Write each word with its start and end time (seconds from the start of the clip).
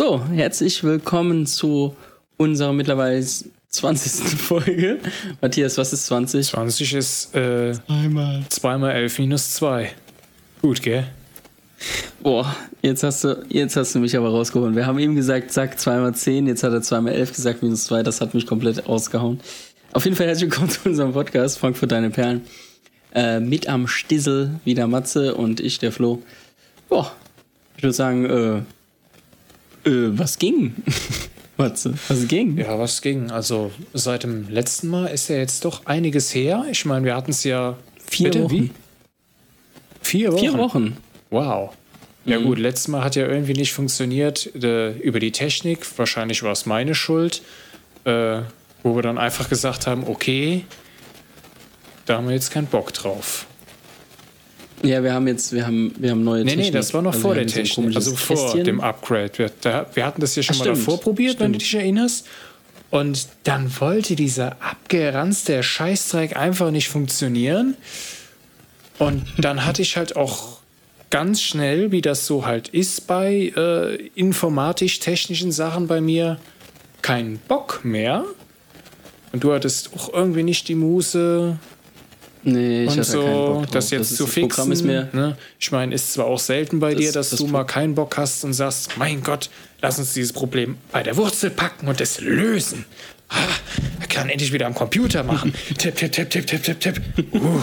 So, 0.00 0.24
herzlich 0.32 0.82
willkommen 0.82 1.44
zu 1.44 1.94
unserer 2.38 2.72
mittlerweile 2.72 3.22
20. 3.68 4.40
Folge. 4.40 4.98
Matthias, 5.42 5.76
was 5.76 5.92
ist 5.92 6.06
20? 6.06 6.46
20 6.46 6.94
ist 6.94 7.34
äh, 7.34 7.74
Zweimal. 7.86 8.42
2 8.48 8.78
mal 8.78 8.92
11 8.92 9.18
minus 9.18 9.52
2. 9.56 9.92
Gut, 10.62 10.80
gell? 10.80 11.06
Boah, 12.22 12.56
jetzt 12.80 13.02
hast 13.02 13.24
du, 13.24 13.44
jetzt 13.50 13.76
hast 13.76 13.94
du 13.94 13.98
mich 13.98 14.16
aber 14.16 14.30
rausgeholt. 14.30 14.74
Wir 14.74 14.86
haben 14.86 14.98
eben 14.98 15.16
gesagt, 15.16 15.52
zack, 15.52 15.78
2 15.78 15.98
mal 15.98 16.14
10, 16.14 16.46
jetzt 16.46 16.62
hat 16.62 16.72
er 16.72 16.80
2 16.80 17.02
mal 17.02 17.12
11 17.12 17.34
gesagt, 17.34 17.62
minus 17.62 17.84
2, 17.84 18.02
das 18.02 18.22
hat 18.22 18.32
mich 18.32 18.46
komplett 18.46 18.86
ausgehauen. 18.86 19.38
Auf 19.92 20.06
jeden 20.06 20.16
Fall 20.16 20.28
herzlich 20.28 20.50
willkommen 20.50 20.70
zu 20.70 20.88
unserem 20.88 21.12
Podcast, 21.12 21.58
Frankfurt 21.58 21.92
Deine 21.92 22.08
Perlen. 22.08 22.46
Äh, 23.14 23.40
mit 23.40 23.68
am 23.68 23.86
Stissel 23.86 24.60
wieder 24.64 24.86
Matze 24.86 25.34
und 25.34 25.60
ich, 25.60 25.78
der 25.78 25.92
Flo. 25.92 26.22
Boah, 26.88 27.12
ich 27.76 27.82
würde 27.82 27.92
sagen, 27.92 28.24
äh, 28.24 28.62
äh, 29.90 30.18
was 30.18 30.38
ging? 30.38 30.74
Matze, 31.56 31.92
was 32.08 32.26
ging? 32.28 32.56
Ja, 32.56 32.78
was 32.78 33.02
ging? 33.02 33.30
Also 33.30 33.70
seit 33.92 34.22
dem 34.22 34.48
letzten 34.48 34.88
Mal 34.88 35.08
ist 35.08 35.28
ja 35.28 35.36
jetzt 35.36 35.64
doch 35.66 35.84
einiges 35.86 36.34
her. 36.34 36.64
Ich 36.70 36.84
meine, 36.86 37.04
wir 37.04 37.14
hatten 37.14 37.32
es 37.32 37.44
ja 37.44 37.76
Vier 38.08 38.30
Bitte, 38.30 38.44
Wochen. 38.44 38.52
wie? 38.52 38.70
Vier 40.02 40.32
Wochen. 40.32 40.40
Vier 40.40 40.52
Wochen. 40.58 40.96
Wow. 41.30 41.70
Ja 42.24 42.38
Mhm. 42.38 42.44
gut, 42.44 42.58
letztes 42.58 42.88
Mal 42.88 43.04
hat 43.04 43.14
ja 43.16 43.26
irgendwie 43.26 43.52
nicht 43.52 43.72
funktioniert 43.72 44.54
äh, 44.62 44.92
über 44.98 45.20
die 45.20 45.32
Technik. 45.32 45.80
Wahrscheinlich 45.98 46.42
war 46.42 46.52
es 46.52 46.66
meine 46.66 46.94
Schuld, 46.94 47.42
äh, 48.04 48.40
wo 48.82 48.94
wir 48.96 49.02
dann 49.02 49.18
einfach 49.18 49.48
gesagt 49.48 49.86
haben, 49.86 50.04
okay, 50.06 50.64
da 52.06 52.16
haben 52.16 52.26
wir 52.26 52.34
jetzt 52.34 52.50
keinen 52.50 52.66
Bock 52.66 52.92
drauf. 52.92 53.46
Ja, 54.82 55.02
wir 55.02 55.12
haben 55.12 55.26
jetzt, 55.28 55.52
wir 55.52 55.66
haben, 55.66 55.94
wir 55.98 56.10
haben 56.12 56.24
neue 56.24 56.42
Nee, 56.44 56.50
Technik. 56.52 56.66
nee, 56.66 56.70
das 56.72 56.94
war 56.94 57.02
noch 57.02 57.12
Also 57.12 57.22
vor 57.22 57.34
der 57.34 57.46
Technik, 57.46 57.94
also 57.96 58.16
vor 58.16 58.36
Kästchen. 58.36 58.64
dem 58.64 58.80
Upgrade. 58.80 59.30
Wir, 59.36 59.50
da, 59.60 59.86
wir 59.92 60.06
hatten 60.06 60.20
das 60.20 60.34
ja 60.36 60.42
schon 60.42 60.54
Ach, 60.54 60.58
mal 60.60 60.64
stimmt. 60.64 60.78
davor 60.78 61.00
probiert, 61.00 61.38
wenn 61.40 61.52
du 61.52 61.60
Stimmt. 61.60 61.72
dich 61.72 61.74
erinnerst. 61.82 62.26
Und 62.90 63.28
dann 63.44 63.70
wollte 63.80 64.16
dieser 64.16 64.56
abgeranzte 64.62 65.62
Scheißdreck 65.62 66.36
einfach 66.36 66.70
nicht 66.70 66.88
funktionieren. 66.88 67.76
Und 68.98 69.24
dann 69.38 69.64
hatte 69.64 69.82
ich 69.82 69.96
halt 69.96 70.16
auch 70.16 70.58
ganz 71.10 71.40
schnell, 71.42 71.92
wie 71.92 72.00
das 72.00 72.26
so 72.26 72.46
halt 72.46 72.68
ist 72.68 73.06
bei 73.06 73.52
äh, 73.56 73.96
informatisch-technischen 74.14 75.52
Sachen 75.52 75.86
bei 75.86 76.00
mir, 76.00 76.38
keinen 77.02 77.38
Bock 77.48 77.80
mehr. 77.84 78.24
Und 79.32 79.44
du 79.44 79.52
hattest 79.52 79.90
auch 79.96 80.12
irgendwie 80.12 80.42
nicht 80.42 80.66
die 80.68 80.74
Muße, 80.74 81.58
Nee, 82.42 82.84
ich 82.84 82.90
und 82.90 82.98
hatte 83.00 83.10
keinen 83.12 83.22
so, 83.22 83.22
Bock 83.22 83.62
drauf. 83.64 83.70
das 83.72 83.90
jetzt 83.90 84.10
ist- 84.12 84.16
zu 84.16 84.24
das 84.24 84.32
fixen. 84.32 84.48
Programm 84.48 84.72
ist 84.72 84.82
mir, 84.82 85.08
ne? 85.12 85.36
Ich 85.58 85.72
meine, 85.72 85.94
ist 85.94 86.12
zwar 86.14 86.26
auch 86.26 86.38
selten 86.38 86.80
bei 86.80 86.92
Das- 86.94 87.00
dir, 87.00 87.12
dass 87.12 87.30
das 87.30 87.38
du 87.38 87.46
mal 87.46 87.64
keinen 87.64 87.94
Bock 87.94 88.16
hast 88.16 88.44
und 88.44 88.54
sagst, 88.54 88.96
mein 88.96 89.22
Gott, 89.22 89.50
lass 89.82 89.98
uns 89.98 90.14
dieses 90.14 90.32
Problem 90.32 90.76
bei 90.92 91.02
der 91.02 91.16
Wurzel 91.16 91.50
packen 91.50 91.88
und 91.88 92.00
es 92.00 92.20
lösen. 92.20 92.84
Ah, 93.28 93.36
er 94.00 94.06
kann 94.08 94.28
endlich 94.28 94.52
wieder 94.52 94.66
am 94.66 94.74
Computer 94.74 95.22
machen. 95.22 95.52
tipp, 95.78 95.94
tipp, 95.96 96.12
tipp, 96.12 96.30
tipp, 96.30 96.46
tipp, 96.46 96.62
tipp, 96.62 96.80
tipp. 96.80 97.00
Uh. 97.34 97.60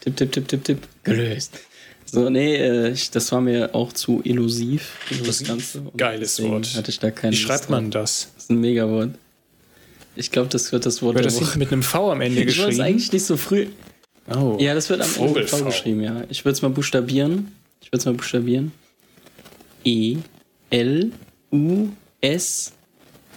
tipp, 0.00 0.16
tipp, 0.16 0.32
tipp, 0.32 0.48
tipp, 0.48 0.64
tipp, 0.64 0.78
gelöst. 1.04 1.60
So, 2.04 2.28
nee, 2.28 2.56
äh, 2.56 2.90
ich, 2.90 3.10
das 3.10 3.32
war 3.32 3.40
mir 3.40 3.74
auch 3.74 3.92
zu 3.94 4.20
illusiv. 4.24 4.98
Das? 5.24 5.42
Ganze. 5.44 5.80
Und 5.80 5.96
Geiles 5.96 6.42
Wort. 6.42 6.74
Hatte 6.76 6.90
ich 6.90 6.98
da 6.98 7.10
keine 7.10 7.32
Wie 7.32 7.36
schreibt 7.38 7.70
man 7.70 7.90
das? 7.90 8.28
Das 8.34 8.44
ist 8.44 8.50
ein 8.50 8.60
Megawort. 8.60 9.10
Ich 10.14 10.30
glaube, 10.30 10.48
das 10.50 10.72
wird 10.72 10.84
das 10.84 11.00
Wort 11.00 11.14
Wird 11.14 11.24
das 11.24 11.40
Woche. 11.40 11.58
mit 11.58 11.72
einem 11.72 11.82
V 11.82 12.12
am 12.12 12.20
Ende 12.20 12.40
Ich 12.42 12.48
wollte 12.58 12.60
es 12.60 12.66
geschrieben? 12.66 12.82
eigentlich 12.82 13.12
nicht 13.12 13.24
so 13.24 13.38
früh. 13.38 13.68
Oh. 14.28 14.56
Ja, 14.60 14.74
das 14.74 14.88
wird 14.88 15.00
am 15.00 15.10
Ende 15.18 15.44
geschrieben, 15.64 16.02
ja. 16.02 16.22
Ich 16.28 16.44
würde 16.44 16.54
es 16.54 16.62
mal 16.62 16.70
buchstabieren. 16.70 17.52
Ich 17.80 17.88
würde 17.88 17.98
es 17.98 18.04
mal 18.04 18.14
buchstabieren. 18.14 18.72
E 19.84 20.16
L 20.70 21.10
U 21.52 21.88
S 22.20 22.72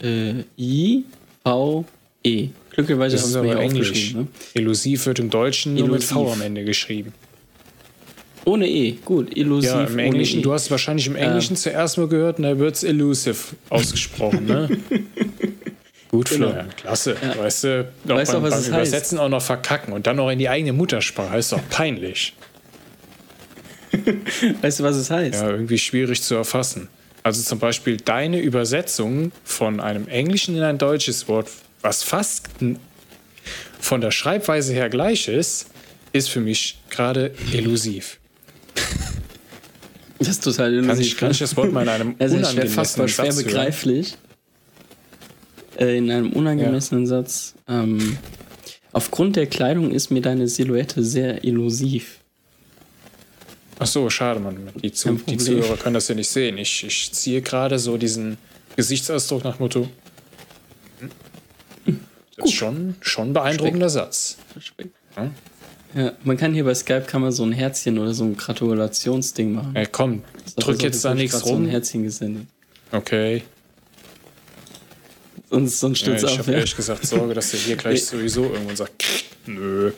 äh, 0.01 0.43
I 0.57 1.03
V 1.43 1.85
E. 2.23 2.49
Glücklicherweise 2.71 3.17
haben 3.19 3.29
sie 3.29 3.41
mir 3.41 3.57
Englisch. 3.59 3.89
aufgeschrieben. 3.89 4.21
Ne? 4.21 4.27
Illusiv 4.53 5.05
wird 5.05 5.19
im 5.19 5.29
Deutschen 5.29 5.73
nur 5.75 5.87
mit 5.87 6.03
V 6.03 6.21
Illusiv. 6.21 6.35
am 6.35 6.41
Ende 6.45 6.63
geschrieben. 6.65 7.13
Ohne 8.45 8.67
E, 8.69 8.91
gut. 9.03 9.35
Illusiv. 9.35 9.71
Ja, 9.71 9.85
im 9.85 9.97
Englischen, 9.97 10.39
E. 10.39 10.43
du 10.43 10.53
hast 10.53 10.69
wahrscheinlich 10.69 11.07
im 11.07 11.15
Englischen 11.15 11.55
zuerst 11.55 11.97
mal 11.97 12.07
gehört 12.07 12.37
und 12.37 12.43
da 12.43 12.59
wird 12.59 12.75
es 12.75 12.83
elusive 12.83 13.55
ausgesprochen, 13.69 14.45
ne? 14.45 14.69
Gut, 16.15 16.29
Genau. 16.29 16.47
Florian, 16.47 16.69
klasse. 16.75 17.15
Weißt 17.37 17.63
du, 17.63 17.87
noch 18.05 18.15
Weißt 18.15 18.31
beim, 18.31 18.41
auch, 18.41 18.43
was 18.45 18.51
beim 18.51 18.59
es 18.59 18.71
heißt. 18.71 18.87
Übersetzen 18.91 19.19
auch 19.19 19.29
noch 19.29 19.41
verkacken 19.41 19.93
und 19.93 20.07
dann 20.07 20.15
noch 20.15 20.29
in 20.29 20.39
die 20.39 20.49
eigene 20.49 20.73
Muttersprache, 20.73 21.37
ist 21.37 21.51
doch 21.51 21.61
peinlich. 21.69 22.33
Weißt 24.61 24.79
du, 24.79 24.83
was 24.83 24.95
es 24.95 25.09
heißt? 25.09 25.41
Ja, 25.41 25.49
irgendwie 25.49 25.77
schwierig 25.77 26.21
zu 26.21 26.35
erfassen. 26.35 26.87
Also 27.23 27.41
zum 27.41 27.59
Beispiel 27.59 27.97
deine 27.97 28.39
Übersetzung 28.39 29.31
von 29.43 29.79
einem 29.79 30.07
englischen 30.07 30.55
in 30.55 30.63
ein 30.63 30.77
deutsches 30.77 31.27
Wort, 31.27 31.49
was 31.81 32.03
fast 32.03 32.49
von 33.79 34.01
der 34.01 34.11
Schreibweise 34.11 34.73
her 34.73 34.89
gleich 34.89 35.27
ist, 35.27 35.67
ist 36.13 36.29
für 36.29 36.39
mich 36.39 36.79
gerade 36.89 37.31
elusiv. 37.51 38.19
Das 40.19 40.27
ist 40.29 40.43
total 40.43 40.73
illusiv. 40.73 40.87
Kann 40.87 41.01
ich, 41.01 41.17
kann 41.17 41.31
ich 41.31 41.39
das 41.39 41.57
Wort 41.57 41.71
mal 41.71 41.83
in 41.83 41.89
einem 41.89 42.15
Also 42.19 42.37
wäre 42.55 42.67
fast 42.67 42.97
mal 42.97 43.07
schwer 43.07 43.31
Satz 43.31 43.45
hören? 43.45 44.05
Äh, 45.77 45.97
in 45.97 46.09
einem 46.11 46.31
unangemessenen 46.33 47.05
Satz. 47.07 47.55
Ähm, 47.67 48.17
aufgrund 48.93 49.35
der 49.35 49.47
Kleidung 49.47 49.91
ist 49.91 50.09
mir 50.11 50.21
deine 50.21 50.47
Silhouette 50.47 51.03
sehr 51.03 51.43
illusiv. 51.43 52.19
Ach 53.77 53.87
so, 53.87 54.09
schade, 54.09 54.39
man. 54.39 54.57
Die, 54.81 54.91
Zu 54.93 55.13
die. 55.27 55.37
Zuhörer 55.37 55.75
können 55.77 55.95
das 55.95 56.07
ja 56.07 56.15
nicht 56.15 56.29
sehen. 56.29 56.57
Ich, 56.57 56.85
ich 56.85 57.11
ziehe 57.11 57.41
gerade 57.41 57.77
so 57.77 57.97
diesen 57.97 58.37
Gesichtsausdruck 58.77 59.43
nach 59.43 59.59
Motto. 59.59 59.89
hm, 61.85 61.99
Das 62.37 62.45
ist 62.45 62.53
schon, 62.53 62.95
schon 63.01 63.29
ein 63.29 63.33
beeindruckender 63.33 63.89
Satz. 63.89 64.37
Hm? 65.15 65.31
Ja, 65.93 66.11
man 66.23 66.35
kann 66.37 66.53
hier 66.53 66.63
bei 66.65 66.73
Skype 66.73 67.01
kann 67.07 67.21
man 67.21 67.31
so 67.31 67.43
ein 67.43 67.51
Herzchen 67.53 67.97
oder 67.99 68.13
so 68.13 68.23
ein 68.25 68.35
Gratulationsding 68.35 69.53
machen. 69.53 69.75
Ey, 69.75 69.87
komm, 69.89 70.23
drück 70.57 70.81
jetzt 70.83 71.03
da 71.05 71.13
nichts 71.13 71.37
grad 71.37 71.45
So 71.45 71.49
ein 71.55 71.61
rum. 71.63 71.67
Herzchen 71.69 72.03
gesendet. 72.03 72.47
Okay. 72.91 73.43
Sonst, 75.49 75.79
sonst 75.79 75.99
Ja, 76.01 76.05
stürzt 76.17 76.23
ich 76.25 76.31
auf. 76.31 76.37
habe 76.39 76.51
Ja. 76.51 76.57
ehrlich 76.57 76.75
gesagt 76.75 77.05
Sorge, 77.05 77.33
dass 77.33 77.51
der 77.51 77.59
hier 77.59 77.75
gleich 77.75 78.05
sowieso 78.05 78.43
irgendwann 78.45 78.75
sagt, 78.75 79.03
nö. 79.45 79.91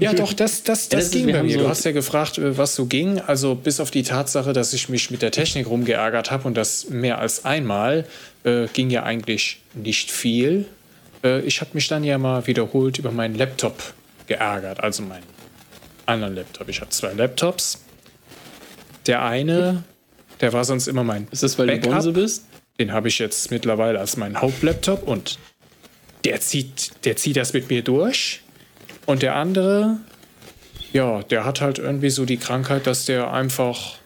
Ja, 0.00 0.12
doch, 0.14 0.32
das, 0.32 0.62
das, 0.64 0.64
das, 0.64 0.88
das 0.88 1.04
ist- 1.04 1.12
ging 1.12 1.26
wir 1.26 1.34
bei 1.34 1.42
mir. 1.42 1.54
so- 1.54 1.60
Du 1.60 1.68
hast 1.68 1.84
ja 1.84 1.92
gefragt, 1.92 2.38
äh, 2.38 2.56
was 2.56 2.74
so 2.74 2.86
ging. 2.86 3.20
Also 3.20 3.54
bis 3.54 3.78
auf 3.78 3.90
die 3.90 4.02
Tatsache, 4.02 4.52
dass 4.52 4.72
ich 4.72 4.88
mich 4.88 5.10
mit 5.10 5.22
der 5.22 5.30
Technik 5.30 5.66
rumgeärgert 5.68 6.30
habe 6.30 6.48
und 6.48 6.56
das 6.56 6.88
mehr 6.88 7.18
als 7.18 7.44
einmal, 7.44 8.06
äh, 8.44 8.66
ging 8.72 8.90
ja 8.90 9.02
eigentlich 9.04 9.60
nicht 9.74 10.10
viel. 10.10 10.66
Äh, 11.22 11.40
ich 11.42 11.60
habe 11.60 11.70
mich 11.74 11.86
dann 11.88 12.02
ja 12.04 12.18
mal 12.18 12.46
wiederholt 12.46 12.98
über 12.98 13.12
meinen 13.12 13.34
Laptop 13.36 13.92
geärgert, 14.26 14.80
also 14.82 15.02
meinen 15.02 15.22
anderen 16.06 16.34
Laptop. 16.34 16.68
Ich 16.68 16.80
habe 16.80 16.90
zwei 16.90 17.12
Laptops. 17.12 17.78
Der 19.06 19.22
eine, 19.24 19.84
der 20.40 20.52
war 20.52 20.64
sonst 20.64 20.86
immer 20.88 21.04
mein 21.04 21.28
Ist 21.30 21.42
das, 21.42 21.58
weil 21.58 21.66
du 21.66 21.74
Backup. 21.74 21.92
Bonse 21.92 22.12
bist? 22.12 22.44
Den 22.82 22.92
habe 22.92 23.06
ich 23.06 23.20
jetzt 23.20 23.52
mittlerweile 23.52 24.00
als 24.00 24.16
meinen 24.16 24.40
Hauptlaptop 24.40 25.06
und 25.06 25.38
der 26.24 26.40
zieht, 26.40 26.90
der 27.04 27.14
zieht 27.14 27.36
das 27.36 27.52
mit 27.52 27.70
mir 27.70 27.82
durch. 27.82 28.40
Und 29.06 29.22
der 29.22 29.36
andere, 29.36 29.98
ja, 30.92 31.22
der 31.22 31.44
hat 31.44 31.60
halt 31.60 31.78
irgendwie 31.78 32.10
so 32.10 32.24
die 32.24 32.38
Krankheit, 32.38 32.88
dass 32.88 33.04
der 33.04 33.32
einfach, 33.32 33.98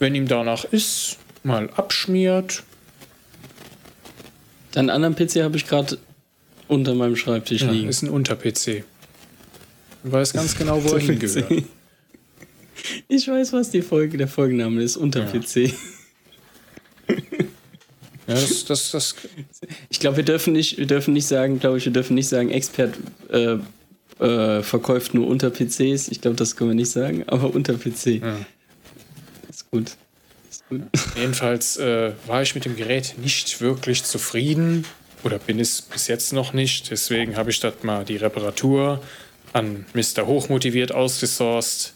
wenn 0.00 0.16
ihm 0.16 0.26
danach 0.26 0.64
ist, 0.64 1.18
mal 1.44 1.70
abschmiert. 1.76 2.64
Deinen 4.72 4.90
anderen 4.90 5.14
PC 5.14 5.44
habe 5.44 5.56
ich 5.56 5.68
gerade 5.68 5.96
unter 6.66 6.96
meinem 6.96 7.14
Schreibtisch 7.14 7.62
Ja, 7.62 7.70
liegen. 7.70 7.88
ist 7.88 8.02
ein 8.02 8.10
Unter-PC. 8.10 8.82
Du 10.02 10.10
weißt 10.10 10.34
ganz 10.34 10.54
genau, 10.58 10.82
wo 10.82 10.94
er 10.94 10.98
hingehört. 10.98 11.62
Ich 13.06 13.28
weiß, 13.28 13.52
was 13.52 13.70
die 13.70 13.82
Folge, 13.82 14.18
der 14.18 14.26
Folgenname 14.26 14.82
ist, 14.82 14.96
unter 14.96 15.20
Ja. 15.32 15.40
Ja, 18.26 18.34
das, 18.34 18.64
das, 18.64 18.90
das, 18.90 19.14
Ich 19.88 20.00
glaube, 20.00 20.18
wir 20.18 20.24
dürfen 20.24 20.52
nicht, 20.52 20.78
wir 20.78 20.86
dürfen 20.86 21.14
nicht 21.14 21.26
sagen, 21.26 21.60
glaube 21.60 21.78
ich, 21.78 21.84
wir 21.84 21.92
dürfen 21.92 22.14
nicht 22.14 22.28
sagen, 22.28 22.50
Expert 22.50 22.94
äh, 23.30 23.58
äh, 24.18 24.62
verkauft 24.62 25.14
nur 25.14 25.26
unter 25.26 25.50
PCs. 25.50 26.08
Ich 26.08 26.20
glaube, 26.20 26.36
das 26.36 26.56
können 26.56 26.70
wir 26.70 26.74
nicht 26.74 26.90
sagen, 26.90 27.24
aber 27.26 27.54
unter 27.54 27.74
PC. 27.74 28.06
Ja. 28.22 28.36
Ist 29.48 29.70
gut. 29.70 29.92
Ist 30.50 30.68
gut. 30.68 30.82
Jedenfalls 31.16 31.76
äh, 31.76 32.12
war 32.26 32.42
ich 32.42 32.54
mit 32.54 32.64
dem 32.64 32.76
Gerät 32.76 33.14
nicht 33.18 33.60
wirklich 33.60 34.04
zufrieden 34.04 34.84
oder 35.22 35.38
bin 35.38 35.60
es 35.60 35.82
bis 35.82 36.08
jetzt 36.08 36.32
noch 36.32 36.52
nicht. 36.52 36.90
Deswegen 36.90 37.36
habe 37.36 37.50
ich 37.50 37.60
das 37.60 37.82
mal 37.82 38.04
die 38.04 38.16
Reparatur 38.16 39.02
an 39.52 39.86
Mr. 39.94 40.26
Hochmotiviert 40.26 40.92
ausgesourced, 40.92 41.92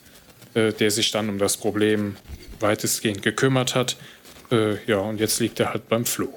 äh, 0.54 0.72
der 0.72 0.90
sich 0.90 1.10
dann 1.10 1.28
um 1.28 1.38
das 1.38 1.56
Problem 1.56 2.16
weitestgehend 2.60 3.22
gekümmert 3.22 3.74
hat. 3.74 3.96
Äh, 4.50 4.76
ja, 4.86 4.98
und 4.98 5.20
jetzt 5.20 5.38
liegt 5.40 5.60
er 5.60 5.72
halt 5.72 5.88
beim 5.88 6.04
Flo. 6.04 6.28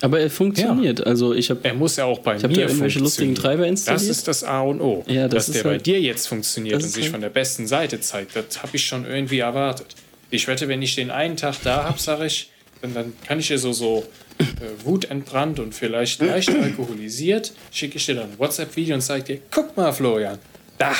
Aber 0.00 0.20
er 0.20 0.30
funktioniert. 0.30 1.04
Also 1.06 1.34
ich 1.34 1.50
habe 1.50 1.60
Er 1.64 1.74
muss 1.74 1.96
ja 1.96 2.04
auch 2.04 2.20
bei 2.20 2.36
Ich 2.36 2.44
hab 2.44 2.50
mir 2.50 2.56
da 2.58 2.62
irgendwelche 2.68 3.00
lustigen. 3.00 3.34
Treiber 3.34 3.66
installiert. 3.66 4.00
Das 4.02 4.08
ist 4.08 4.28
das 4.28 4.44
A 4.44 4.60
und 4.62 4.80
O. 4.80 5.04
Ja, 5.08 5.26
das 5.26 5.46
Dass 5.46 5.54
der 5.56 5.62
bei 5.64 5.70
halt- 5.70 5.86
dir 5.86 6.00
jetzt 6.00 6.28
funktioniert 6.28 6.80
und 6.82 6.88
sich 6.88 7.04
halt- 7.04 7.12
von 7.12 7.20
der 7.20 7.30
besten 7.30 7.66
Seite 7.66 8.00
zeigt, 8.00 8.36
das 8.36 8.62
habe 8.62 8.76
ich 8.76 8.86
schon 8.86 9.04
irgendwie 9.04 9.40
erwartet. 9.40 9.96
Ich 10.30 10.46
wette, 10.46 10.68
wenn 10.68 10.82
ich 10.82 10.94
den 10.94 11.10
einen 11.10 11.36
Tag 11.36 11.56
da 11.64 11.84
habe, 11.84 11.98
sage 11.98 12.26
ich, 12.26 12.50
dann, 12.80 12.94
dann 12.94 13.12
kann 13.26 13.40
ich 13.40 13.48
dir 13.48 13.58
so, 13.58 13.72
so 13.72 14.04
äh, 14.38 14.44
wutentbrannt 14.84 15.58
und 15.58 15.74
vielleicht 15.74 16.20
leicht 16.22 16.50
alkoholisiert, 16.50 17.52
schicke 17.72 17.96
ich 17.96 18.06
dir 18.06 18.14
dann 18.14 18.30
ein 18.32 18.38
WhatsApp-Video 18.38 18.94
und 18.94 19.00
sage 19.00 19.24
dir, 19.24 19.40
guck 19.50 19.76
mal, 19.76 19.90
Florian, 19.92 20.38
da, 20.78 20.92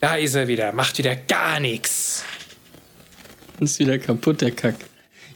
da 0.00 0.16
ist 0.16 0.34
er 0.34 0.48
wieder, 0.48 0.72
macht 0.72 0.98
wieder 0.98 1.14
gar 1.14 1.60
nichts. 1.60 2.24
Ist 3.60 3.78
wieder 3.78 3.98
kaputt, 4.00 4.40
der 4.40 4.50
Kack. 4.50 4.74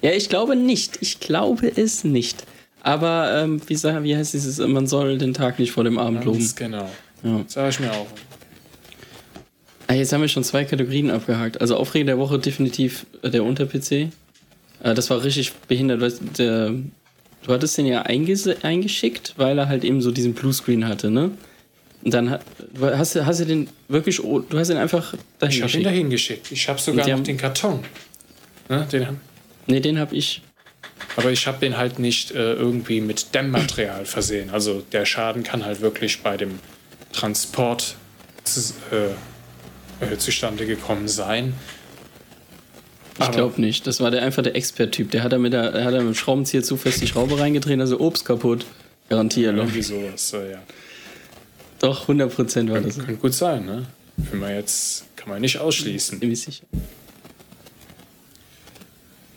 Ja, 0.03 0.11
ich 0.13 0.29
glaube 0.29 0.57
nicht. 0.57 0.99
Ich 1.01 1.21
glaube 1.21 1.73
es 1.77 2.05
nicht. 2.05 2.45
Aber 2.83 3.43
ähm, 3.43 3.61
wie, 3.67 3.75
sag, 3.75 4.03
wie 4.05 4.17
heißt 4.17 4.35
dieses, 4.35 4.59
man 4.59 4.87
soll 4.87 5.19
den 5.19 5.35
Tag 5.35 5.59
nicht 5.59 5.73
vor 5.73 5.85
dem 5.85 5.99
Abend 5.99 6.25
loben. 6.25 6.39
Ganz 6.39 6.55
genau. 6.55 6.89
Ja. 7.25 7.41
Sag 7.49 7.71
ich 7.71 7.81
mir 7.81 7.91
auch. 7.93 8.07
Ah, 9.89 9.95
jetzt 9.95 10.13
haben 10.13 10.21
wir 10.21 10.29
schon 10.29 10.45
zwei 10.45 10.65
Kategorien 10.65 11.11
abgehakt. 11.11 11.61
Also 11.61 11.77
Aufreger 11.77 12.07
der 12.07 12.19
Woche 12.19 12.39
definitiv 12.39 13.07
äh, 13.23 13.31
der 13.31 13.45
Unter-PC. 13.45 13.93
Äh, 13.93 14.11
das 14.95 15.11
war 15.11 15.23
richtig 15.23 15.53
behindert. 15.69 16.01
Weil 16.01 16.13
der, 16.39 16.71
du 17.43 17.53
hattest 17.53 17.79
den 17.79 17.87
ja 17.87 18.03
einges 18.03 18.49
eingeschickt, 18.63 19.35
weil 19.37 19.59
er 19.59 19.69
halt 19.69 19.85
eben 19.85 20.01
so 20.03 20.11
diesen 20.11 20.35
Bluescreen 20.35 20.87
hatte, 20.89 21.11
ne? 21.11 21.31
Und 22.05 22.15
dann 22.15 22.31
hat, 22.31 22.43
hast, 22.81 23.17
du- 23.17 23.27
hast 23.27 23.41
du 23.41 23.47
den 23.47 23.69
wirklich, 23.89 24.17
du 24.19 24.45
hast 24.55 24.71
ihn 24.71 24.77
einfach 24.77 25.15
dahin 25.41 25.57
Ich 25.57 25.63
habe 25.63 25.65
ihn 25.65 25.67
geschickt. 25.73 25.87
dahin 25.87 26.11
geschickt. 26.11 26.53
Ich 26.53 26.69
habe 26.69 26.81
sogar 26.81 27.05
noch 27.07 27.13
haben- 27.15 27.25
den 27.25 27.37
Karton. 27.37 27.81
Ne, 28.69 28.87
den, 28.93 29.07
Nee, 29.67 29.81
den 29.81 29.99
hab 29.99 30.13
ich. 30.13 30.43
aber 31.17 31.31
ich 31.31 31.47
habe 31.47 31.59
den 31.59 31.77
halt 31.77 31.99
nicht 31.99 32.31
äh, 32.33 32.53
irgendwie 32.55 33.01
mit 33.01 33.35
Dämmmaterial 33.35 34.05
versehen. 34.05 34.51
Also 34.51 34.83
der 34.93 35.05
Schaden 35.05 35.43
kann 35.43 35.65
halt 35.65 35.81
wirklich 35.81 36.23
bei 36.23 36.37
dem 36.37 36.59
Transport 37.13 37.97
zu, 38.45 38.75
äh, 38.93 40.05
äh, 40.05 40.19
zustande 40.19 40.67
gekommen 40.67 41.09
sein. 41.09 41.55
Ich 43.19 43.31
glaube 43.31 43.61
nicht. 43.61 43.87
Das 43.87 44.01
war 44.01 44.11
der 44.11 44.23
einfach 44.23 44.43
der 44.43 44.55
Expert-Typ. 44.55 45.11
Der 45.11 45.23
hat 45.23 45.33
da 45.33 45.39
mit 45.39 45.53
der, 45.53 45.73
der 45.73 45.85
hat 45.85 45.95
da 45.95 45.99
mit 45.99 46.09
dem 46.09 46.15
Schraubenzieher 46.15 46.63
zu 46.63 46.77
fest 46.77 47.01
die 47.01 47.07
Schraube 47.07 47.39
reingetreten, 47.39 47.81
also 47.81 47.99
Obst 47.99 48.27
kaputt. 48.27 48.67
Garantiert. 49.09 49.57
Irgendwie 49.57 49.83
sowas, 49.83 50.33
ja. 50.33 50.63
Doch, 51.79 52.09
100% 52.09 52.71
war 52.71 52.81
das. 52.81 52.99
Könnte 52.99 53.17
gut 53.17 53.35
sein, 53.35 53.65
ne? 53.65 53.87
Wenn 54.17 54.41
man 54.41 54.55
jetzt, 54.55 55.05
kann 55.17 55.29
man 55.29 55.41
nicht 55.41 55.59
ausschließen. 55.59 56.21
Ziemlich 56.21 56.41
sicher. 56.41 56.65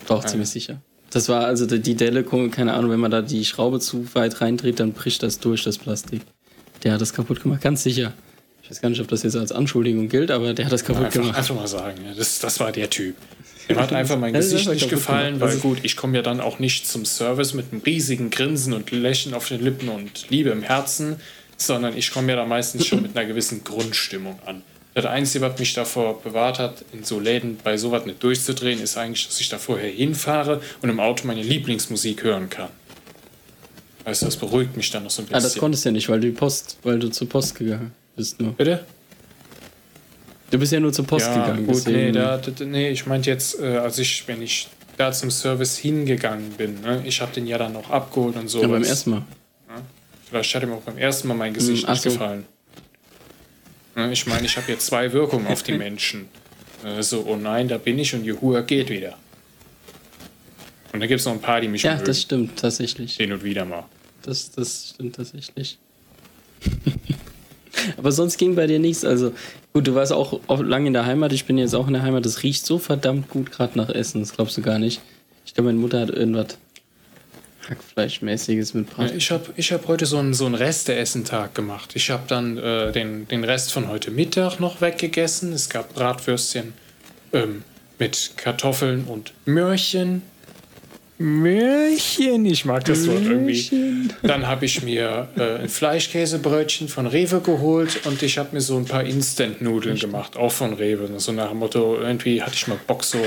Doch, 0.09 0.25
ziemlich 0.25 0.49
sicher. 0.49 0.81
Das 1.11 1.27
war 1.29 1.45
also 1.45 1.65
die 1.65 1.79
die 1.79 1.95
Delle, 1.95 2.23
keine 2.23 2.73
Ahnung, 2.73 2.91
wenn 2.91 2.99
man 2.99 3.09
da 3.11 3.21
die 3.21 3.43
Schraube 3.45 3.79
zu 3.79 4.05
weit 4.13 4.41
reindreht, 4.41 4.79
dann 4.79 4.93
bricht 4.93 5.23
das 5.23 5.39
durch, 5.39 5.63
das 5.63 5.77
Plastik. 5.77 6.21
Der 6.83 6.93
hat 6.93 7.01
das 7.01 7.13
kaputt 7.13 7.41
gemacht, 7.41 7.61
ganz 7.61 7.83
sicher. 7.83 8.13
Ich 8.63 8.69
weiß 8.69 8.81
gar 8.81 8.89
nicht, 8.89 9.01
ob 9.01 9.07
das 9.07 9.23
jetzt 9.23 9.35
als 9.35 9.51
Anschuldigung 9.51 10.07
gilt, 10.09 10.29
aber 10.29 10.53
der 10.53 10.65
hat 10.65 10.71
das 10.71 10.83
kaputt 10.85 11.05
Einfach, 11.05 11.21
gemacht. 11.21 11.37
einfach 11.37 11.55
mal 11.55 11.67
sagen, 11.67 11.97
das, 12.15 12.37
das 12.39 12.59
war 12.59 12.71
der 12.71 12.89
Typ. 12.91 13.15
Dem 13.67 13.79
hat 13.79 13.91
einfach 13.93 14.17
mein 14.19 14.33
Ja, 14.35 14.39
Gesicht 14.39 14.69
nicht 14.69 14.89
gefallen, 14.89 15.35
gemacht. 15.35 15.41
weil 15.41 15.49
Also- 15.57 15.61
gut, 15.67 15.79
ich 15.83 15.95
komme 15.95 16.15
ja 16.17 16.21
dann 16.21 16.39
auch 16.39 16.59
nicht 16.59 16.87
zum 16.87 17.05
Service 17.05 17.55
mit 17.55 17.71
einem 17.71 17.81
riesigen 17.81 18.29
Grinsen 18.29 18.73
und 18.73 18.91
Lächeln 18.91 19.33
auf 19.33 19.47
den 19.47 19.63
Lippen 19.63 19.89
und 19.89 20.29
Liebe 20.29 20.51
im 20.51 20.61
Herzen, 20.61 21.15
sondern 21.57 21.97
ich 21.97 22.11
komme 22.11 22.29
ja 22.31 22.35
da 22.35 22.45
meistens 22.45 22.85
schon 22.85 23.01
mit 23.01 23.17
einer 23.17 23.27
gewissen 23.27 23.63
Grundstimmung 23.63 24.37
an. 24.45 24.61
Das 25.01 25.11
Einzige, 25.11 25.45
was 25.45 25.57
mich 25.59 25.73
davor 25.73 26.21
bewahrt 26.21 26.59
hat, 26.59 26.83
in 26.91 27.03
so 27.05 27.19
Läden 27.19 27.57
bei 27.63 27.77
sowas 27.77 28.05
nicht 28.05 28.21
durchzudrehen, 28.21 28.81
ist 28.81 28.97
eigentlich, 28.97 29.27
dass 29.27 29.39
ich 29.39 29.47
da 29.47 29.57
vorher 29.57 29.89
hinfahre 29.89 30.61
und 30.81 30.89
im 30.89 30.99
Auto 30.99 31.25
meine 31.25 31.41
Lieblingsmusik 31.41 32.23
hören 32.23 32.49
kann. 32.49 32.69
Weißt 34.03 34.21
du, 34.23 34.25
das 34.25 34.35
beruhigt 34.37 34.75
mich 34.75 34.89
dann 34.91 35.03
noch 35.03 35.09
so 35.11 35.21
ein 35.21 35.25
Ah, 35.29 35.35
bisschen. 35.35 35.43
das 35.43 35.55
konntest 35.57 35.85
du 35.85 35.89
ja 35.89 35.93
nicht, 35.93 36.09
weil 36.09 36.19
du 36.19 36.31
Post, 36.33 36.77
weil 36.83 36.99
du 36.99 37.09
zur 37.09 37.29
Post 37.29 37.55
gegangen 37.55 37.91
bist 38.15 38.41
nur. 38.41 38.51
Bitte? 38.53 38.83
Du 40.51 40.57
bist 40.57 40.71
ja 40.73 40.79
nur 40.79 40.91
zur 40.91 41.05
Post 41.05 41.27
ja, 41.27 41.39
gegangen. 41.45 41.65
Gut, 41.67 41.75
deswegen- 41.75 41.97
nee, 41.97 42.11
da, 42.11 42.37
da, 42.37 42.65
nee, 42.65 42.89
ich 42.89 43.05
meinte 43.05 43.29
jetzt, 43.29 43.59
äh, 43.59 43.77
als 43.77 43.99
ich, 43.99 44.27
wenn 44.27 44.41
ich 44.41 44.67
da 44.97 45.11
zum 45.13 45.31
Service 45.31 45.77
hingegangen 45.77 46.51
bin, 46.57 46.81
ne, 46.81 47.03
ich 47.05 47.21
habe 47.21 47.31
den 47.33 47.47
ja 47.47 47.57
dann 47.57 47.71
noch 47.73 47.89
abgeholt 47.89 48.35
und 48.35 48.47
so. 48.49 48.61
ja, 48.61 48.67
beim 48.67 48.83
ersten 48.83 49.11
Mal. 49.11 49.21
Vielleicht 50.29 50.53
hat 50.55 50.63
ihm 50.63 50.73
auch 50.73 50.81
beim 50.81 50.97
ersten 50.97 51.27
Mal 51.29 51.35
mein 51.35 51.53
Gesicht 51.53 51.83
Hm, 51.87 51.91
nicht 51.93 52.01
so. 52.03 52.09
gefallen. 52.09 52.45
Ich 54.11 54.25
meine, 54.27 54.45
ich 54.45 54.55
habe 54.57 54.71
jetzt 54.71 54.85
zwei 54.85 55.11
Wirkungen 55.13 55.47
auf 55.47 55.63
die 55.63 55.71
Menschen. 55.77 56.27
So, 57.01 57.25
oh 57.27 57.35
nein, 57.35 57.67
da 57.67 57.77
bin 57.77 57.99
ich 57.99 58.13
und 58.13 58.23
Juhu, 58.23 58.53
er 58.53 58.63
geht 58.63 58.89
wieder. 58.89 59.17
Und 60.93 61.01
da 61.01 61.07
gibt 61.07 61.19
es 61.19 61.25
noch 61.25 61.33
ein 61.33 61.41
paar, 61.41 61.59
die 61.61 61.67
mich 61.67 61.83
Ja, 61.83 61.93
mögen. 61.93 62.05
das 62.05 62.21
stimmt 62.21 62.57
tatsächlich. 62.59 63.15
Hin 63.17 63.31
und 63.33 63.43
wieder 63.43 63.65
mal. 63.65 63.85
Das, 64.21 64.51
das 64.51 64.91
stimmt 64.95 65.15
tatsächlich. 65.15 65.77
Aber 67.97 68.11
sonst 68.11 68.37
ging 68.37 68.55
bei 68.55 68.67
dir 68.67 68.79
nichts. 68.79 69.05
Also, 69.05 69.33
gut, 69.73 69.87
du 69.87 69.95
warst 69.95 70.11
auch 70.11 70.39
lange 70.61 70.87
in 70.87 70.93
der 70.93 71.05
Heimat. 71.05 71.31
Ich 71.33 71.45
bin 71.45 71.57
jetzt 71.57 71.75
auch 71.75 71.87
in 71.87 71.93
der 71.93 72.01
Heimat. 72.01 72.25
Das 72.25 72.43
riecht 72.43 72.65
so 72.65 72.77
verdammt 72.77 73.29
gut 73.29 73.51
gerade 73.51 73.77
nach 73.77 73.89
Essen. 73.89 74.21
Das 74.21 74.33
glaubst 74.33 74.57
du 74.57 74.61
gar 74.61 74.79
nicht. 74.79 75.01
Ich 75.45 75.53
glaube, 75.53 75.67
meine 75.69 75.79
Mutter 75.79 75.99
hat 76.01 76.09
irgendwas 76.09 76.57
Hackfleischmäßiges 77.69 78.73
mit 78.73 78.89
Brat. 78.89 79.13
Ich 79.15 79.31
habe 79.31 79.45
ich 79.55 79.71
hab 79.71 79.87
heute 79.87 80.05
so 80.05 80.17
einen, 80.17 80.33
so 80.33 80.45
einen 80.45 80.55
Reste-Essen-Tag 80.55 81.55
gemacht. 81.55 81.91
Ich 81.95 82.09
habe 82.09 82.23
dann 82.27 82.57
äh, 82.57 82.91
den, 82.91 83.27
den 83.27 83.43
Rest 83.43 83.71
von 83.71 83.87
heute 83.87 84.11
Mittag 84.11 84.59
noch 84.59 84.81
weggegessen. 84.81 85.53
Es 85.53 85.69
gab 85.69 85.93
Bratwürstchen 85.93 86.73
ähm, 87.33 87.63
mit 87.97 88.31
Kartoffeln 88.37 89.05
und 89.05 89.33
Möhrchen. 89.45 90.23
Möhrchen, 91.21 92.45
ich 92.45 92.63
mag 92.63 92.85
das 92.85 93.05
Wort 93.05 93.25
irgendwie. 93.25 94.09
Dann 94.23 94.47
habe 94.47 94.63
ich 94.63 94.83
mir 94.83 95.27
äh, 95.35 95.63
ein 95.63 95.69
Fleischkäsebrötchen 95.69 96.87
von 96.87 97.07
Rewe 97.07 97.41
geholt 97.41 98.05
und 98.05 98.23
ich 98.23 98.37
habe 98.37 98.49
mir 98.53 98.61
so 98.61 98.77
ein 98.77 98.85
paar 98.85 99.03
Instant-Nudeln 99.03 99.97
gemacht, 99.97 100.37
auch 100.37 100.53
von 100.53 100.73
Rewe. 100.73 101.09
So 101.19 101.33
nach 101.33 101.49
dem 101.49 101.59
Motto, 101.59 101.97
irgendwie 101.99 102.41
hatte 102.41 102.53
ich 102.55 102.67
mal 102.67 102.79
Bock, 102.87 103.03
so 103.03 103.19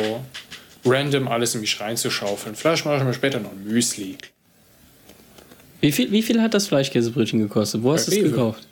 random 0.87 1.29
alles 1.29 1.55
in 1.55 1.61
mich 1.61 1.79
reinzuschaufeln. 1.81 2.55
Vielleicht 2.55 2.87
mache 2.87 2.97
ich 2.97 3.05
mir 3.05 3.13
später 3.15 3.41
noch 3.41 3.53
ein 3.53 3.65
Müsli. 3.65 4.17
Wie 5.83 5.93
viel, 5.93 6.11
wie 6.11 6.23
viel 6.23 6.41
hat 6.41 6.55
das 6.55 6.69
Fleischkäsebrötchen 6.69 7.41
gekostet? 7.41 7.83
Wo 7.83 7.93
hast 7.93 8.07
du 8.09 8.13
es 8.13 8.23
gekauft? 8.23 8.67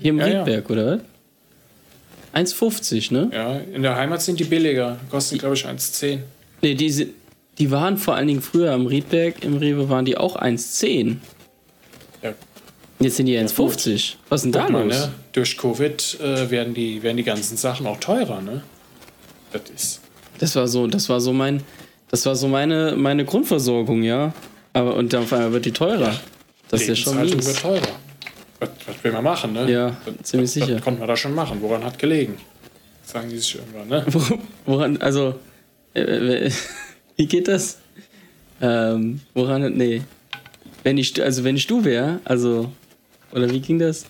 Hier 0.00 0.10
im 0.10 0.18
Ja, 0.18 0.26
ja. 0.28 0.38
Riedberg, 0.44 0.70
oder 0.70 1.00
was? 2.34 2.52
1,50, 2.54 3.12
ne? 3.12 3.30
Ja, 3.32 3.58
in 3.58 3.82
der 3.82 3.96
Heimat 3.96 4.22
sind 4.22 4.38
die 4.38 4.44
billiger. 4.44 4.98
Kosten, 5.10 5.38
glaube 5.38 5.54
ich, 5.56 5.66
1,10. 5.66 6.20
Nee, 6.62 6.74
die, 6.74 6.90
sind- 6.90 7.12
die 7.58 7.70
waren 7.70 7.98
vor 7.98 8.14
allen 8.14 8.28
Dingen 8.28 8.40
früher 8.42 8.72
am 8.72 8.86
Riedberg, 8.86 9.42
im 9.44 9.56
Rewe 9.56 9.88
waren 9.88 10.04
die 10.04 10.16
auch 10.16 10.36
1,10. 10.36 11.16
Ja, 12.22 12.32
Jetzt 13.00 13.16
sind 13.16 13.26
die 13.26 13.36
1,50. 13.36 14.14
Was 14.28 14.40
ist 14.40 14.44
denn 14.44 14.52
da 14.52 14.68
mal, 14.68 14.84
los? 14.86 14.94
ne? 14.94 15.12
Durch 15.32 15.56
Covid 15.58 16.18
äh, 16.20 16.50
werden, 16.50 16.74
die, 16.74 17.02
werden 17.02 17.16
die 17.16 17.24
ganzen 17.24 17.56
Sachen 17.56 17.86
auch 17.86 17.98
teurer, 17.98 18.40
ne? 18.40 18.62
Das 19.52 19.62
ist. 19.74 20.00
Das 20.38 20.54
war 20.54 20.68
so, 20.68 20.86
das 20.86 21.08
war 21.08 21.20
so 21.20 21.32
mein, 21.32 21.62
das 22.10 22.24
war 22.26 22.36
so 22.36 22.46
meine, 22.46 22.94
meine 22.96 23.24
Grundversorgung, 23.24 24.02
ja. 24.04 24.32
Aber 24.72 24.94
und 24.94 25.12
dann 25.12 25.22
auf 25.24 25.32
einmal 25.32 25.52
wird 25.52 25.64
die 25.64 25.72
teurer. 25.72 26.18
Das 26.68 26.82
ist 26.82 26.88
ja 26.88 26.96
schon 26.96 27.14
Lebenshaltung 27.22 27.44
wird 27.46 27.46
mies. 27.46 27.62
teurer. 27.62 27.98
Was, 28.60 28.68
was 28.86 29.04
will 29.04 29.12
man 29.12 29.24
machen, 29.24 29.52
ne? 29.52 29.70
Ja, 29.70 29.96
das, 30.04 30.14
ziemlich 30.30 30.48
das, 30.52 30.54
sicher. 30.54 30.74
Das 30.74 30.82
konnte 30.84 30.98
man 31.00 31.08
da 31.08 31.16
schon 31.16 31.34
machen. 31.34 31.58
Woran 31.60 31.84
hat 31.84 31.98
gelegen? 31.98 32.36
Sagen 33.04 33.28
die 33.30 33.38
sich 33.38 33.54
irgendwann, 33.56 33.88
ne? 33.88 34.04
Wo- 34.08 34.38
Woran, 34.66 34.96
also, 34.98 35.34
äh, 35.94 36.00
äh, 36.00 36.50
wie 37.16 37.26
geht 37.26 37.48
das? 37.48 37.78
Ähm, 38.60 39.20
woran, 39.34 39.72
nee. 39.74 40.02
Wenn 40.82 40.98
ich, 40.98 41.20
also 41.22 41.44
wenn 41.44 41.56
ich 41.56 41.66
du 41.66 41.84
wäre, 41.84 42.20
also, 42.24 42.70
oder 43.32 43.48
wie 43.50 43.60
ging 43.60 43.78
das? 43.78 44.06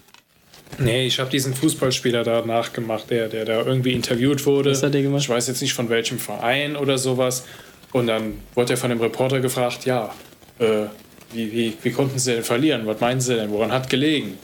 Nee, 0.78 1.06
ich 1.06 1.18
habe 1.18 1.30
diesen 1.30 1.54
Fußballspieler 1.54 2.24
da 2.24 2.44
nachgemacht, 2.44 3.10
der, 3.10 3.28
der 3.28 3.44
da 3.44 3.62
irgendwie 3.62 3.92
interviewt 3.92 4.44
wurde. 4.46 4.70
Was 4.70 4.82
hat 4.82 4.94
der 4.94 5.02
gemacht? 5.02 5.22
Ich 5.22 5.28
weiß 5.28 5.46
jetzt 5.48 5.60
nicht 5.62 5.72
von 5.74 5.88
welchem 5.88 6.18
Verein 6.18 6.76
oder 6.76 6.98
sowas. 6.98 7.44
Und 7.92 8.06
dann 8.06 8.34
wurde 8.54 8.74
er 8.74 8.76
von 8.76 8.90
dem 8.90 9.00
Reporter 9.00 9.40
gefragt, 9.40 9.86
ja, 9.86 10.14
äh, 10.58 10.86
wie, 11.32 11.52
wie, 11.52 11.74
wie 11.82 11.90
konnten 11.90 12.18
sie 12.18 12.34
denn 12.34 12.44
verlieren? 12.44 12.86
Was 12.86 13.00
meinen 13.00 13.20
sie 13.20 13.34
denn? 13.34 13.50
Woran 13.50 13.72
hat 13.72 13.90
gelegen? 13.90 14.38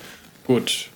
Gut, 0.47 0.88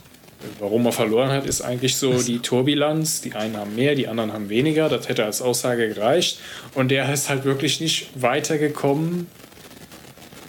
warum 0.58 0.86
er 0.86 0.92
verloren 0.92 1.30
hat, 1.30 1.46
ist 1.46 1.62
eigentlich 1.62 1.96
so 1.96 2.22
die 2.22 2.40
Torbilanz. 2.40 3.20
Die 3.22 3.34
einen 3.34 3.56
haben 3.56 3.74
mehr, 3.74 3.94
die 3.94 4.08
anderen 4.08 4.32
haben 4.32 4.48
weniger. 4.48 4.88
Das 4.88 5.08
hätte 5.08 5.24
als 5.24 5.40
Aussage 5.40 5.88
gereicht. 5.88 6.40
Und 6.74 6.90
der 6.90 7.12
ist 7.12 7.28
halt 7.28 7.44
wirklich 7.44 7.80
nicht 7.80 8.08
weitergekommen, 8.14 9.26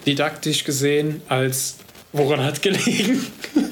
didaktisch 0.06 0.64
gesehen, 0.64 1.22
als 1.28 1.78
woran 2.12 2.44
hat 2.44 2.62
gelegen. 2.62 3.26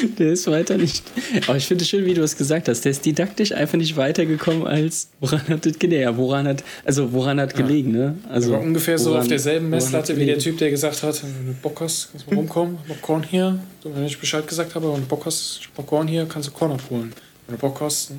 Der 0.18 0.32
ist 0.32 0.46
weiter 0.46 0.76
nicht. 0.76 1.02
Aber 1.46 1.56
ich 1.56 1.66
finde 1.66 1.82
es 1.82 1.88
schön, 1.88 2.04
wie 2.04 2.14
du 2.14 2.22
es 2.22 2.36
gesagt 2.36 2.68
hast. 2.68 2.84
Der 2.84 2.92
ist 2.92 3.04
didaktisch 3.04 3.52
einfach 3.52 3.78
nicht 3.78 3.96
weitergekommen 3.96 4.66
als 4.66 5.08
woran 5.20 5.42
hat 5.48 5.66
das 5.66 5.78
gelegen? 5.78 6.02
Ja, 6.02 6.16
woran 6.16 6.46
hat, 6.48 6.62
also 6.84 7.12
woran 7.12 7.40
hat 7.40 7.54
gelegen, 7.54 7.92
ne? 7.92 8.16
Also 8.28 8.52
war 8.52 8.60
ungefähr 8.60 8.98
so 8.98 9.10
woran- 9.10 9.22
auf 9.22 9.28
derselben 9.28 9.66
hat 9.66 9.70
Messlatte 9.82 10.16
wie 10.16 10.26
der? 10.26 10.38
Typ, 10.38 10.58
der 10.58 10.70
gesagt 10.70 11.02
hat, 11.02 11.22
wenn 11.22 11.46
du 11.46 11.52
Bock 11.60 11.80
hast, 11.80 12.08
kannst 12.12 12.26
du 12.26 12.30
mal 12.34 12.36
rumkommen, 12.40 12.78
Korn 13.02 13.22
hier. 13.22 13.58
So, 13.82 13.94
wenn 13.94 14.04
ich 14.04 14.18
Bescheid 14.18 14.46
gesagt 14.46 14.74
habe, 14.74 14.92
wenn 14.92 15.00
du 15.00 15.06
Bock 15.06 15.26
hast, 15.26 15.60
ich 15.62 15.68
noch 15.76 15.86
Korn 15.86 16.06
hier, 16.08 16.26
kannst 16.26 16.48
du 16.48 16.52
Korn 16.52 16.72
abholen. 16.72 17.12
Wenn 17.46 17.56
du 17.56 17.60
Bock 17.60 17.80
hast, 17.80 18.12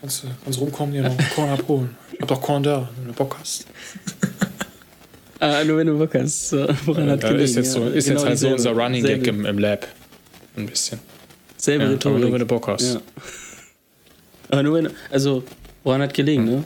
kannst 0.00 0.22
du, 0.24 0.28
kannst 0.44 0.58
du 0.58 0.64
rumkommen, 0.64 0.92
hier 0.94 1.02
noch 1.02 1.16
Korn 1.34 1.50
abholen. 1.50 1.90
Ich 2.12 2.20
hab 2.20 2.28
doch 2.28 2.40
Korn 2.40 2.62
da, 2.62 2.88
wenn 2.98 3.08
du 3.08 3.12
Bock 3.12 3.36
hast. 3.40 3.66
Ah, 5.38 5.62
nur 5.64 5.76
wenn 5.76 5.86
du 5.86 5.98
Bock 5.98 6.14
hast. 6.14 6.48
So, 6.48 6.66
woran 6.86 7.10
hat 7.10 7.22
Ja, 7.22 7.28
gelegen? 7.28 7.44
ist 7.44 7.56
jetzt, 7.56 7.72
so, 7.72 7.86
ist 7.88 8.06
Genau 8.08 8.20
jetzt 8.20 8.26
halt 8.28 8.38
so 8.38 8.48
unser 8.48 8.70
Running 8.72 9.04
Gag 9.04 9.26
im, 9.26 9.44
im 9.44 9.58
Lab. 9.58 9.86
Ein 10.56 10.66
bisschen. 10.66 10.98
Selbe 11.56 11.84
Ja, 11.84 11.90
Rhetorik. 11.90 12.20
nur 12.20 12.32
wenn 12.32 12.38
du 12.40 12.46
Bock 12.46 12.68
hast. 12.68 12.94
Ja. 12.94 13.00
Aber 14.48 14.62
nur 14.62 14.74
wenn, 14.74 14.90
also, 15.10 15.42
woran 15.84 16.02
hat 16.02 16.14
gelegen, 16.14 16.44
ne? 16.44 16.64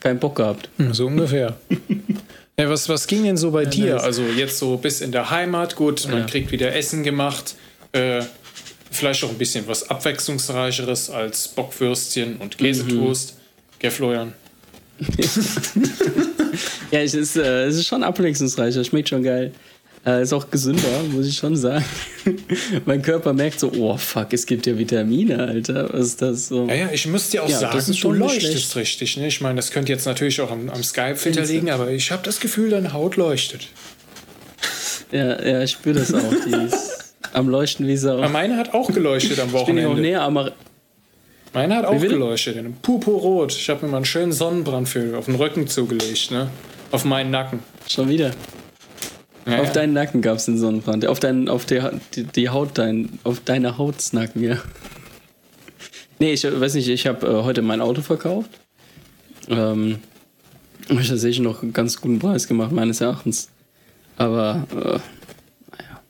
Kein 0.00 0.18
Bock 0.18 0.36
gehabt. 0.36 0.68
So 0.92 1.06
ungefähr. 1.06 1.56
ja, 2.58 2.68
was, 2.68 2.88
was 2.88 3.06
ging 3.06 3.24
denn 3.24 3.36
so 3.36 3.50
bei 3.50 3.64
dir? 3.64 4.02
Also 4.02 4.22
jetzt 4.22 4.58
so 4.58 4.76
bis 4.76 5.00
in 5.00 5.12
der 5.12 5.30
Heimat, 5.30 5.74
gut, 5.76 6.06
man 6.08 6.20
Ja. 6.20 6.26
kriegt 6.26 6.52
wieder 6.52 6.74
Essen 6.74 7.02
gemacht. 7.02 7.54
Äh, 7.92 8.22
vielleicht 8.90 9.24
auch 9.24 9.30
ein 9.30 9.38
bisschen 9.38 9.66
was 9.66 9.88
Abwechslungsreicheres 9.90 11.10
als 11.10 11.48
Bockwürstchen 11.48 12.36
und 12.36 12.58
Käsetoast. 12.58 13.36
Gell, 13.78 13.90
Florian? 13.90 14.32
Ja, 16.90 17.00
es 17.00 17.14
ist, 17.14 17.36
äh, 17.36 17.64
es 17.66 17.76
ist 17.76 17.86
schon 17.86 18.02
abwechslungsreicher, 18.02 18.82
schmeckt 18.84 19.08
schon 19.08 19.22
geil. 19.22 19.52
Äh, 20.06 20.22
ist 20.22 20.32
auch 20.32 20.48
gesünder, 20.50 20.82
muss 21.10 21.26
ich 21.26 21.36
schon 21.36 21.56
sagen. 21.56 21.84
mein 22.86 23.02
Körper 23.02 23.32
merkt 23.32 23.58
so, 23.58 23.72
oh 23.76 23.96
fuck, 23.96 24.32
es 24.32 24.46
gibt 24.46 24.64
ja 24.66 24.78
Vitamine, 24.78 25.38
Alter. 25.48 25.92
Was 25.92 26.06
ist 26.06 26.22
das 26.22 26.46
so? 26.46 26.66
Ja, 26.68 26.74
ja, 26.74 26.88
ich 26.92 27.08
muss 27.08 27.30
dir 27.30 27.42
auch 27.42 27.48
Ja, 27.48 27.58
sagen, 27.58 27.96
du 28.00 28.12
leuchtest 28.12 28.52
schlecht. 28.72 28.76
richtig. 28.76 29.16
Ne? 29.16 29.26
Ich 29.26 29.40
meine, 29.40 29.56
das 29.56 29.72
könnte 29.72 29.90
jetzt 29.92 30.06
natürlich 30.06 30.40
auch 30.40 30.52
am, 30.52 30.70
am 30.70 30.82
Skype-Filter 30.84 31.44
liegen, 31.44 31.70
aber 31.70 31.90
ich 31.90 32.12
habe 32.12 32.22
das 32.22 32.38
Gefühl, 32.38 32.70
deine 32.70 32.92
Haut 32.92 33.16
leuchtet. 33.16 33.68
Ja, 35.10 35.42
ja, 35.44 35.62
ich 35.62 35.72
spüre 35.72 35.98
das 35.98 36.14
auch. 36.14 36.20
Die 36.46 36.66
ist 36.66 37.14
am 37.32 37.48
Leuchten 37.48 37.86
wie 37.88 37.96
Sau. 37.96 38.28
Meine 38.28 38.56
hat 38.58 38.74
auch 38.74 38.92
geleuchtet 38.92 39.40
am 39.40 39.46
Ich 39.48 39.52
bin 39.52 39.60
auch 39.60 39.62
Wochenende. 39.68 40.00
näher 40.00 40.22
am. 40.22 40.50
Meine 41.52 41.76
hat 41.76 41.84
auch 41.84 42.00
geleuchtet, 42.00 42.54
in 42.54 42.66
einem 42.66 42.74
Purpurrot. 42.74 43.52
Ich 43.52 43.68
habe 43.70 43.84
mir 43.86 43.90
mal 43.90 43.98
einen 43.98 44.06
schönen 44.06 44.32
Sonnenbrand 44.32 44.88
für 44.88 45.16
auf 45.18 45.24
den 45.24 45.34
Rücken 45.34 45.66
zugelegt, 45.66 46.30
ne? 46.30 46.48
Auf 46.92 47.04
meinen 47.04 47.30
Nacken. 47.30 47.60
Schon 47.88 48.08
wieder. 48.08 48.32
Ja, 49.46 49.60
Auf 49.60 49.68
ja. 49.68 49.72
deinen 49.74 49.92
Nacken 49.92 50.22
gab 50.22 50.38
es 50.38 50.46
den 50.46 50.58
Sonnenbrand. 50.58 51.06
Auf, 51.06 51.20
dein, 51.20 51.48
auf 51.48 51.66
die, 51.66 51.80
die, 52.14 52.24
die 52.24 52.48
Haut, 52.48 52.70
dein, 52.78 53.18
auf 53.22 53.40
deine 53.44 53.78
Hautsnacken, 53.78 54.42
ja. 54.42 54.58
Nee, 56.18 56.32
ich 56.32 56.42
weiß 56.44 56.74
nicht, 56.74 56.88
ich 56.88 57.06
habe 57.06 57.26
äh, 57.26 57.42
heute 57.44 57.62
mein 57.62 57.80
Auto 57.80 58.02
verkauft. 58.02 58.50
Ähm, 59.48 59.98
hab 60.88 60.98
ich 61.00 61.08
tatsächlich 61.08 61.40
noch 61.40 61.62
einen 61.62 61.72
ganz 61.72 62.00
guten 62.00 62.18
Preis 62.18 62.48
gemacht, 62.48 62.72
meines 62.72 63.00
Erachtens. 63.00 63.48
Aber, 64.16 64.66
äh, 64.72 64.76
naja. 65.76 66.00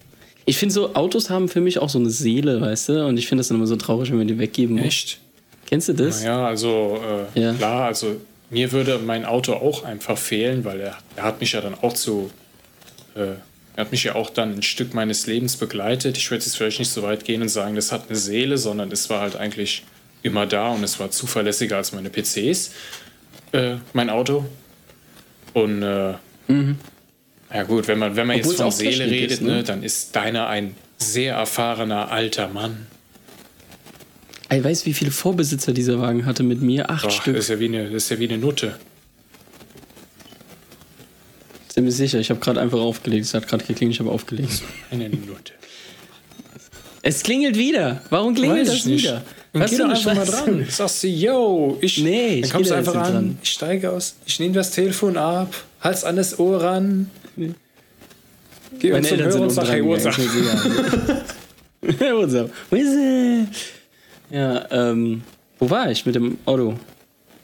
Ich 0.47 0.57
finde 0.57 0.73
so, 0.73 0.95
Autos 0.95 1.29
haben 1.29 1.49
für 1.49 1.61
mich 1.61 1.79
auch 1.79 1.89
so 1.91 1.99
eine 1.99 2.09
Seele, 2.11 2.61
weißt 2.61 2.89
du? 2.91 3.07
Und 3.07 3.19
ich 3.19 3.27
finde 3.27 3.41
das 3.41 3.49
dann 3.49 3.57
immer 3.59 3.67
so 3.67 3.77
traurig, 3.77 4.11
wenn 4.11 4.19
man 4.19 4.29
die 4.29 4.39
weggeben 4.39 4.77
muss. 4.77 4.85
Echt? 4.87 5.19
Kennst 5.67 5.89
du 5.89 5.93
das? 5.95 6.23
Ja, 6.23 6.47
also 6.47 6.99
äh, 7.35 7.41
Ja. 7.41 7.53
klar, 7.53 7.87
also 7.87 8.17
mir 8.49 8.71
würde 8.73 8.99
mein 9.05 9.25
Auto 9.27 9.53
auch 9.55 9.83
einfach 9.85 10.17
fehlen, 10.17 10.65
weil 10.65 10.81
er, 10.81 10.97
er 11.17 11.25
hat 11.25 11.41
mich 11.41 11.53
ja 11.53 11.61
dann 11.61 11.75
auch 11.75 11.93
zu. 11.93 12.31
Äh, 13.17 13.37
er 13.77 13.85
hat 13.85 13.93
mich 13.93 14.05
ja 14.05 14.15
auch 14.15 14.31
dann 14.31 14.55
ein 14.55 14.63
Stück 14.63 14.95
meines 14.95 15.27
Lebens 15.27 15.57
begleitet. 15.57 16.17
Ich 16.17 16.31
würde 16.31 16.45
jetzt 16.45 16.57
vielleicht 16.57 16.79
nicht 16.79 16.91
so 16.91 17.03
weit 17.03 17.25
gehen 17.25 17.43
und 17.43 17.49
sagen, 17.49 17.75
das 17.75 17.93
hat 17.93 18.09
eine 18.09 18.17
Seele, 18.17 18.57
sondern 18.57 18.91
es 18.91 19.11
war 19.11 19.21
halt 19.21 19.37
eigentlich 19.37 19.85
immer 20.23 20.47
da 20.47 20.71
und 20.71 20.83
es 20.83 20.99
war 20.99 21.11
zuverlässiger 21.11 21.77
als 21.77 21.93
meine 21.93 22.09
PCs. 22.09 22.71
Äh, 23.53 23.77
mein 23.93 24.09
Auto. 24.09 24.47
Und 25.53 25.83
äh, 25.83 26.15
ja 27.53 27.63
gut, 27.67 27.89
wenn 27.89 27.99
man, 27.99 28.17
wenn 28.17 28.27
man 28.27 28.37
Mhm. 28.37 28.41
Obwohl 28.41 28.53
jetzt 28.53 28.63
von 28.63 28.71
Seele 28.71 29.07
redet, 29.07 29.31
ist, 29.33 29.43
ne? 29.43 29.57
ne, 29.57 29.63
dann 29.63 29.83
ist 29.83 30.15
deiner 30.17 30.49
ein 30.49 30.75
sehr 30.99 31.35
erfahrener 31.35 32.11
alter 32.11 32.49
Mann. 32.49 32.87
Ey, 34.49 34.63
weißt 34.63 34.83
du, 34.83 34.87
wie 34.87 34.95
viele 34.95 35.11
Vorbesitzer 35.11 35.73
dieser 35.73 36.01
Wagen 36.01 36.25
hatte 36.25 36.43
mit 36.43 36.63
mir? 36.63 36.89
Acht 36.91 37.03
Boah, 37.03 37.11
Stück. 37.11 37.35
das, 37.35 37.45
ist 37.45 37.51
ja 37.51 37.59
wie 37.59 37.67
eine, 37.67 37.85
das 37.91 38.05
ist 38.05 38.11
ja 38.11 38.19
wie 38.19 38.29
eine 38.29 38.39
Nutte. 38.39 38.79
Ziemlich 41.77 41.95
sicher, 41.95 42.19
ich 42.19 42.31
habe 42.31 42.41
gerade 42.41 42.59
einfach 42.59 42.79
aufgelegt. 42.79 43.27
Es 43.27 43.35
hat 43.35 43.47
gerade 43.47 43.63
geklingelt, 43.63 43.97
ich 43.97 44.01
habe 44.01 44.11
aufgelegt. 44.11 44.63
Eine 44.91 45.11
Nutte. 45.11 45.53
Es 47.03 47.23
klingelt 47.23 47.59
wieder. 47.59 48.01
Warum 48.09 48.35
klingelt 48.35 48.61
Weiß 48.63 48.69
das 48.69 48.77
ich 48.79 48.87
nicht. 48.87 49.05
wieder? 49.05 49.23
Dann 49.53 49.63
Was 49.63 49.71
geh 49.71 49.77
doch 49.77 49.91
einfach 49.91 50.15
mal 50.15 50.25
dran. 50.25 50.67
Sagst 50.71 51.03
du, 51.03 51.09
yo, 51.09 51.77
ich. 51.83 51.99
Nee, 51.99 52.37
ich 52.37 52.41
dann 52.45 52.51
kommst 52.53 52.71
du 52.71 52.75
einfach 52.77 52.95
an. 52.95 53.13
dran. 53.13 53.39
Ich 53.43 53.51
steige 53.51 53.93
aus. 53.93 54.17
Ich 54.25 54.41
nehme 54.41 54.55
das 54.55 54.71
Telefon 54.71 55.19
ab. 55.19 55.53
Halt's 55.83 56.03
an 56.03 56.17
das 56.17 56.39
Ohr 56.39 56.63
ran. 56.63 57.11
Geh 57.37 57.53
Meine 58.93 59.07
Eltern 59.07 59.27
Hörer 59.27 59.41
und 59.43 59.51
sind 59.51 59.67
sag, 59.67 59.69
hey? 59.75 59.85
What's 59.85 60.07
up? 62.35 62.51
Ja, 64.31 64.67
ähm, 64.71 65.23
wo 65.59 65.69
war 65.69 65.91
ich 65.91 66.07
mit 66.07 66.15
dem 66.15 66.39
Auto? 66.47 66.79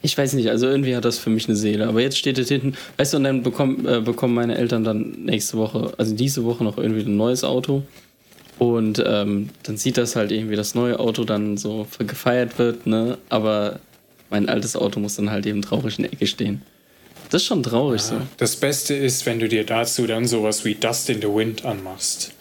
Ich 0.03 0.19
weiß 0.19 0.33
nicht, 0.35 0.51
also 0.51 0.67
irgendwie 0.67 0.97
hat 0.97 1.05
das 1.05 1.19
für 1.19 1.31
mich 1.31 1.47
eine 1.47 1.57
Seele. 1.57 1.87
Aber 1.87 2.01
jetzt 2.01 2.19
steht 2.19 2.39
es 2.39 2.49
hinten, 2.49 2.75
weißt 2.97 3.13
du, 3.13 3.17
und 3.19 3.25
dann 3.25 3.43
bekommen, 3.43 3.87
äh, 3.87 4.01
bekommen 4.01 4.35
meine 4.35 4.57
Eltern 4.57 4.83
dann 4.85 5.13
nächste 5.25 5.57
Woche, 5.57 5.93
also 5.97 6.15
diese 6.15 6.45
Woche 6.45 6.65
noch 6.65 6.77
irgendwie 6.77 7.03
ein 7.03 7.17
neues 7.17 7.45
Auto. 7.45 7.83
Und 8.59 9.03
ähm, 9.05 9.49
dann 9.63 9.77
sieht 9.77 9.97
das 9.97 10.15
halt 10.17 10.31
irgendwie, 10.31 10.57
das 10.57 10.75
neue 10.75 11.01
Auto 11.01 11.25
dann 11.25 11.57
so 11.57 11.87
gefeiert 11.99 12.59
wird, 12.59 12.87
ne? 12.87 13.19
Aber 13.29 13.81
mein 14.31 14.49
altes 14.49 14.77
Auto 14.77 15.01
muss 15.01 15.17
dann 15.17 15.31
halt 15.31 15.47
eben 15.47 15.63
traurig 15.63 15.99
in 15.99 16.05
der 16.05 16.13
Ecke 16.13 16.27
stehen. 16.27 16.63
Das 17.31 17.43
ist 17.43 17.49
schon 17.49 17.63
traurig 17.63 18.03
so. 18.03 18.17
Das 18.37 18.57
Beste 18.57 18.95
ist, 18.95 19.25
wenn 19.25 19.39
du 19.39 19.49
dir 19.49 19.65
dazu 19.65 20.07
dann 20.07 20.27
sowas 20.27 20.65
wie 20.65 20.75
Dust 20.75 21.09
in 21.11 21.21
the 21.21 21.29
Wind 21.29 21.65
anmachst. 21.65 22.33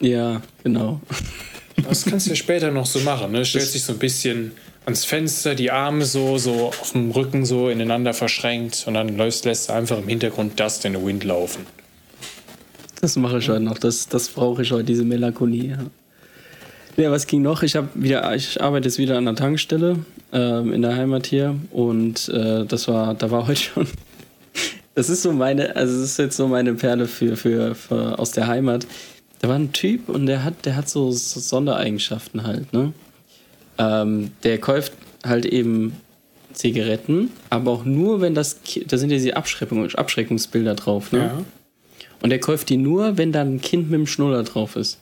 Ja, 0.00 0.40
genau. 0.62 1.00
Das 1.88 2.04
kannst 2.04 2.26
du 2.26 2.30
ja 2.30 2.36
später 2.36 2.70
noch 2.70 2.86
so 2.86 3.00
machen. 3.00 3.32
Ne? 3.32 3.44
Stellst 3.44 3.74
dich 3.74 3.82
so 3.82 3.92
ein 3.92 3.98
bisschen 3.98 4.52
ans 4.84 5.04
Fenster, 5.04 5.54
die 5.54 5.70
Arme 5.70 6.04
so, 6.04 6.38
so 6.38 6.66
auf 6.66 6.92
dem 6.92 7.10
Rücken 7.10 7.46
so 7.46 7.68
ineinander 7.68 8.12
verschränkt 8.14 8.84
und 8.86 8.94
dann 8.94 9.16
lässt, 9.16 9.44
lässt 9.44 9.68
du 9.68 9.72
einfach 9.72 9.98
im 9.98 10.08
Hintergrund 10.08 10.60
in 10.60 10.94
the 10.94 11.04
Wind 11.04 11.24
laufen. 11.24 11.66
Das 13.00 13.16
mache 13.16 13.38
ich 13.38 13.48
heute 13.48 13.60
noch. 13.60 13.78
Das, 13.78 14.08
das 14.08 14.28
brauche 14.28 14.62
ich 14.62 14.72
heute, 14.72 14.84
diese 14.84 15.04
Melancholie. 15.04 15.78
Ja, 16.96 17.04
ja 17.04 17.10
was 17.10 17.26
ging 17.26 17.42
noch? 17.42 17.62
Ich 17.62 17.76
habe 17.76 17.88
wieder, 17.94 18.34
ich 18.34 18.60
arbeite 18.62 18.88
jetzt 18.88 18.98
wieder 18.98 19.16
an 19.16 19.24
der 19.24 19.34
Tankstelle 19.34 20.04
ähm, 20.32 20.72
in 20.72 20.82
der 20.82 20.96
Heimat 20.96 21.26
hier 21.26 21.54
und 21.70 22.28
äh, 22.28 22.64
das 22.64 22.88
war, 22.88 23.14
da 23.14 23.30
war 23.30 23.46
heute 23.46 23.60
schon. 23.60 23.88
Das 24.96 25.10
ist 25.10 25.22
so 25.22 25.32
meine, 25.32 25.74
also 25.74 25.92
das 25.92 26.10
ist 26.10 26.18
jetzt 26.20 26.36
so 26.36 26.46
meine 26.46 26.72
Perle 26.74 27.08
für, 27.08 27.36
für, 27.36 27.74
für 27.74 28.16
aus 28.16 28.30
der 28.30 28.46
Heimat. 28.46 28.86
Da 29.40 29.48
war 29.48 29.56
ein 29.56 29.72
Typ 29.72 30.08
und 30.08 30.26
der 30.26 30.44
hat, 30.44 30.64
der 30.66 30.76
hat 30.76 30.88
so 30.88 31.10
Sondereigenschaften 31.10 32.44
halt, 32.44 32.72
ne? 32.72 32.92
Ähm, 33.78 34.30
der 34.42 34.58
kauft 34.58 34.92
halt 35.24 35.44
eben 35.46 35.94
Zigaretten, 36.52 37.30
aber 37.50 37.72
auch 37.72 37.84
nur, 37.84 38.20
wenn 38.20 38.34
das, 38.34 38.62
Ki- 38.62 38.84
da 38.86 38.96
sind 38.98 39.10
ja 39.10 39.16
diese 39.16 39.36
Abschreckung, 39.36 39.90
Abschreckungsbilder 39.92 40.74
drauf, 40.74 41.10
ne? 41.12 41.18
Ja. 41.18 41.44
Und 42.22 42.30
er 42.30 42.38
kauft 42.38 42.68
die 42.70 42.76
nur, 42.76 43.18
wenn 43.18 43.32
da 43.32 43.40
ein 43.42 43.60
Kind 43.60 43.90
mit 43.90 43.98
dem 43.98 44.06
Schnuller 44.06 44.44
drauf 44.44 44.76
ist. 44.76 44.98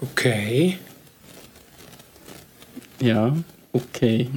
Okay. 0.00 0.78
Ja, 3.00 3.34
okay. 3.72 4.28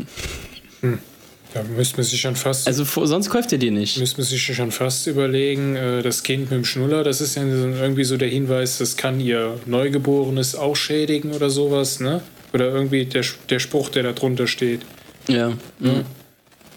Da 1.53 1.63
müsste 1.63 1.98
man 1.98 2.06
sich 2.06 2.20
schon 2.22 2.36
fast, 2.36 2.67
Also 2.67 2.84
sonst 3.06 3.29
kauft 3.29 3.51
er 3.51 3.58
die 3.58 3.72
nicht. 3.72 3.98
müsste 4.00 4.17
man 4.22 4.25
sich 4.27 4.41
schon 4.44 4.72
fast 4.72 5.08
überlegen, 5.08 5.75
äh, 5.75 6.01
das 6.01 6.24
Kind 6.24 6.44
mit 6.44 6.51
dem 6.51 6.65
Schnuller, 6.65 7.03
das 7.03 7.22
ist 7.22 7.36
ja 7.36 7.44
irgendwie 7.44 8.03
so 8.03 8.17
der 8.17 8.29
Hinweis, 8.29 8.77
das 8.77 8.98
kann 8.98 9.20
ihr 9.20 9.60
Neugeborenes 9.65 10.56
auch 10.56 10.75
schädigen 10.75 11.32
oder 11.32 11.50
sowas, 11.50 12.00
ne? 12.00 12.22
Oder 12.54 12.66
irgendwie 12.74 13.06
der, 13.06 13.24
der 13.50 13.60
Spruch, 13.60 13.89
der 13.89 14.04
da 14.04 14.13
drunter 14.13 14.48
steht. 14.48 14.82
Ja. 15.27 15.50
mhm. 15.80 16.06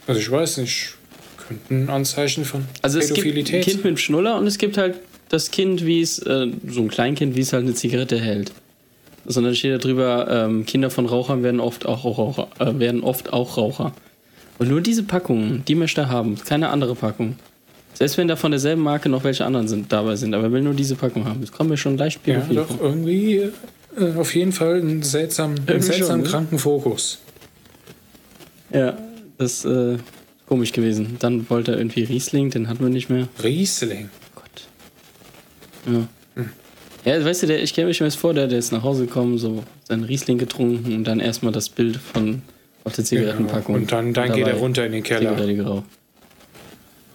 Also 0.06 0.20
ich 0.20 0.30
weiß 0.30 0.58
nicht, 0.58 0.94
könnte 1.46 1.74
ein 1.74 1.88
Anzeichen 1.90 2.44
von 2.44 2.64
Also 2.82 2.98
es 2.98 3.12
gibt 3.12 3.36
ein 3.36 3.44
Kind 3.44 3.76
mit 3.76 3.84
dem 3.84 3.96
Schnuller 3.96 4.36
und 4.38 4.46
es 4.46 4.58
gibt 4.58 4.76
halt 4.76 4.96
das 5.28 5.50
Kind, 5.50 5.86
wie 5.86 6.00
es, 6.00 6.18
äh, 6.20 6.48
so 6.68 6.80
ein 6.80 6.88
Kleinkind, 6.88 7.36
wie 7.36 7.40
es 7.40 7.52
halt 7.52 7.64
eine 7.64 7.74
Zigarette 7.74 8.18
hält. 8.18 8.52
Sondern 9.26 9.54
steht 9.54 9.72
da 9.72 9.78
drüber, 9.78 10.26
ähm, 10.48 10.66
Kinder 10.66 10.90
von 10.90 11.06
Rauchern 11.06 11.42
werden 11.42 11.60
oft 11.60 11.86
auch 11.86 12.04
Raucher, 12.04 12.48
äh, 12.58 12.78
werden 12.78 13.02
oft 13.02 13.32
auch 13.32 13.56
Raucher. 13.56 13.92
Und 14.58 14.68
nur 14.68 14.80
diese 14.80 15.04
Packungen, 15.04 15.62
die 15.68 15.74
möchte 15.74 16.02
er 16.02 16.08
haben, 16.08 16.36
keine 16.36 16.70
andere 16.70 16.94
Packung. 16.94 17.36
Selbst 17.94 18.16
wenn 18.18 18.28
da 18.28 18.36
von 18.36 18.50
derselben 18.50 18.82
Marke 18.82 19.08
noch 19.08 19.24
welche 19.24 19.44
anderen 19.44 19.68
sind, 19.68 19.92
dabei 19.92 20.16
sind, 20.16 20.34
aber 20.34 20.44
er 20.44 20.52
will 20.52 20.62
nur 20.62 20.74
diese 20.74 20.96
Packung 20.96 21.26
haben. 21.26 21.40
Das 21.42 21.52
kommt 21.52 21.70
mir 21.70 21.76
schon 21.76 21.98
leicht 21.98 22.20
Ja, 22.26 22.34
pädophil 22.40 22.56
doch, 22.56 22.66
vor. 22.68 22.86
irgendwie 22.88 23.50
äh, 23.98 24.12
auf 24.18 24.34
jeden 24.34 24.52
Fall 24.52 24.80
einen 24.80 25.02
seltsam, 25.02 25.50
einen 25.52 25.66
Irgendwie 25.66 25.86
seltsam 25.86 26.06
schon, 26.08 26.20
ne? 26.22 26.28
kranken 26.28 26.58
Fokus. 26.58 27.18
Ja, 28.72 28.96
das 29.38 29.64
ist 29.64 29.64
äh, 29.64 29.98
komisch 30.46 30.72
gewesen. 30.72 31.16
Dann 31.18 31.48
wollte 31.50 31.72
er 31.72 31.78
irgendwie 31.78 32.04
Riesling, 32.04 32.50
den 32.50 32.68
hatten 32.68 32.80
wir 32.82 32.90
nicht 32.90 33.10
mehr. 33.10 33.28
Riesling. 33.42 34.10
Gott. 34.34 34.68
Ja. 35.86 36.06
Ja, 37.04 37.24
weißt 37.24 37.42
du, 37.44 37.46
der, 37.46 37.62
ich 37.62 37.72
kenne 37.72 37.88
mich 37.88 37.98
jetzt 37.98 38.16
vor, 38.18 38.34
der, 38.34 38.46
der 38.46 38.58
ist 38.58 38.72
nach 38.72 38.82
Hause 38.82 39.06
gekommen, 39.06 39.38
so 39.38 39.64
seinen 39.88 40.04
Riesling 40.04 40.36
getrunken 40.36 40.94
und 40.94 41.04
dann 41.04 41.18
erstmal 41.18 41.50
das 41.50 41.70
Bild 41.70 41.96
von 41.96 42.42
auf 42.84 42.92
der 42.94 43.04
Zigarettenpackung. 43.06 43.74
Genau. 43.74 43.78
Und 43.78 43.92
dann, 43.92 44.12
dann 44.12 44.32
geht 44.32 44.46
er 44.46 44.54
runter 44.56 44.84
in 44.84 44.92
den 44.92 45.02
Keller. 45.02 45.30
Zigarette 45.30 45.54
geraucht. 45.56 45.84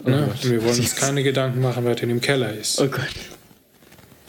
Oh 0.04 0.10
Ne? 0.10 0.28
Gott. 0.28 0.50
Wir 0.50 0.64
wollen 0.64 0.80
uns 0.80 0.96
keine 0.96 1.24
Gedanken 1.24 1.62
machen, 1.62 1.86
wer 1.86 1.94
denn 1.96 2.10
im 2.10 2.20
Keller 2.22 2.52
ist. 2.54 2.82
Oh 2.82 2.88
Gott. 2.88 3.02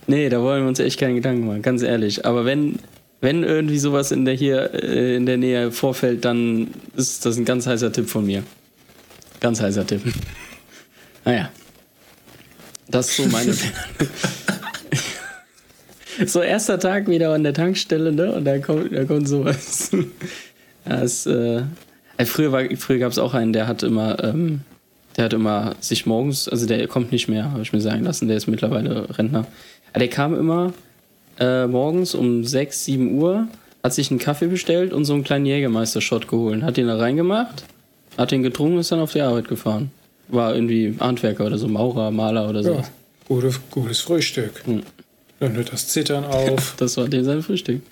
Nee, 0.07 0.29
da 0.29 0.41
wollen 0.41 0.63
wir 0.63 0.69
uns 0.69 0.79
echt 0.79 1.01
keine 1.01 1.15
Gedanken 1.15 1.47
machen, 1.47 1.63
ganz 1.63 1.83
ehrlich. 1.83 2.25
Aber 2.25 2.45
wenn, 2.45 2.79
wenn 3.21 3.43
irgendwie 3.43 3.79
sowas 3.79 4.13
in 4.13 4.25
der 4.25 4.35
hier 4.35 4.73
äh, 4.75 5.17
in 5.17 5.27
der 5.27 5.37
Nähe 5.37 5.73
vorfällt, 5.73 6.25
dann 6.25 6.69
ist 6.97 7.27
das 7.27 7.37
ein 7.37 7.45
ganz 7.45 7.67
heißer 7.67 7.93
Tipp 7.93 8.09
von 8.09 8.25
mir. 8.25 8.43
Ganz 9.41 9.61
heißer 9.61 9.87
Tipp. 9.87 10.03
Naja. 11.25 11.51
Das 12.89 13.09
ist 13.11 13.17
so 13.17 13.27
meine. 13.27 13.53
so 16.25 16.41
erster 16.41 16.79
Tag 16.79 17.09
wieder 17.09 17.35
an 17.35 17.43
der 17.43 17.53
Tankstelle, 17.53 18.13
ne? 18.13 18.31
Und 18.31 18.45
da 18.45 18.61
kommt, 18.61 18.95
da 18.95 19.05
kommt 19.05 19.29
sowas. 19.29 19.91
Ja, 20.89 21.03
es, 21.03 21.27
äh, 21.27 21.65
früher 22.25 22.53
war, 22.53 22.63
früher 22.77 22.99
gab 22.99 23.11
es 23.11 23.19
auch 23.19 23.35
einen, 23.35 23.53
der 23.53 23.67
hat 23.67 23.83
immer, 23.83 24.23
ähm, 24.23 24.61
der 25.17 25.25
hat 25.25 25.33
immer 25.33 25.75
sich 25.81 26.07
morgens, 26.07 26.49
also 26.49 26.65
der 26.65 26.87
kommt 26.87 27.11
nicht 27.11 27.27
mehr, 27.27 27.51
habe 27.51 27.63
ich 27.63 27.73
mir 27.73 27.81
sagen 27.81 28.05
lassen, 28.05 28.29
der 28.29 28.37
ist 28.37 28.47
mittlerweile 28.47 29.19
Rentner. 29.19 29.49
Der 29.95 30.09
kam 30.09 30.35
immer 30.35 30.73
äh, 31.39 31.67
morgens 31.67 32.15
um 32.15 32.45
6, 32.45 32.85
7 32.85 33.19
Uhr, 33.19 33.49
hat 33.83 33.95
sich 33.95 34.11
einen 34.11 34.19
Kaffee 34.21 34.49
bestellt 34.49 34.93
und 34.93 35.05
so 35.05 35.15
einen 35.15 35.25
kleinen 35.25 35.47
Jägermeister-Shot 35.47 36.29
geholt, 36.29 36.63
hat 36.63 36.77
den 36.77 36.87
da 36.87 36.97
reingemacht, 36.97 37.65
hat 38.19 38.31
den 38.31 38.43
getrunken 38.43 38.75
und 38.75 38.81
ist 38.81 38.93
dann 38.93 39.01
auf 39.01 39.13
die 39.13 39.21
Arbeit 39.21 39.49
gefahren. 39.49 39.91
War 40.29 40.55
irgendwie 40.55 40.97
Handwerker 40.99 41.47
oder 41.47 41.59
so, 41.59 41.69
Maurer, 41.69 42.11
Maler 42.11 42.49
oder 42.49 42.63
so. 42.63 42.73
Ja, 42.73 42.85
gute, 43.29 43.51
gutes 43.71 44.01
Frühstück. 44.01 44.63
Hm. 44.65 44.83
Dann 45.39 45.55
hört 45.55 45.73
das 45.73 45.89
Zittern 45.89 46.25
auf. 46.25 46.75
das 46.79 46.97
war 46.97 47.09
dem 47.09 47.25
sein 47.25 47.43
Frühstück. 47.43 47.83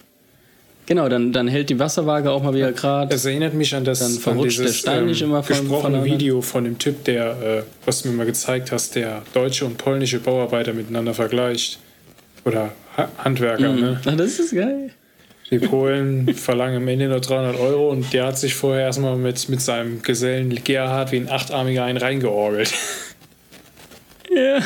Genau, 0.87 1.09
dann, 1.09 1.33
dann 1.33 1.49
hält 1.49 1.71
die 1.71 1.79
Wasserwaage 1.79 2.31
auch 2.31 2.43
mal 2.43 2.53
wieder 2.55 2.73
gerade. 2.73 3.15
Es 3.15 3.25
erinnert 3.25 3.55
mich 3.55 3.75
an 3.75 3.85
das 3.85 4.01
dann 4.01 4.13
verrutscht 4.13 4.59
dieses, 4.59 4.83
der 4.83 4.91
Stein 4.93 5.07
nicht 5.07 5.23
ähm, 5.23 5.31
immer 5.31 5.43
von, 5.43 5.57
gesprochene 5.57 5.97
von 5.99 6.05
Video 6.05 6.43
von 6.43 6.65
dem 6.65 6.79
Typ, 6.79 7.05
der, 7.05 7.27
äh, 7.43 7.63
was 7.87 8.03
du 8.03 8.09
mir 8.09 8.15
mal 8.17 8.27
gezeigt 8.27 8.71
hast, 8.71 8.95
der 8.95 9.23
deutsche 9.33 9.65
und 9.65 9.79
polnische 9.79 10.19
Bauarbeiter 10.21 10.75
miteinander 10.75 11.15
vergleicht. 11.15 11.79
Oder 12.45 12.73
ha 12.99 13.09
Handwerker, 13.19 13.73
Mhm. 13.73 13.81
ne? 13.81 14.01
Ah, 14.05 14.11
das 14.13 14.39
ist 14.39 14.55
geil. 14.55 14.91
Die 15.51 15.59
Polen 15.59 16.35
verlangen 16.35 16.77
am 16.77 16.89
Ende 16.89 17.09
nur 17.09 17.21
300 17.21 17.59
Euro 17.59 17.89
und 17.91 18.13
der 18.13 18.27
hat 18.27 18.39
sich 18.39 18.55
vorher 18.55 18.83
erstmal 18.85 19.17
mit, 19.17 19.49
mit 19.49 19.63
seinem 19.63 20.03
Gesellen 20.03 20.55
Gerhard 20.65 21.13
wie 21.13 21.17
ein 21.17 21.31
Achtarmiger 21.31 21.85
einen 21.85 21.97
reingeorgelt. 21.99 22.73
Ja, 24.35 24.59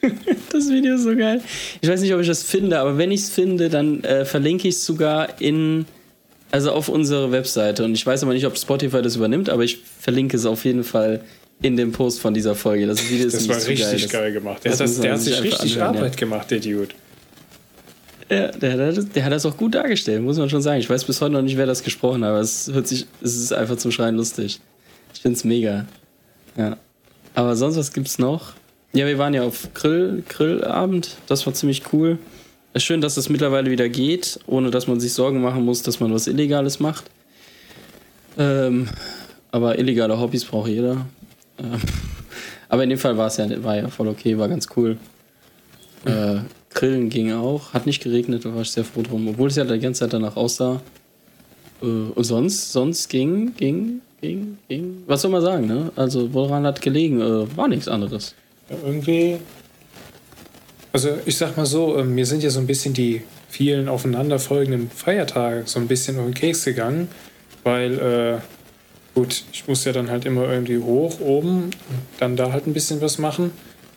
das 0.52 0.68
Video 0.68 0.94
ist 0.96 1.02
so 1.04 1.14
geil. 1.16 1.40
Ich 1.80 1.88
weiß 1.88 2.00
nicht, 2.00 2.12
ob 2.14 2.20
ich 2.20 2.26
das 2.26 2.42
finde, 2.42 2.78
aber 2.78 2.98
wenn 2.98 3.10
ich 3.10 3.20
es 3.20 3.30
finde, 3.30 3.68
dann 3.68 4.02
äh, 4.04 4.24
verlinke 4.24 4.68
ich 4.68 4.74
es 4.76 4.84
sogar 4.84 5.40
in, 5.40 5.86
also 6.50 6.72
auf 6.72 6.88
unsere 6.88 7.30
Webseite. 7.32 7.84
Und 7.84 7.94
ich 7.94 8.04
weiß 8.06 8.22
aber 8.22 8.32
nicht, 8.32 8.46
ob 8.46 8.58
Spotify 8.58 9.02
das 9.02 9.16
übernimmt, 9.16 9.48
aber 9.50 9.64
ich 9.64 9.78
verlinke 10.00 10.36
es 10.36 10.46
auf 10.46 10.64
jeden 10.64 10.84
Fall 10.84 11.20
in 11.62 11.76
dem 11.76 11.92
Post 11.92 12.20
von 12.20 12.34
dieser 12.34 12.54
Folge. 12.54 12.86
Das 12.86 13.08
Video 13.08 13.26
ist 13.26 13.34
Das 13.34 13.48
war 13.48 13.56
richtig 13.56 14.08
geil. 14.10 14.22
geil, 14.24 14.32
gemacht. 14.32 14.64
Der, 14.64 14.72
das 14.72 14.78
das, 14.78 15.00
der 15.00 15.12
hat 15.12 15.20
sich 15.20 15.40
richtig 15.42 15.72
anhören, 15.80 15.96
Arbeit 15.96 16.16
gemacht, 16.16 16.50
der 16.50 16.60
Dude. 16.60 16.88
Ja, 18.28 18.48
der, 18.48 18.72
hat 18.72 18.96
das- 18.98 19.08
der 19.08 19.24
hat 19.24 19.32
das 19.32 19.46
auch 19.46 19.56
gut 19.56 19.74
dargestellt, 19.74 20.20
muss 20.22 20.36
man 20.36 20.50
schon 20.50 20.60
sagen. 20.60 20.80
Ich 20.80 20.90
weiß 20.90 21.04
bis 21.04 21.20
heute 21.20 21.32
noch 21.32 21.42
nicht, 21.42 21.56
wer 21.56 21.66
das 21.66 21.82
gesprochen 21.84 22.24
hat, 22.24 22.30
aber 22.30 22.40
es 22.40 22.70
hört 22.72 22.88
sich, 22.88 23.06
es 23.22 23.36
ist 23.36 23.52
einfach 23.52 23.76
zum 23.76 23.92
Schreien 23.92 24.16
lustig. 24.16 24.60
Ich 25.14 25.20
find's 25.20 25.44
mega. 25.44 25.86
Ja. 26.56 26.76
Aber 27.34 27.54
sonst, 27.54 27.76
was 27.76 27.92
gibt's 27.92 28.18
noch? 28.18 28.52
Ja, 28.96 29.06
wir 29.06 29.18
waren 29.18 29.34
ja 29.34 29.42
auf 29.42 29.74
Grill, 29.74 30.22
Grillabend. 30.26 31.18
Das 31.26 31.44
war 31.44 31.52
ziemlich 31.52 31.92
cool. 31.92 32.16
Es 32.72 32.82
ist 32.82 32.86
schön, 32.86 33.02
dass 33.02 33.18
es 33.18 33.28
mittlerweile 33.28 33.70
wieder 33.70 33.90
geht, 33.90 34.40
ohne 34.46 34.70
dass 34.70 34.86
man 34.86 35.00
sich 35.00 35.12
Sorgen 35.12 35.42
machen 35.42 35.66
muss, 35.66 35.82
dass 35.82 36.00
man 36.00 36.14
was 36.14 36.26
Illegales 36.26 36.80
macht. 36.80 37.04
Ähm, 38.38 38.88
aber 39.50 39.78
illegale 39.78 40.18
Hobbys 40.18 40.46
braucht 40.46 40.68
jeder. 40.68 41.04
Ähm, 41.58 41.78
aber 42.70 42.84
in 42.84 42.88
dem 42.88 42.98
Fall 42.98 43.18
war 43.18 43.26
es 43.26 43.36
ja, 43.36 43.62
war 43.62 43.76
ja 43.76 43.88
voll 43.88 44.08
okay, 44.08 44.38
war 44.38 44.48
ganz 44.48 44.66
cool. 44.78 44.96
Äh, 46.06 46.36
Grillen 46.70 47.10
ging 47.10 47.34
auch, 47.34 47.74
hat 47.74 47.84
nicht 47.84 48.02
geregnet, 48.02 48.46
da 48.46 48.54
war 48.54 48.62
ich 48.62 48.70
sehr 48.70 48.84
froh 48.84 49.02
drum, 49.02 49.28
obwohl 49.28 49.48
es 49.48 49.56
ja 49.56 49.64
die 49.64 49.78
ganze 49.78 50.00
Zeit 50.00 50.14
danach 50.14 50.36
aussah. 50.36 50.80
Äh, 51.82 51.84
und 51.84 52.24
sonst, 52.24 52.72
sonst 52.72 53.10
ging, 53.10 53.54
ging, 53.56 54.00
ging, 54.22 54.56
ging. 54.70 55.02
Was 55.06 55.20
soll 55.20 55.32
man 55.32 55.42
sagen, 55.42 55.66
ne? 55.66 55.92
Also, 55.96 56.32
woran 56.32 56.64
hat 56.64 56.80
gelegen? 56.80 57.20
Äh, 57.20 57.54
war 57.58 57.68
nichts 57.68 57.88
anderes. 57.88 58.34
Irgendwie. 58.70 59.38
Also, 60.92 61.10
ich 61.26 61.36
sag 61.36 61.56
mal 61.56 61.66
so, 61.66 61.98
ähm, 61.98 62.14
mir 62.14 62.24
sind 62.26 62.42
ja 62.42 62.50
so 62.50 62.58
ein 62.58 62.66
bisschen 62.66 62.94
die 62.94 63.22
vielen 63.48 63.88
aufeinanderfolgenden 63.88 64.90
Feiertage 64.90 65.62
so 65.66 65.78
ein 65.78 65.88
bisschen 65.88 66.18
um 66.18 66.26
den 66.26 66.34
Keks 66.34 66.64
gegangen, 66.64 67.08
weil, 67.64 67.98
äh, 67.98 68.38
gut, 69.14 69.44
ich 69.52 69.68
muss 69.68 69.84
ja 69.84 69.92
dann 69.92 70.10
halt 70.10 70.24
immer 70.24 70.50
irgendwie 70.50 70.78
hoch, 70.78 71.20
oben, 71.20 71.70
dann 72.18 72.36
da 72.36 72.52
halt 72.52 72.66
ein 72.66 72.72
bisschen 72.72 73.00
was 73.00 73.18
machen. 73.18 73.50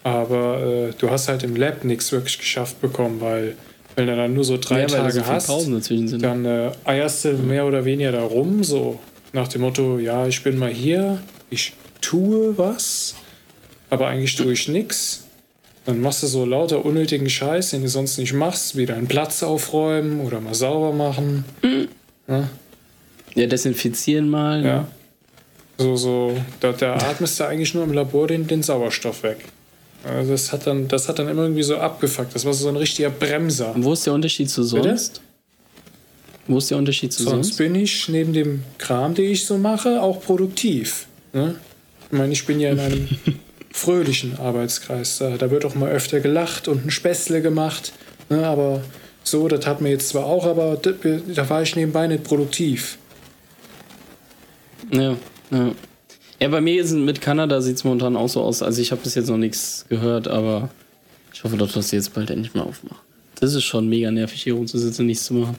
Aber 0.04 0.62
äh, 0.90 0.94
du 0.98 1.10
hast 1.10 1.28
halt 1.28 1.44
im 1.44 1.56
Lab 1.56 1.84
nichts 1.84 2.12
wirklich 2.12 2.38
geschafft 2.38 2.80
bekommen, 2.82 3.20
weil, 3.22 3.56
wenn 3.96 4.08
du 4.08 4.16
dann 4.16 4.34
nur 4.34 4.44
so 4.44 4.58
drei 4.58 4.82
Ja, 4.82 4.88
Tage 4.88 5.12
so 5.12 5.26
hast, 5.26 5.48
sind. 5.48 6.22
dann 6.24 6.46
äh, 6.46 6.72
eierst 6.86 7.26
du 7.26 7.34
mehr 7.34 7.66
oder 7.66 7.84
weniger 7.86 8.14
da 8.14 8.24
rum, 8.24 8.64
so 8.64 9.00
nach 9.34 9.48
dem 9.50 9.62
Motto, 9.62 10.00
ja, 10.00 10.26
ich 10.28 10.42
bin 10.44 10.58
mal 10.58 10.70
hier, 10.72 11.22
ich 11.50 11.74
tue 12.02 12.58
was, 12.58 13.16
aber 13.90 14.08
eigentlich 14.08 14.36
tue 14.36 14.54
ich 14.54 14.68
nichts. 14.68 15.24
Dann 15.86 16.02
machst 16.02 16.22
du 16.24 16.28
so 16.28 16.46
lauter 16.46 16.86
unnötigen 16.86 17.30
Scheiß, 17.30 17.72
den 17.72 17.82
du 17.82 17.88
sonst 17.90 18.18
nicht 18.18 18.34
machst, 18.34 18.76
wie 18.78 18.86
deinen 18.86 19.08
Platz 19.08 19.42
aufräumen 19.44 20.22
oder 20.22 20.40
mal 20.42 20.54
sauber 20.54 20.94
machen. 20.94 21.46
Ja, 22.28 22.50
Ja, 23.36 23.48
desinfizieren 23.48 24.30
mal. 24.30 24.62
ne? 24.62 24.68
ja. 24.68 24.88
So, 25.78 25.96
so, 25.96 26.38
da, 26.60 26.74
da 26.74 26.96
atmest 26.96 27.40
du 27.40 27.46
eigentlich 27.46 27.74
nur 27.74 27.86
im 27.86 27.94
Labor 27.94 28.28
den, 28.28 28.46
den 28.48 28.62
Sauerstoff 28.62 29.24
weg. 29.24 29.38
Also 30.04 30.32
das 30.34 30.52
hat, 30.52 30.68
dann, 30.68 30.90
das 30.90 31.08
hat 31.08 31.20
dann 31.20 31.30
immer 31.30 31.44
irgendwie 31.44 31.64
so 31.64 31.78
abgefuckt. 31.78 32.36
Das 32.36 32.44
war 32.46 32.54
so 32.54 32.68
ein 32.68 32.76
richtiger 32.76 33.10
Bremser. 33.10 33.74
Und 33.74 33.86
wo 33.86 33.94
ist 33.94 34.06
der 34.06 34.14
Unterschied 34.14 34.50
zu 34.50 34.62
Bitte? 34.70 34.90
sonst? 34.90 35.22
Wo 36.48 36.58
ist 36.58 36.70
der 36.70 36.78
Unterschied 36.78 37.14
zu 37.14 37.24
Sonst 37.24 37.48
sonst? 37.48 37.58
bin 37.58 37.76
ich 37.76 38.10
neben 38.10 38.34
dem 38.34 38.64
Kram, 38.78 39.14
den 39.14 39.32
ich 39.32 39.46
so 39.46 39.58
mache, 39.58 40.02
auch 40.02 40.22
produktiv. 40.22 41.08
Ne? 41.32 41.56
Ich 42.12 42.18
meine, 42.18 42.34
ich 42.34 42.46
bin 42.46 42.60
ja 42.60 42.72
in 42.72 42.80
einem 42.80 43.08
fröhlichen 43.72 44.38
Arbeitskreis. 44.38 45.18
Da, 45.20 45.38
da 45.38 45.52
wird 45.52 45.66
auch 45.66 45.76
mal 45.76 45.90
öfter 45.92 46.20
gelacht 46.20 46.68
und 46.68 46.86
ein 46.86 46.92
Späßle 46.92 47.42
gemacht. 47.42 47.94
Ne? 48.30 48.46
Aber 48.46 48.82
so, 49.24 49.48
das 49.48 49.66
hat 49.66 49.82
mir 49.82 49.90
jetzt 49.90 50.10
zwar 50.10 50.26
auch, 50.26 50.46
aber 50.46 50.78
da, 50.82 50.92
da 50.92 51.50
war 51.50 51.62
ich 51.62 51.76
nebenbei 51.76 52.08
nicht 52.08 52.24
produktiv. 52.24 52.98
Ja, 54.92 55.16
ja. 55.52 55.72
Ja, 56.42 56.48
bei 56.48 56.62
mir 56.62 56.82
ist, 56.82 56.94
mit 56.94 57.20
Kanada 57.20 57.60
sieht 57.60 57.76
es 57.76 57.84
momentan 57.84 58.16
auch 58.16 58.30
so 58.30 58.42
aus. 58.42 58.62
Also 58.64 58.82
ich 58.82 58.92
habe 58.92 59.02
bis 59.02 59.16
jetzt 59.16 59.28
noch 59.30 59.38
nichts 59.38 59.86
gehört, 59.90 60.30
aber 60.30 60.70
ich 61.34 61.44
hoffe 61.44 61.58
doch, 61.58 61.70
dass 61.72 61.90
sie 61.90 61.98
jetzt 61.98 62.14
bald 62.14 62.30
endlich 62.30 62.54
mal 62.54 62.62
aufmachen. 62.62 62.98
Das 63.42 63.54
ist 63.54 63.64
schon 63.66 63.90
mega 63.90 64.10
nervig, 64.10 64.42
hier 64.44 64.54
rumzusitzen 64.54 65.04
und 65.04 65.08
nichts 65.08 65.26
zu 65.26 65.34
machen. 65.34 65.58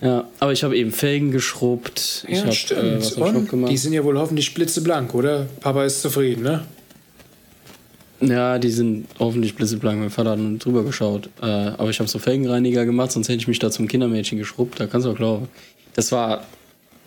Ja, 0.00 0.26
aber 0.38 0.52
ich 0.52 0.64
habe 0.64 0.76
eben 0.76 0.90
Felgen 0.92 1.32
geschrubbt. 1.32 2.24
Ich 2.28 2.38
Ja, 2.38 2.44
habe 2.44 2.52
stimmt. 2.52 2.80
äh, 2.82 2.96
was 2.98 3.16
hab 3.18 3.34
und 3.34 3.48
gemacht. 3.50 3.70
die 3.70 3.76
sind 3.76 3.92
ja 3.92 4.02
wohl 4.04 4.18
hoffentlich 4.18 4.54
blitzeblank, 4.54 5.14
oder? 5.14 5.46
Papa 5.60 5.84
ist 5.84 6.00
zufrieden, 6.00 6.44
ne? 6.44 6.64
Ja, 8.20 8.58
die 8.58 8.70
sind 8.70 9.06
hoffentlich 9.18 9.54
blitzeblank. 9.54 10.00
Mein 10.00 10.10
Vater 10.10 10.30
hat 10.30 10.38
nur 10.38 10.58
drüber 10.58 10.82
geschaut. 10.82 11.30
Äh, 11.40 11.46
aber 11.46 11.90
ich 11.90 12.00
habe 12.00 12.08
so 12.08 12.18
Felgenreiniger 12.18 12.84
gemacht, 12.84 13.12
sonst 13.12 13.28
hätte 13.28 13.38
ich 13.38 13.48
mich 13.48 13.60
da 13.60 13.70
zum 13.70 13.86
Kindermädchen 13.86 14.38
geschrubbt. 14.38 14.80
Da 14.80 14.86
kannst 14.86 15.06
du 15.06 15.12
auch 15.12 15.16
glauben. 15.16 15.48
Das 15.94 16.12
war. 16.12 16.44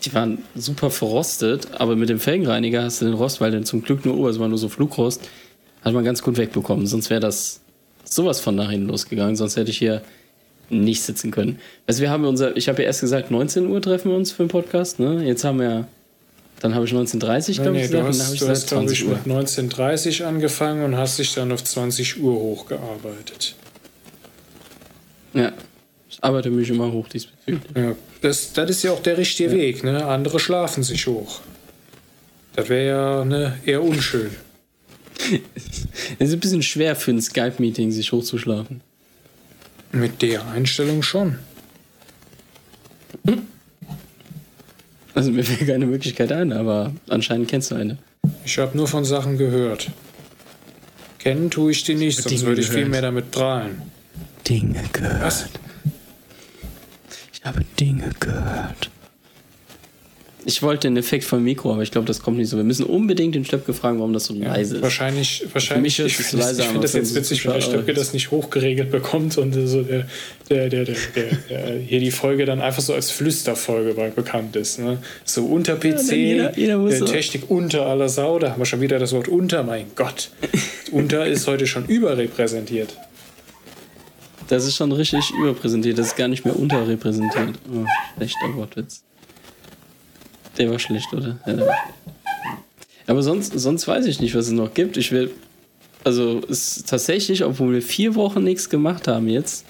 Die 0.04 0.12
waren 0.16 0.40
super 0.56 0.90
verrostet, 0.90 1.68
aber 1.80 1.96
mit 1.96 2.10
dem 2.10 2.20
Felgenreiniger 2.20 2.82
hast 2.82 3.02
du 3.02 3.06
den 3.06 3.14
Rost, 3.14 3.40
weil 3.40 3.52
der 3.52 3.62
zum 3.62 3.84
Glück 3.84 4.04
nur, 4.04 4.18
oh, 4.18 4.28
es 4.28 4.40
war 4.40 4.48
nur 4.48 4.58
so 4.58 4.68
Flugrost, 4.68 5.30
hat 5.84 5.94
man 5.94 6.04
ganz 6.04 6.24
gut 6.24 6.38
wegbekommen. 6.38 6.88
Sonst 6.88 7.12
wäre 7.12 7.20
das 7.20 7.62
sowas 8.04 8.40
von 8.40 8.56
nach 8.56 8.72
hinten 8.72 8.88
losgegangen. 8.88 9.36
Sonst 9.36 9.58
hätte 9.58 9.70
ich 9.70 9.78
hier 9.78 10.02
nicht 10.72 11.04
sitzen 11.04 11.30
können. 11.32 11.60
Also 11.86 12.02
wir 12.02 12.10
haben 12.10 12.26
unser, 12.26 12.56
ich 12.58 12.68
habe 12.68 12.82
ja 12.82 12.88
erst 12.88 13.02
gesagt, 13.02 13.30
19 13.30 13.68
Uhr 13.68 13.82
treffen 13.82 14.10
wir 14.10 14.18
uns 14.18 14.32
für 14.32 14.44
den 14.44 14.50
Podcast, 14.50 15.00
ne? 15.00 15.24
Jetzt 15.24 15.44
haben 15.44 15.60
wir, 15.60 15.88
dann 16.62 16.76
habe 16.76 16.86
ich 16.86 16.94
19.30 16.94 17.50
Nee, 17.50 17.56
glaube 17.56 17.72
nee, 17.72 17.86
ich 17.86 17.92
gesagt, 17.92 17.92
und 17.92 17.94
dann 17.94 18.04
habe 18.04 18.10
hast, 18.10 18.34
ich 18.34 18.40
du 18.40 18.46
gesagt 18.46 18.62
hast 18.62 18.68
glaube 18.70 18.94
ich, 18.94 19.00
20 19.00 19.06
Uhr. 19.06 19.10
mit 19.10 19.24
1930 19.24 20.26
angefangen 20.26 20.84
und 20.84 20.96
hast 20.96 21.18
dich 21.18 21.34
dann 21.34 21.52
auf 21.52 21.64
20 21.64 22.22
Uhr 22.22 22.34
hochgearbeitet. 22.34 23.56
Ja, 25.34 25.54
ich 26.08 26.24
arbeite 26.24 26.52
mich 26.52 26.70
immer 26.70 26.92
hoch 26.92 27.08
diesbezüglich. 27.08 27.64
Ja, 27.76 27.96
das, 28.22 28.54
das 28.54 28.70
ist 28.70 28.84
ja 28.84 28.92
auch 28.92 29.02
der 29.02 29.18
richtige 29.18 29.52
Weg. 29.52 29.84
Ne? 29.84 30.06
Andere 30.06 30.40
schlafen 30.40 30.84
sich 30.84 31.08
hoch. 31.08 31.42
Das 32.56 32.70
wäre 32.70 32.88
ja 32.88 33.26
ne, 33.26 33.58
eher 33.66 33.84
unschön. 33.84 34.32
Es 36.20 36.28
ist 36.28 36.34
ein 36.34 36.40
bisschen 36.40 36.64
schwer 36.64 36.96
für 36.96 37.12
ein 37.12 37.22
Skype-Meeting, 37.22 37.92
sich 37.92 38.12
hochzuschlafen. 38.12 38.82
Mit 39.92 40.22
der 40.22 40.48
Einstellung 40.48 41.02
schon. 41.02 41.40
Also 45.22 45.34
mir 45.34 45.44
fällt 45.44 45.68
keine 45.68 45.86
Möglichkeit 45.86 46.32
ein, 46.32 46.52
aber 46.52 46.94
anscheinend 47.08 47.48
kennst 47.48 47.70
du 47.70 47.76
eine. 47.76 48.00
Ich 48.44 48.58
habe 48.58 48.76
nur 48.76 48.88
von 48.88 49.06
Sachen 49.06 49.38
gehört. 49.38 49.92
Kennen 51.20 51.52
tue 51.52 51.74
ich 51.74 51.84
die 51.84 51.94
nicht, 51.94 52.18
sonst 52.18 52.32
Dinge 52.32 52.48
würde 52.48 52.62
ich 52.62 52.70
gehört. 52.70 52.86
viel 52.86 52.90
mehr 52.90 53.04
damit 53.04 53.30
prahlen. 53.30 53.84
Dinge 54.50 54.82
gehört. 54.92 55.22
Was? 55.22 55.46
Ich 57.34 57.46
habe 57.46 57.64
Dinge 57.80 58.10
gehört. 58.20 58.90
Ich 60.44 60.64
wollte 60.64 60.88
einen 60.88 60.98
Effekt 60.98 61.24
vom 61.24 61.44
Mikro, 61.44 61.72
aber 61.72 61.84
ich 61.84 61.92
glaube, 61.92 62.08
das 62.08 62.20
kommt 62.20 62.38
nicht 62.38 62.50
so. 62.50 62.58
Wir 62.58 62.64
müssen 62.64 62.84
unbedingt 62.86 63.36
den 63.36 63.46
Stöpke 63.46 63.74
fragen, 63.76 64.00
warum 64.00 64.12
das 64.12 64.26
so 64.26 64.34
Ja, 64.34 64.48
leise 64.48 64.78
ist. 64.78 64.82
Wahrscheinlich, 64.82 65.46
wahrscheinlich. 65.54 66.00
hört 66.00 66.10
ich 66.10 66.18
sich's 66.18 66.30
finde 66.32 66.46
das, 66.46 66.52
leiser 66.58 66.62
ich 66.64 66.68
an, 66.68 66.72
find 66.74 66.84
das 66.84 66.94
jetzt 66.94 67.12
für 67.12 67.20
witzig, 67.20 67.46
wenn 67.46 67.54
der 67.54 67.62
Stöpke 67.62 67.94
das 67.94 68.14
nicht 68.14 68.32
hochgeregelt 68.32 68.90
bekommt 68.90 69.38
und 69.38 69.54
so 69.54 69.84
der, 69.84 70.08
der, 70.50 70.70
der, 70.70 70.86
der, 70.86 70.96
der 71.50 71.78
hier 71.78 72.00
die 72.00 72.10
Folge 72.10 72.46
dann 72.46 72.60
einfach 72.60 72.82
so 72.82 72.94
als 72.96 73.12
Flüsterfolge 73.12 73.94
bekannt 74.16 74.56
ist. 74.56 74.80
Ne? 74.80 74.98
So 75.26 75.46
unter 75.46 75.76
PC, 75.76 76.12
jeder- 76.12 76.58
jeder 76.58 76.84
äh, 76.88 77.00
Technik 77.02 77.44
unter 77.52 77.86
aller 77.86 78.10
Sau, 78.10 78.40
da 78.40 78.52
haben 78.52 78.60
wir 78.60 78.66
schon 78.66 78.82
wieder 78.82 78.98
das 78.98 79.14
Wort 79.14 79.28
unter, 79.28 79.62
mein 79.64 79.86
Gott. 79.96 80.32
unter 80.92 81.28
ist 81.28 81.46
heute 81.48 81.68
schon 81.68 81.86
überrepräsentiert. 81.86 82.98
Das 84.48 84.66
ist 84.66 84.76
schon 84.76 84.92
richtig 84.92 85.30
überpräsentiert. 85.40 86.00
Das 86.00 86.08
ist 86.08 86.18
gar 86.18 86.28
nicht 86.28 86.46
mehr 86.46 86.58
unterrepräsentiert. 86.58 87.60
Oh, 87.72 87.86
schlechter 88.18 88.56
Wortwitz. 88.56 89.04
Der 90.58 90.70
war 90.70 90.80
schlecht, 90.80 91.14
oder? 91.14 91.40
Ja, 91.46 91.58
war 91.58 91.64
schlecht. 91.64 92.02
Aber 93.08 93.24
sonst, 93.24 93.60
sonst 93.60 93.88
weiß 93.88 94.06
ich 94.06 94.20
nicht, 94.22 94.36
was 94.36 94.48
es 94.48 94.52
noch 94.52 94.74
gibt. 94.74 94.98
Ich 94.98 95.12
will. 95.12 95.32
Also, 96.04 96.42
es 96.50 96.78
ist 96.78 96.90
tatsächlich, 96.90 97.44
obwohl 97.44 97.74
wir 97.74 97.82
vier 97.82 98.16
Wochen 98.16 98.44
nichts 98.44 98.70
gemacht 98.70 99.08
haben 99.08 99.28
jetzt, 99.28 99.66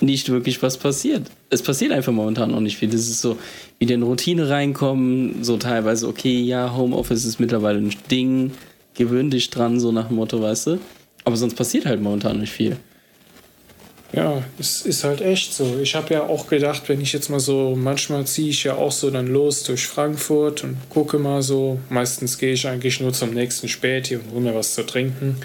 nicht 0.00 0.28
wirklich 0.30 0.62
was 0.62 0.78
passiert. 0.78 1.30
Es 1.50 1.62
passiert 1.62 1.92
einfach 1.92 2.12
momentan 2.12 2.50
noch 2.52 2.60
nicht 2.60 2.78
viel. 2.78 2.88
Das 2.88 3.02
ist 3.02 3.20
so, 3.20 3.36
wieder 3.78 3.94
in 3.94 4.02
Routine 4.02 4.48
reinkommen, 4.48 5.42
so 5.42 5.56
teilweise, 5.56 6.08
okay, 6.08 6.40
ja, 6.40 6.74
Homeoffice 6.74 7.24
ist 7.24 7.40
mittlerweile 7.40 7.78
ein 7.78 7.94
Ding, 8.10 8.52
gewöhn 8.94 9.30
dich 9.30 9.50
dran, 9.50 9.80
so 9.80 9.92
nach 9.92 10.08
dem 10.08 10.16
Motto, 10.16 10.40
weißt 10.40 10.68
du. 10.68 10.78
Aber 11.24 11.36
sonst 11.36 11.54
passiert 11.54 11.86
halt 11.86 12.00
momentan 12.00 12.40
nicht 12.40 12.52
viel. 12.52 12.76
Ja, 14.12 14.42
es 14.58 14.82
ist 14.82 15.04
halt 15.04 15.20
echt 15.20 15.54
so. 15.54 15.78
Ich 15.80 15.94
habe 15.94 16.12
ja 16.12 16.22
auch 16.24 16.48
gedacht, 16.48 16.88
wenn 16.88 17.00
ich 17.00 17.12
jetzt 17.12 17.28
mal 17.28 17.38
so, 17.38 17.76
manchmal 17.76 18.26
ziehe 18.26 18.50
ich 18.50 18.64
ja 18.64 18.74
auch 18.74 18.90
so 18.90 19.08
dann 19.10 19.28
los 19.28 19.62
durch 19.62 19.86
Frankfurt 19.86 20.64
und 20.64 20.76
gucke 20.88 21.18
mal 21.18 21.42
so. 21.42 21.78
Meistens 21.90 22.36
gehe 22.38 22.52
ich 22.52 22.66
eigentlich 22.66 23.00
nur 23.00 23.12
zum 23.12 23.30
nächsten 23.30 23.68
Späti 23.68 24.16
und 24.16 24.30
hole 24.32 24.40
mir 24.40 24.54
was 24.54 24.74
zu 24.74 24.84
trinken. 24.84 25.36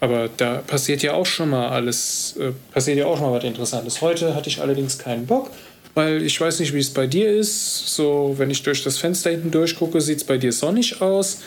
Aber 0.00 0.28
da 0.36 0.56
passiert 0.66 1.02
ja 1.02 1.14
auch 1.14 1.26
schon 1.26 1.50
mal 1.50 1.68
alles, 1.68 2.36
äh, 2.40 2.50
passiert 2.72 2.98
ja 2.98 3.06
auch 3.06 3.18
schon 3.18 3.30
mal 3.30 3.36
was 3.38 3.44
Interessantes. 3.44 4.00
Heute 4.02 4.34
hatte 4.34 4.48
ich 4.48 4.60
allerdings 4.60 4.98
keinen 4.98 5.24
Bock, 5.26 5.50
weil 5.94 6.22
ich 6.22 6.40
weiß 6.40 6.58
nicht, 6.60 6.74
wie 6.74 6.80
es 6.80 6.90
bei 6.90 7.06
dir 7.06 7.30
ist. 7.30 7.86
So, 7.94 8.34
wenn 8.36 8.50
ich 8.50 8.62
durch 8.64 8.82
das 8.82 8.98
Fenster 8.98 9.30
hinten 9.30 9.52
durchgucke, 9.52 10.00
sieht 10.00 10.18
es 10.18 10.24
bei 10.24 10.38
dir 10.38 10.52
sonnig 10.52 11.00
aus. 11.00 11.38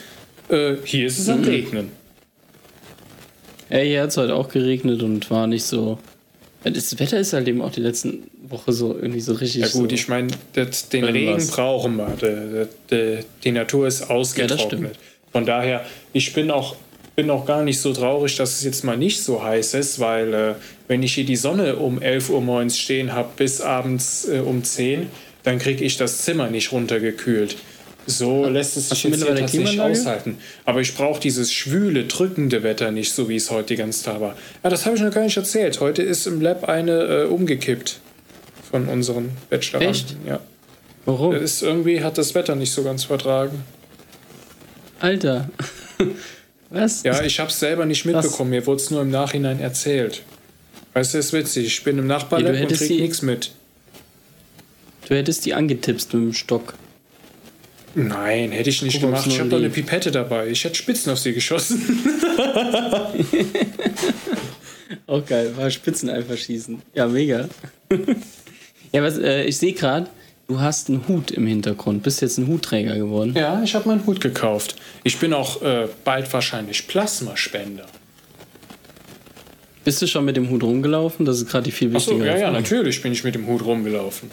Äh, 0.48 0.76
hier 0.86 1.06
ist 1.08 1.20
es 1.20 1.28
am 1.30 1.42
Mhm. 1.42 1.48
Regnen. 1.48 1.92
Ja, 3.70 3.80
hier 3.80 4.02
hat 4.02 4.10
es 4.10 4.18
heute 4.18 4.34
auch 4.34 4.48
geregnet 4.48 5.04
und 5.04 5.30
war 5.30 5.46
nicht 5.46 5.66
so. 5.66 6.00
Das 6.64 7.00
Wetter 7.00 7.20
ist 7.20 7.34
halt 7.34 7.48
eben 7.48 7.62
auch 7.62 7.72
die 7.72 7.80
letzten 7.80 8.24
Woche 8.44 8.74
so 8.74 8.94
irgendwie 8.94 9.22
so 9.22 9.34
richtig. 9.34 9.62
Ja 9.62 9.68
gut, 9.68 9.90
so, 9.90 9.96
ich 9.96 10.08
meine, 10.10 10.28
den. 10.56 11.04
Regen 11.06 11.48
brauchen 11.48 11.96
wir. 11.96 12.18
Die, 12.22 12.68
die, 12.92 13.20
die 13.44 13.52
Natur 13.52 13.88
ist 13.88 14.10
ausgetrocknet. 14.10 14.98
Von 15.32 15.46
daher, 15.46 15.86
ich 16.12 16.34
bin 16.34 16.52
auch, 16.52 16.76
bin 17.16 17.30
auch 17.30 17.46
gar 17.46 17.64
nicht 17.64 17.80
so 17.80 17.94
traurig, 17.94 18.36
dass 18.36 18.58
es 18.58 18.64
jetzt 18.64 18.84
mal 18.84 18.98
nicht 18.98 19.22
so 19.22 19.44
heiß 19.44 19.76
ist, 19.76 20.00
weil 20.00 20.34
äh, 20.34 20.56
wenn 20.88 21.04
ich 21.04 21.14
hier 21.14 21.26
die 21.26 21.36
Sonne 21.36 21.78
um 21.78 22.02
11 22.02 22.30
Uhr 22.30 22.42
morgens 22.42 22.78
stehen 22.78 23.14
habe 23.14 23.30
bis 23.38 23.62
abends 23.62 24.28
äh, 24.28 24.40
um 24.40 24.64
10, 24.64 25.08
dann 25.44 25.60
kriege 25.60 25.84
ich 25.86 25.98
das 25.98 26.24
Zimmer 26.24 26.50
nicht 26.50 26.72
runtergekühlt. 26.72 27.56
So 28.10 28.46
lässt 28.48 28.76
es 28.76 28.90
sich 28.90 28.92
jetzt 28.92 29.02
hier 29.02 29.12
mittlerweile 29.12 29.42
tatsächlich 29.42 29.80
aushalten. 29.82 30.38
Aber 30.66 30.82
ich 30.82 30.96
brauche 30.96 31.20
dieses 31.20 31.54
schwüle, 31.54 32.06
drückende 32.06 32.64
Wetter 32.64 32.92
nicht, 32.92 33.14
so 33.14 33.30
wie 33.30 33.36
es 33.36 33.52
heute 33.52 33.68
die 33.68 33.76
ganze 33.76 34.04
Tag 34.06 34.20
war. 34.20 34.36
Ja, 34.64 34.70
das 34.72 34.86
habe 34.86 34.96
ich 34.96 35.02
noch 35.02 35.14
gar 35.14 35.24
nicht 35.24 35.38
erzählt. 35.38 35.80
Heute 35.80 36.02
ist 36.02 36.26
im 36.26 36.42
Lab 36.42 36.68
eine 36.68 36.92
äh, 37.04 37.24
umgekippt 37.26 38.00
von 38.72 38.88
unseren 38.88 39.30
Bacheloranden. 39.50 39.92
Echt? 39.92 40.16
Ja. 40.28 40.40
Warum? 41.06 41.36
Ist 41.36 41.62
irgendwie 41.62 42.04
hat 42.04 42.18
das 42.18 42.34
Wetter 42.36 42.56
nicht 42.56 42.72
so 42.72 42.84
ganz 42.84 43.04
vertragen. 43.04 43.64
Alter. 45.00 45.50
Was? 46.72 47.04
Ja, 47.04 47.22
ich 47.24 47.40
habe 47.40 47.50
es 47.50 47.60
selber 47.60 47.86
nicht 47.86 48.06
mitbekommen. 48.06 48.50
Mir 48.52 48.66
wurde 48.68 48.82
es 48.82 48.92
nur 48.92 49.02
im 49.02 49.10
Nachhinein 49.12 49.60
erzählt. 49.60 50.24
Weißt 50.94 51.14
du, 51.14 51.18
ist 51.20 51.34
witzig. 51.34 51.66
Ich 51.68 51.84
bin 51.84 51.98
im 51.98 52.08
Ja, 52.10 52.16
Nachbarlab 52.18 52.48
du 52.52 52.58
und 52.58 52.64
hättest 52.64 52.82
krieg 52.82 52.98
die- 52.98 53.02
nichts 53.02 53.22
mit. 53.22 53.52
Du 55.08 55.16
hättest 55.16 55.46
die 55.46 55.54
angetipst 55.54 56.14
mit 56.14 56.24
dem 56.24 56.34
Stock. 56.34 56.74
Nein, 57.96 58.52
hätte 58.52 58.70
ich 58.70 58.82
nicht 58.82 58.94
Guck, 58.94 59.10
gemacht. 59.10 59.28
Ich 59.28 59.40
habe 59.40 59.50
doch 59.50 59.58
eine. 59.58 59.70
Pipette 59.70 60.12
dabei. 60.12 60.48
Ich 60.48 60.64
hätte 60.64 60.76
Spitzen 60.76 61.12
auf 61.12 61.20
sie 61.20 61.34
geschossen. 61.34 61.82
Auch 65.08 65.26
geil, 65.26 65.54
war 65.56 65.70
Spitzen 65.70 66.10
einfach 66.10 66.38
schießen. 66.38 66.82
Ja, 66.94 67.08
mega. 67.08 67.50
ja, 68.92 69.04
was, 69.04 69.18
äh, 69.18 69.44
ich 69.44 69.58
sehe 69.58 69.74
gerade, 69.74 70.08
du 70.48 70.60
hast 70.60 70.90
einen 70.90 71.08
Hut 71.08 71.32
im 71.32 71.48
Hintergrund. 71.48 72.04
Bist 72.04 72.22
jetzt 72.22 72.38
ein 72.38 72.48
Hutträger 72.48 72.96
geworden. 72.96 73.34
ja, 73.36 73.62
ich 73.64 73.76
habe 73.76 73.88
meinen 73.90 74.06
Hut 74.06 74.22
gekauft. 74.22 74.76
Ich 75.04 75.18
bin 75.18 75.34
auch 75.34 75.62
äh, 75.62 75.88
bald 76.04 76.32
wahrscheinlich 76.32 76.88
Plasmaspender. 76.88 77.86
Bist 79.84 80.02
du 80.02 80.08
schon 80.08 80.26
mit 80.26 80.38
dem 80.38 80.50
Hut 80.50 80.62
rumgelaufen? 80.62 81.26
Das 81.26 81.38
ist 81.38 81.50
gerade 81.50 81.64
die 81.64 81.72
viel 81.72 81.92
wichtigere 81.94 82.28
ja, 82.28 82.34
ja, 82.34 82.40
Frage. 82.42 82.54
natürlich 82.54 83.02
bin 83.02 83.12
ich 83.12 83.24
mit 83.24 83.34
dem 83.34 83.48
Hut 83.48 83.64
rumgelaufen. 83.64 84.30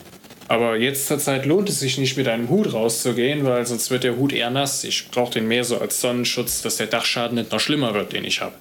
Aber 0.48 0.76
jetzt 0.76 1.08
zur 1.08 1.18
Zeit 1.18 1.44
lohnt 1.44 1.68
es 1.68 1.80
sich 1.80 1.98
nicht, 1.98 2.16
mit 2.16 2.28
einem 2.28 2.48
Hut 2.48 2.72
rauszugehen, 2.72 3.44
weil 3.44 3.66
sonst 3.66 3.90
wird 3.90 4.04
der 4.04 4.16
Hut 4.16 4.32
eher 4.32 4.50
nass. 4.50 4.84
Ich 4.84 5.08
brauche 5.10 5.32
den 5.32 5.48
mehr 5.48 5.64
so 5.64 5.78
als 5.78 6.00
Sonnenschutz, 6.00 6.62
dass 6.62 6.76
der 6.76 6.86
Dachschaden 6.86 7.36
nicht 7.36 7.50
noch 7.50 7.58
schlimmer 7.60 7.94
wird, 7.94 8.12
den 8.12 8.24
ich 8.24 8.40
habe. 8.40 8.54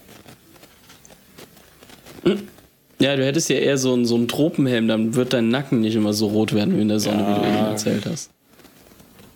Ja, 2.99 3.15
du 3.15 3.25
hättest 3.25 3.49
ja 3.49 3.57
eher 3.57 3.77
so 3.77 3.93
einen, 3.93 4.05
so 4.05 4.15
einen 4.15 4.27
Tropenhelm, 4.27 4.87
dann 4.87 5.15
wird 5.15 5.33
dein 5.33 5.49
Nacken 5.49 5.81
nicht 5.81 5.95
immer 5.95 6.13
so 6.13 6.27
rot 6.27 6.53
werden 6.53 6.75
wie 6.77 6.81
in 6.81 6.87
der 6.87 6.99
Sonne, 6.99 7.19
wie 7.19 7.39
du 7.41 7.47
eben 7.47 7.55
Ja. 7.55 7.69
erzählt 7.71 8.05
hast. 8.05 8.31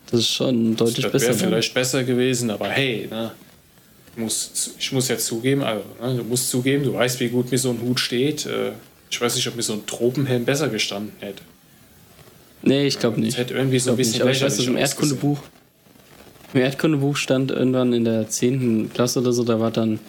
Das 0.10 0.22
ist 0.22 0.30
schon 0.34 0.76
deutlich 0.76 1.04
Das 1.04 1.12
besser. 1.12 1.26
wäre 1.28 1.38
dann. 1.38 1.50
vielleicht 1.50 1.74
besser 1.76 2.04
gewesen, 2.04 2.50
aber 2.50 2.68
hey, 2.70 3.08
ne? 3.12 3.32
muss, 4.16 4.74
ich 4.80 4.92
muss 4.92 5.08
ja 5.08 5.18
zugeben, 5.18 5.62
also, 5.62 5.84
ne, 6.02 6.16
du 6.16 6.24
musst 6.24 6.50
zugeben, 6.50 6.84
du 6.84 6.94
weißt, 6.94 7.20
wie 7.20 7.30
gut 7.30 7.52
mir 7.52 7.58
so 7.60 7.70
ein 7.70 7.80
Hut 7.82 8.00
steht. 8.00 8.46
Äh, 8.48 8.72
ich 9.12 9.22
weiß 9.22 9.36
nicht, 9.36 9.48
ob 9.48 9.56
mir 9.56 9.62
so 9.62 9.74
ein 9.74 9.86
Tropenhelm 9.86 10.46
besser 10.46 10.70
gestanden 10.70 11.12
hätte. 11.20 11.42
Nee, 12.62 12.88
ich 12.88 13.00
glaube 13.00 13.20
nicht. 13.20 13.38
hätte 13.38 13.54
irgendwie 13.54 13.80
so 13.80 13.92
ein 13.92 13.98
bisschen. 13.98 14.22
Aber 14.22 14.32
ich 14.32 14.42
weiß, 14.42 14.58
dass 14.58 14.66
im 14.66 14.78
Erdkundebuch, 14.78 15.40
im 16.54 16.62
Erdkundebuch 16.62 17.16
stand 17.16 17.52
irgendwann 17.52 17.94
in 17.94 18.04
der 18.04 18.28
10. 18.28 18.92
Klasse 18.94 19.20
oder 19.20 19.32
so, 19.32 19.44
da 19.44 19.60
war 19.60 19.72
dann 19.72 20.00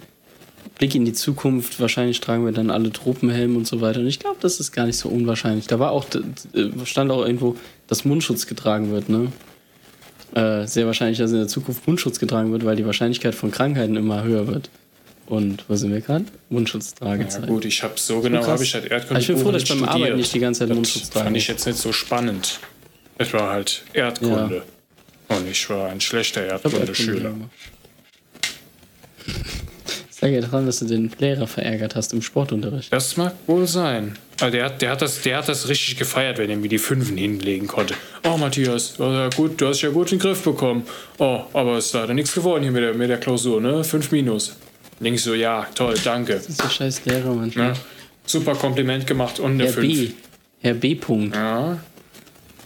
Blick 0.79 0.95
in 0.95 1.05
die 1.05 1.13
Zukunft, 1.13 1.79
wahrscheinlich 1.79 2.21
tragen 2.21 2.45
wir 2.45 2.53
dann 2.53 2.71
alle 2.71 2.91
Tropenhelme 2.91 3.59
und 3.59 3.67
so 3.67 3.81
weiter. 3.83 4.01
Und 4.01 4.07
ich 4.07 4.19
glaube, 4.19 4.39
das 4.41 4.61
ist 4.61 4.73
gar 4.73 4.87
nicht 4.87 4.97
so 4.97 5.11
unwahrscheinlich. 5.11 5.67
Da 5.67 5.79
war 5.79 5.91
auch, 5.91 6.07
stand 6.85 7.11
auch 7.11 7.25
irgendwo, 7.25 7.57
dass 7.87 8.05
Mundschutz 8.05 8.47
getragen 8.47 8.91
wird, 8.91 9.11
ne? 9.11 9.31
Äh, 10.35 10.67
sehr 10.67 10.87
wahrscheinlich, 10.87 11.19
dass 11.19 11.33
in 11.33 11.39
der 11.39 11.49
Zukunft 11.49 11.87
Mundschutz 11.87 12.19
getragen 12.19 12.51
wird, 12.53 12.65
weil 12.65 12.77
die 12.77 12.87
Wahrscheinlichkeit 12.87 13.35
von 13.35 13.51
Krankheiten 13.51 13.97
immer 13.97 14.23
höher 14.23 14.47
wird. 14.47 14.71
Und 15.31 15.65
wo 15.69 15.77
sind 15.77 15.93
wir 15.93 16.01
gerade? 16.01 16.25
Mundschutztragezeit. 16.49 17.43
Ja 17.43 17.47
gut, 17.47 17.65
ich 17.65 17.85
habe 17.85 17.93
so 17.95 18.21
genau, 18.21 18.45
habe 18.45 18.65
ich 18.65 18.75
halt 18.75 18.91
Erdkunde. 18.91 19.11
Aber 19.11 19.21
ich 19.21 19.29
bin 19.29 19.39
froh, 19.39 19.53
dass 19.53 19.63
ich 19.63 19.69
beim 19.69 19.85
Arbeiten 19.85 20.17
nicht 20.17 20.35
die 20.35 20.41
ganze 20.41 20.59
Zeit 20.59 20.71
das 20.71 20.75
Mundschutz 20.75 21.09
trage. 21.09 21.25
fand 21.27 21.37
ich 21.37 21.47
jetzt 21.47 21.67
nicht 21.67 21.79
so 21.79 21.93
spannend. 21.93 22.59
Es 23.17 23.33
war 23.33 23.49
halt 23.49 23.85
Erdkunde. 23.93 24.65
Und 25.29 25.49
ich 25.49 25.71
war 25.71 25.89
ein 25.89 26.01
schlechter 26.01 26.45
Erdkunde-Schüler. 26.47 27.33
Es 30.11 30.21
lag 30.21 30.31
ja 30.31 30.41
daran, 30.41 30.67
dass 30.67 30.81
du 30.81 30.87
den 30.87 31.13
Lehrer 31.21 31.47
verärgert 31.47 31.95
hast 31.95 32.13
im 32.13 32.23
Sportunterricht. 32.23 32.93
Das 32.93 33.17
mag 33.17 33.35
wohl 33.47 33.69
sein. 33.69 34.19
Aber 34.41 34.51
der, 34.51 34.65
hat, 34.65 34.83
der, 34.83 34.91
hat 34.91 35.01
das, 35.01 35.23
der 35.23 35.39
hat 35.39 35.49
das 35.49 35.69
richtig 35.69 35.97
gefeiert, 35.97 36.39
wenn 36.39 36.51
er 36.51 36.57
mir 36.57 36.69
die 36.69 36.79
Fünfen 36.79 37.17
hinlegen 37.17 37.69
konnte. 37.69 37.95
Oh, 38.25 38.37
Matthias, 38.37 38.97
du 38.97 39.05
hast 39.05 39.15
ja 39.15 39.29
gut, 39.29 39.61
du 39.61 39.69
hast 39.69 39.81
ja 39.83 39.91
gut 39.91 40.11
in 40.11 40.19
den 40.19 40.23
Griff 40.23 40.43
bekommen. 40.43 40.83
Oh, 41.19 41.43
aber 41.53 41.77
es 41.77 41.87
ist 41.87 41.93
leider 41.93 42.15
nichts 42.15 42.35
geworden 42.35 42.65
hier 42.65 42.73
mit 42.73 42.83
der, 42.83 42.95
mit 42.95 43.09
der 43.09 43.19
Klausur, 43.19 43.61
ne? 43.61 43.85
Fünf 43.85 44.11
Minus. 44.11 44.57
Denk 45.01 45.17
ich 45.17 45.23
so, 45.23 45.35
ja, 45.35 45.67
toll, 45.75 45.95
danke. 46.05 46.35
Das 46.35 46.49
ist 46.49 46.61
so 46.61 46.69
scheiß 46.69 47.05
Lehrer 47.07 47.35
manchmal. 47.35 47.73
Ne? 47.73 47.77
Super 48.27 48.55
Kompliment 48.55 49.07
gemacht 49.07 49.41
und 49.41 49.53
eine 49.53 49.65
Herr 49.65 49.73
B. 49.73 49.95
Fünf. 49.95 50.13
Herr 50.61 50.75
B. 50.75 50.95
Punkt. 50.95 51.35
Ja, 51.35 51.79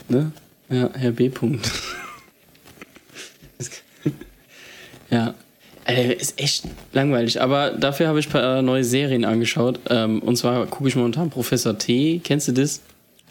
Ne? 0.09 0.31
Ja, 0.69 0.89
Herr 0.93 1.11
B. 1.11 1.29
Punkt. 1.29 1.71
Ja. 5.11 5.35
Alter, 5.85 6.19
ist 6.19 6.39
echt 6.41 6.63
langweilig. 6.91 7.39
Aber 7.39 7.69
dafür 7.69 8.07
habe 8.07 8.19
ich 8.19 8.27
ein 8.27 8.31
paar 8.31 8.61
neue 8.63 8.83
Serien 8.83 9.23
angeschaut. 9.23 9.79
Ähm, 9.89 10.19
und 10.19 10.35
zwar 10.35 10.65
gucke 10.65 10.89
ich 10.89 10.95
momentan 10.95 11.29
Professor 11.29 11.77
T. 11.77 12.19
Kennst 12.23 12.47
du 12.47 12.51
das? 12.53 12.81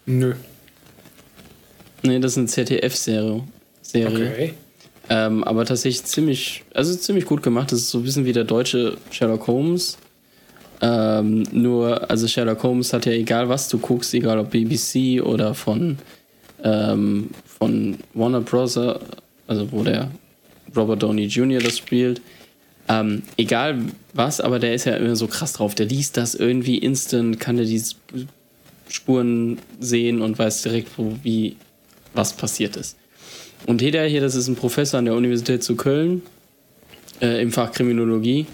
nö. 0.07 0.35
Nee, 2.03 2.21
das 2.21 2.33
ist 2.33 2.39
eine 2.39 2.47
ZDF-Serie. 2.47 3.43
Serie. 3.83 4.31
Okay. 4.31 4.55
Ähm, 5.11 5.45
aber 5.45 5.65
tatsächlich 5.67 6.05
ziemlich, 6.05 6.65
also 6.73 6.95
ziemlich 6.95 7.27
gut 7.27 7.43
gemacht. 7.43 7.71
Das 7.73 7.81
ist 7.81 7.91
so 7.91 7.99
ein 7.99 8.05
bisschen 8.05 8.25
wie 8.25 8.33
der 8.33 8.45
deutsche 8.45 8.97
Sherlock 9.11 9.47
Holmes. 9.47 9.99
Ähm, 10.81 11.45
nur, 11.53 12.11
also 12.11 12.27
Sherlock 12.27 12.63
Holmes 12.63 12.93
hat 12.93 13.07
ja 13.07 13.13
egal, 13.13 13.49
was 13.49 13.69
du 13.69 13.79
guckst, 13.79 14.13
egal 14.15 14.39
ob 14.39 14.51
BBC 14.51 15.23
oder 15.23 15.55
von, 15.55 15.99
ähm, 16.63 17.31
von 17.47 17.97
Warner 18.15 18.41
Bros., 18.41 18.77
also 18.77 19.73
wo 19.73 19.83
der 19.83 20.11
Robert 20.75 21.03
Downey 21.03 21.27
Jr. 21.27 21.61
das 21.61 21.79
spielt. 21.79 22.21
Ähm, 22.89 23.23
egal 23.37 23.79
was, 24.15 24.41
aber 24.41 24.59
der 24.59 24.75
ist 24.75 24.85
ja 24.85 24.97
immer 24.97 25.17
so 25.17 25.27
krass 25.27 25.55
drauf. 25.55 25.75
Der 25.75 25.87
liest 25.87 26.17
das 26.17 26.35
irgendwie 26.35 26.79
instant, 26.79 27.41
kann 27.41 27.57
der 27.57 27.67
die 27.67 27.77
Sp- 27.81 28.27
Spuren 28.89 29.59
sehen 29.81 30.21
und 30.23 30.39
weiß 30.39 30.63
direkt, 30.63 30.99
wo, 30.99 31.15
wie, 31.23 31.57
was 32.13 32.33
passiert 32.35 32.77
ist. 32.77 32.97
Und 33.67 33.83
Heda 33.83 34.03
hier, 34.03 34.21
das 34.21 34.35
ist 34.35 34.49
ein 34.49 34.57
Professor 34.57 34.99
an 34.99 35.07
der 35.07 35.15
Universität 35.15 35.63
zu 35.63 35.77
Köln 35.77 36.23
äh, 37.21 37.41
im 37.43 37.53
Fach 37.53 37.73
Kriminologie. 37.73 38.47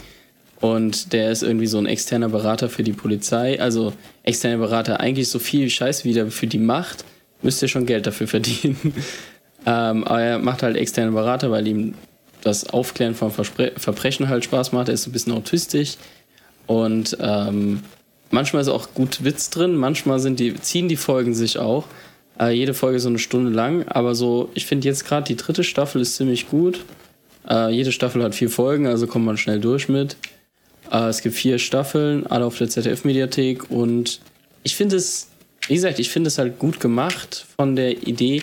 Und 0.61 1.13
der 1.13 1.31
ist 1.31 1.43
irgendwie 1.43 1.67
so 1.67 1.79
ein 1.79 1.87
externer 1.87 2.29
Berater 2.29 2.69
für 2.69 2.83
die 2.83 2.93
Polizei. 2.93 3.61
Also 3.61 3.93
externer 4.23 4.59
Berater, 4.59 5.01
eigentlich 5.01 5.29
so 5.29 5.39
viel 5.39 5.71
Scheiß 5.71 6.05
wieder 6.05 6.31
für 6.31 6.47
die 6.47 6.59
macht, 6.59 7.05
müsste 7.43 7.67
schon 7.67 7.87
Geld 7.87 8.07
dafür 8.07 8.29
verdienen. 8.29 8.77
ähm, 9.67 10.05
aber 10.05 10.21
er 10.21 10.39
macht 10.39 10.63
halt 10.63 10.77
externe 10.77 11.13
Berater, 11.13 11.51
weil 11.51 11.67
ihm 11.67 11.95
das 12.43 12.69
Aufklären 12.69 13.15
von 13.15 13.31
Verspre 13.31 13.73
Verbrechen 13.77 14.29
halt 14.29 14.45
Spaß 14.45 14.73
macht. 14.73 14.89
Er 14.89 14.95
ist 14.95 15.07
ein 15.07 15.13
bisschen 15.13 15.33
autistisch. 15.33 15.97
Und 16.67 17.17
ähm, 17.21 17.83
manchmal 18.31 18.63
ist 18.63 18.69
auch 18.69 18.95
gut 18.95 19.25
Witz 19.25 19.51
drin, 19.51 19.75
manchmal 19.77 20.21
sind 20.21 20.39
die, 20.41 20.55
ziehen 20.55 20.89
die 20.89 20.97
Folgen 20.97 21.35
sich 21.35 21.59
auch. 21.59 21.87
Äh, 22.41 22.53
jede 22.53 22.73
Folge 22.73 23.01
so 23.01 23.09
eine 23.09 23.19
Stunde 23.19 23.51
lang, 23.51 23.87
aber 23.89 24.15
so, 24.15 24.49
ich 24.55 24.65
finde 24.65 24.89
jetzt 24.89 25.05
gerade 25.05 25.27
die 25.27 25.37
dritte 25.37 25.63
Staffel 25.63 26.01
ist 26.01 26.17
ziemlich 26.17 26.49
gut. 26.49 26.81
Äh, 27.49 27.71
jede 27.71 27.93
Staffel 27.93 28.23
hat 28.23 28.35
vier 28.35 28.49
Folgen, 28.51 28.87
also 28.87 29.07
kommt 29.07 29.27
man 29.27 29.37
schnell 29.37 29.61
durch 29.61 29.89
mit. 29.89 30.17
Äh, 30.91 31.09
es 31.09 31.21
gibt 31.21 31.35
vier 31.35 31.59
Staffeln, 31.59 32.27
alle 32.27 32.47
auf 32.47 32.57
der 32.57 32.69
ZDF-Mediathek 32.69 33.71
und 33.71 34.21
ich 34.63 34.75
finde 34.75 34.97
es, 34.97 35.29
wie 35.69 35.75
gesagt, 35.75 35.99
ich 35.99 36.11
finde 36.11 36.29
es 36.29 36.39
halt 36.39 36.59
gut 36.59 36.81
gemacht 36.81 37.47
von 37.57 37.77
der 37.77 38.07
Idee, 38.07 38.43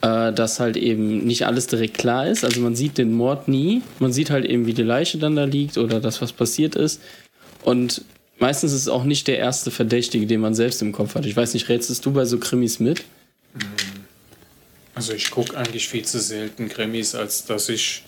äh, 0.00 0.32
dass 0.32 0.60
halt 0.60 0.76
eben 0.76 1.24
nicht 1.24 1.44
alles 1.44 1.66
direkt 1.66 1.98
klar 1.98 2.28
ist. 2.28 2.44
Also 2.44 2.60
man 2.60 2.76
sieht 2.76 2.98
den 2.98 3.12
Mord 3.12 3.48
nie, 3.48 3.82
man 3.98 4.12
sieht 4.12 4.30
halt 4.30 4.44
eben, 4.44 4.66
wie 4.66 4.74
die 4.74 4.82
Leiche 4.82 5.18
dann 5.18 5.34
da 5.34 5.44
liegt 5.44 5.76
oder 5.76 5.98
das, 5.98 6.22
was 6.22 6.32
passiert 6.32 6.76
ist. 6.76 7.02
Und 7.64 8.02
meistens 8.38 8.72
ist 8.72 8.82
es 8.82 8.88
auch 8.88 9.04
nicht 9.04 9.26
der 9.28 9.38
erste 9.38 9.70
Verdächtige, 9.70 10.26
den 10.26 10.40
man 10.40 10.54
selbst 10.54 10.82
im 10.82 10.92
Kopf 10.92 11.14
hat. 11.14 11.26
Ich 11.26 11.36
weiß 11.36 11.54
nicht, 11.54 11.68
rätselst 11.68 12.04
du 12.06 12.12
bei 12.12 12.24
so 12.24 12.38
Krimis 12.38 12.80
mit? 12.80 13.04
Also 14.94 15.12
ich 15.12 15.30
gucke 15.30 15.56
eigentlich 15.56 15.88
viel 15.88 16.04
zu 16.04 16.18
selten 16.20 16.68
Krimis, 16.68 17.14
als 17.14 17.44
dass 17.44 17.68
ich 17.68 18.02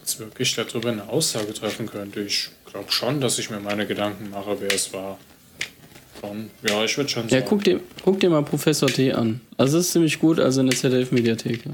jetzt 0.00 0.18
wirklich 0.20 0.54
darüber 0.54 0.90
eine 0.90 1.08
Aussage 1.08 1.52
treffen 1.52 1.86
könnte. 1.86 2.20
Ich 2.20 2.50
glaube 2.70 2.90
schon, 2.92 3.20
dass 3.20 3.38
ich 3.38 3.50
mir 3.50 3.60
meine 3.60 3.86
Gedanken 3.86 4.30
mache, 4.30 4.56
wer 4.60 4.72
es 4.72 4.92
war. 4.92 5.18
Schon. 6.20 6.50
Ja, 6.68 6.84
ich 6.84 6.96
würde 6.96 7.10
schon 7.10 7.24
Ja, 7.24 7.38
sagen. 7.38 7.46
guck 7.48 7.64
dir, 7.64 7.80
guck 8.04 8.20
dir 8.20 8.30
mal 8.30 8.42
Professor 8.42 8.88
T 8.88 9.12
an. 9.12 9.40
Also 9.56 9.76
das 9.78 9.86
ist 9.86 9.92
ziemlich 9.92 10.18
gut, 10.20 10.38
also 10.38 10.60
in 10.60 10.68
der 10.68 10.76
ZDF-Mediathek. 10.76 11.64
Ja. 11.66 11.72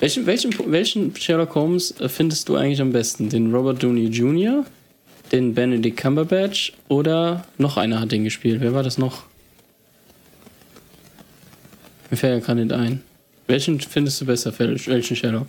Welchen, 0.00 0.26
welchen, 0.26 0.72
welchen 0.72 1.14
Sherlock 1.16 1.54
Holmes 1.54 1.92
äh, 2.00 2.08
findest 2.08 2.48
du 2.48 2.56
eigentlich 2.56 2.80
am 2.80 2.92
besten? 2.92 3.28
Den 3.28 3.54
Robert 3.54 3.82
Downey 3.82 4.06
Jr., 4.06 4.64
den 5.32 5.54
Benedict 5.54 5.96
Cumberbatch 5.96 6.72
oder 6.88 7.44
noch 7.58 7.76
einer 7.76 8.00
hat 8.00 8.12
den 8.12 8.24
gespielt? 8.24 8.60
Wer 8.60 8.74
war 8.74 8.82
das 8.82 8.98
noch? 8.98 9.24
Mir 12.10 12.16
fällt 12.16 12.40
ja 12.40 12.46
gerade 12.46 12.64
nicht 12.64 12.72
ein. 12.72 13.02
Welchen 13.46 13.80
findest 13.80 14.20
du 14.20 14.26
besser, 14.26 14.52
welchen 14.58 15.16
Sherlock? 15.16 15.48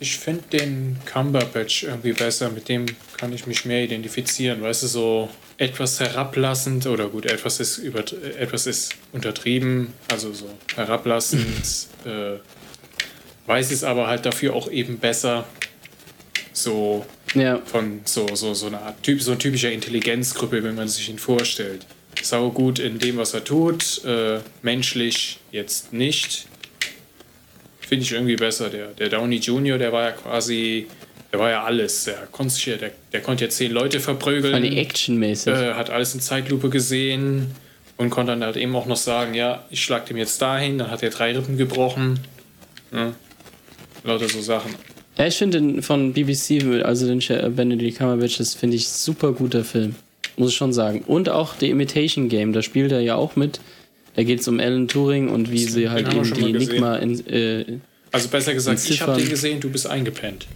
Ich 0.00 0.18
finde 0.18 0.42
den 0.52 0.96
Cumberbatch 1.04 1.84
irgendwie 1.84 2.12
besser, 2.12 2.50
mit 2.50 2.68
dem 2.68 2.86
kann 3.16 3.32
ich 3.32 3.46
mich 3.46 3.64
mehr 3.64 3.82
identifizieren. 3.82 4.62
Weißt 4.62 4.82
du, 4.82 4.86
so 4.86 5.28
etwas 5.56 6.00
herablassend 6.00 6.86
oder 6.86 7.08
gut, 7.08 7.26
etwas 7.26 7.60
ist, 7.60 7.78
über, 7.78 8.00
etwas 8.38 8.66
ist 8.66 8.94
untertrieben, 9.12 9.92
also 10.10 10.32
so 10.32 10.50
herablassend, 10.74 11.64
äh, 12.04 12.38
weiß 13.46 13.70
es 13.70 13.84
aber 13.84 14.06
halt 14.06 14.26
dafür 14.26 14.54
auch 14.54 14.70
eben 14.70 14.98
besser. 14.98 15.46
So 16.54 17.04
Ja, 17.34 17.60
von 17.66 18.00
so, 18.04 18.26
so, 18.34 18.54
so 18.54 18.68
einer 18.68 18.80
Art 18.80 19.02
typ, 19.02 19.20
so 19.20 19.32
ein 19.32 19.38
typischer 19.38 19.70
Intelligenzgruppe, 19.70 20.62
wenn 20.62 20.76
man 20.76 20.88
sich 20.88 21.10
ihn 21.10 21.18
vorstellt. 21.18 21.84
Sau 22.22 22.50
gut 22.50 22.78
in 22.78 22.98
dem, 22.98 23.16
was 23.16 23.34
er 23.34 23.44
tut, 23.44 24.02
äh, 24.04 24.38
menschlich 24.62 25.40
jetzt 25.50 25.92
nicht. 25.92 26.46
Finde 27.80 28.04
ich 28.04 28.12
irgendwie 28.12 28.36
besser. 28.36 28.70
Der, 28.70 28.86
der 28.88 29.08
Downey 29.08 29.36
Jr., 29.36 29.76
der 29.78 29.92
war 29.92 30.04
ja 30.04 30.10
quasi, 30.12 30.86
der 31.32 31.40
war 31.40 31.50
ja 31.50 31.64
alles. 31.64 32.04
Der 32.04 32.28
konnte, 32.30 32.54
sich 32.54 32.66
ja, 32.66 32.76
der, 32.76 32.92
der 33.12 33.20
konnte 33.20 33.44
ja 33.44 33.50
zehn 33.50 33.72
Leute 33.72 33.98
verprügeln, 33.98 34.64
actionmäßig. 34.64 35.52
äh, 35.52 35.74
hat 35.74 35.90
alles 35.90 36.14
in 36.14 36.20
Zeitlupe 36.20 36.70
gesehen 36.70 37.50
und 37.96 38.10
konnte 38.10 38.32
dann 38.32 38.44
halt 38.44 38.56
eben 38.56 38.74
auch 38.76 38.86
noch 38.86 38.96
sagen, 38.96 39.34
ja, 39.34 39.64
ich 39.70 39.82
schlag 39.82 40.06
dem 40.06 40.16
jetzt 40.16 40.40
dahin, 40.40 40.78
dann 40.78 40.90
hat 40.90 41.02
er 41.02 41.10
drei 41.10 41.36
Rippen 41.36 41.58
gebrochen. 41.58 42.20
Ja. 42.92 43.12
Lauter 44.04 44.28
so 44.28 44.40
Sachen. 44.40 44.74
Ja, 45.16 45.26
ich 45.26 45.36
finde 45.36 45.60
den 45.60 45.82
von 45.82 46.12
BBC, 46.12 46.82
also 46.84 47.06
den 47.06 47.20
Benedict 47.54 47.98
Cumberbatch, 47.98 48.38
das 48.38 48.54
finde 48.54 48.76
ich 48.76 48.88
super 48.88 49.32
guter 49.32 49.64
Film. 49.64 49.94
Muss 50.36 50.50
ich 50.50 50.56
schon 50.56 50.72
sagen. 50.72 51.02
Und 51.06 51.28
auch 51.28 51.54
The 51.60 51.70
Imitation 51.70 52.28
Game, 52.28 52.52
da 52.52 52.62
spielt 52.62 52.90
er 52.90 53.00
ja 53.00 53.14
auch 53.14 53.36
mit. 53.36 53.60
Da 54.16 54.24
geht 54.24 54.40
es 54.40 54.48
um 54.48 54.58
Alan 54.58 54.88
Turing 54.88 55.28
und 55.28 55.50
wie 55.50 55.64
sie 55.64 55.88
halt 55.88 56.12
eben 56.12 56.32
die. 56.32 56.50
Enigma 56.50 56.96
in, 56.96 57.26
äh, 57.28 57.64
Also 58.10 58.28
besser 58.28 58.54
gesagt, 58.54 58.88
ich 58.88 59.00
habe 59.02 59.20
den 59.20 59.28
gesehen, 59.28 59.60
du 59.60 59.70
bist 59.70 59.86
eingepennt. 59.86 60.46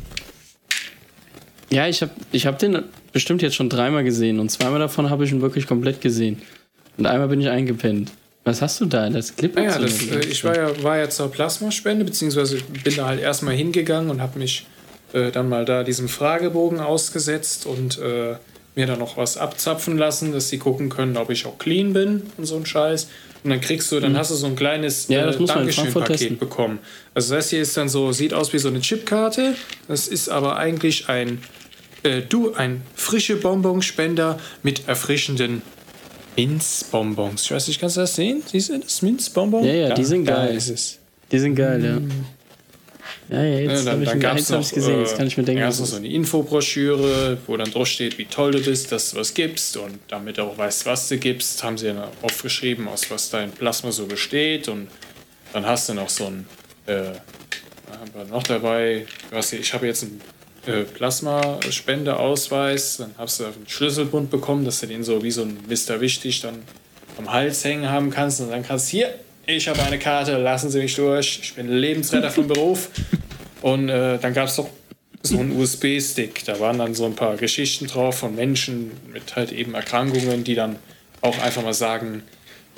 Ja, 1.70 1.86
ich 1.86 2.00
habe 2.02 2.12
ich 2.32 2.46
hab 2.46 2.58
den 2.58 2.82
bestimmt 3.12 3.42
jetzt 3.42 3.54
schon 3.54 3.68
dreimal 3.68 4.02
gesehen 4.02 4.40
und 4.40 4.50
zweimal 4.50 4.78
davon 4.80 5.10
habe 5.10 5.24
ich 5.24 5.32
ihn 5.32 5.42
wirklich 5.42 5.66
komplett 5.66 6.00
gesehen. 6.00 6.40
Und 6.96 7.06
einmal 7.06 7.28
bin 7.28 7.40
ich 7.40 7.48
eingepennt. 7.48 8.10
Was 8.48 8.62
hast 8.62 8.80
du 8.80 8.86
da? 8.86 9.10
Das 9.10 9.36
Clip 9.36 9.54
Naja, 9.54 9.78
das, 9.78 10.02
äh, 10.08 10.20
ich 10.20 10.42
war 10.42 10.56
ja, 10.56 10.82
war 10.82 10.96
ja 10.96 11.10
zur 11.10 11.30
Plasmaspende, 11.30 12.04
beziehungsweise 12.04 12.56
bin 12.82 12.96
da 12.96 13.06
halt 13.06 13.20
erstmal 13.20 13.54
hingegangen 13.54 14.08
und 14.08 14.22
habe 14.22 14.38
mich 14.38 14.66
äh, 15.12 15.30
dann 15.30 15.50
mal 15.50 15.66
da 15.66 15.84
diesem 15.84 16.08
Fragebogen 16.08 16.80
ausgesetzt 16.80 17.66
und 17.66 17.98
äh, 17.98 18.36
mir 18.74 18.86
dann 18.86 19.00
noch 19.00 19.18
was 19.18 19.36
abzapfen 19.36 19.98
lassen, 19.98 20.32
dass 20.32 20.48
sie 20.48 20.56
gucken 20.56 20.88
können, 20.88 21.18
ob 21.18 21.28
ich 21.28 21.44
auch 21.44 21.58
clean 21.58 21.92
bin 21.92 22.22
und 22.38 22.46
so 22.46 22.56
ein 22.56 22.64
Scheiß. 22.64 23.08
Und 23.44 23.50
dann 23.50 23.60
kriegst 23.60 23.92
du, 23.92 24.00
dann 24.00 24.16
hast 24.16 24.30
du 24.30 24.34
so 24.34 24.46
ein 24.46 24.56
kleines 24.56 25.08
Mhm. 25.08 25.14
äh, 25.14 25.18
Ja, 25.18 25.26
testen. 25.26 25.46
Dankeschön-Paket 25.46 26.40
bekommen. 26.40 26.78
Also 27.14 27.34
das 27.34 27.50
hier 27.50 27.60
ist 27.60 27.76
dann 27.76 27.88
so, 27.90 28.12
sieht 28.12 28.32
aus 28.32 28.52
wie 28.54 28.58
so 28.58 28.68
eine 28.68 28.80
Chipkarte. 28.80 29.54
Das 29.88 30.08
ist 30.08 30.28
aber 30.30 30.56
eigentlich 30.56 31.08
ein, 31.08 31.42
äh, 32.02 32.22
du, 32.22 32.54
ein 32.54 32.82
frische 32.94 33.36
Bonbonspender 33.36 34.38
mit 34.62 34.88
erfrischenden 34.88 35.60
Minzbonbons. 36.38 37.44
Ich 37.44 37.50
weiß 37.50 37.66
nicht, 37.68 37.80
kannst 37.80 37.96
du 37.96 38.00
das 38.02 38.14
sehen? 38.14 38.42
Siehst 38.46 38.68
du 38.68 38.78
das 38.78 39.02
Minzbonbon? 39.02 39.64
Ja, 39.64 39.72
ja, 39.72 39.94
die 39.94 40.04
sind 40.04 40.24
geil. 40.24 40.54
ist 40.54 40.68
es. 40.68 40.98
Die 41.32 41.38
sind 41.38 41.56
geil, 41.56 41.84
ja. 41.84 41.98
Ja, 43.36 43.42
ja, 43.42 43.58
Ja, 43.58 43.58
jetzt 43.60 43.86
dann 43.86 43.94
habe 43.94 44.02
ich, 44.04 44.08
dann 44.08 44.20
gab 44.20 44.38
es 44.38 44.50
hab 44.50 44.60
noch 44.60 44.72
gesehen, 44.72 45.00
jetzt 45.00 45.16
kann 45.16 45.26
ich 45.26 45.36
mir 45.36 45.42
denken, 45.42 45.62
erstens 45.62 45.82
was 45.82 45.90
so 45.90 45.96
es 45.96 46.02
eine 46.02 46.14
Infobroschüre, 46.14 47.38
wo 47.46 47.56
dann 47.56 47.70
drauf 47.70 47.88
steht, 47.88 48.18
wie 48.18 48.24
toll 48.24 48.52
du 48.52 48.60
bist, 48.60 48.92
dass 48.92 49.10
du 49.10 49.16
was 49.16 49.34
gibst 49.34 49.76
und 49.76 49.98
damit 50.08 50.38
du 50.38 50.42
auch 50.42 50.56
weißt, 50.56 50.86
was 50.86 51.08
du 51.08 51.18
gibst, 51.18 51.62
haben 51.64 51.76
sie 51.76 51.88
dann 51.88 52.04
aufgeschrieben, 52.22 52.86
aus 52.88 53.10
was 53.10 53.30
dein 53.30 53.50
Plasma 53.50 53.90
so 53.90 54.06
besteht 54.06 54.68
und 54.68 54.88
dann 55.52 55.66
hast 55.66 55.88
du 55.88 55.94
noch 55.94 56.08
so 56.08 56.26
ein 56.26 56.46
äh, 56.86 57.12
was 57.88 57.98
haben 57.98 58.14
wir 58.14 58.24
noch 58.26 58.42
dabei, 58.42 59.06
hier, 59.30 59.60
ich 59.60 59.74
habe 59.74 59.86
jetzt 59.86 60.04
einen 60.04 60.20
äh, 60.66 60.82
Plasmaspendeausweis, 60.82 62.98
dann 62.98 63.14
hast 63.18 63.40
du 63.40 63.44
einen 63.44 63.66
Schlüsselbund 63.66 64.30
bekommen, 64.30 64.64
dass 64.64 64.80
du 64.80 64.86
den 64.86 65.04
so 65.04 65.22
wie 65.22 65.30
so 65.30 65.42
ein 65.42 65.58
Mr. 65.68 66.00
Wichtig 66.00 66.40
dann 66.40 66.62
am 67.16 67.32
Hals 67.32 67.64
hängen 67.64 67.90
haben 67.90 68.10
kannst 68.10 68.40
und 68.40 68.50
dann 68.50 68.62
kannst 68.62 68.88
hier, 68.88 69.12
ich 69.46 69.68
habe 69.68 69.82
eine 69.82 69.98
Karte, 69.98 70.36
lassen 70.36 70.70
Sie 70.70 70.78
mich 70.78 70.94
durch, 70.94 71.40
ich 71.42 71.54
bin 71.54 71.68
Lebensretter 71.68 72.30
vom 72.30 72.46
Beruf. 72.46 72.90
Und 73.62 73.88
äh, 73.88 74.18
dann 74.18 74.34
gab 74.34 74.48
es 74.48 74.56
doch 74.56 74.68
so 75.22 75.38
einen 75.38 75.58
USB-Stick, 75.58 76.44
da 76.44 76.60
waren 76.60 76.78
dann 76.78 76.94
so 76.94 77.06
ein 77.06 77.16
paar 77.16 77.36
Geschichten 77.36 77.86
drauf 77.86 78.18
von 78.18 78.36
Menschen 78.36 78.92
mit 79.12 79.36
halt 79.36 79.52
eben 79.52 79.74
Erkrankungen, 79.74 80.44
die 80.44 80.54
dann 80.54 80.76
auch 81.22 81.38
einfach 81.38 81.62
mal 81.62 81.74
sagen, 81.74 82.22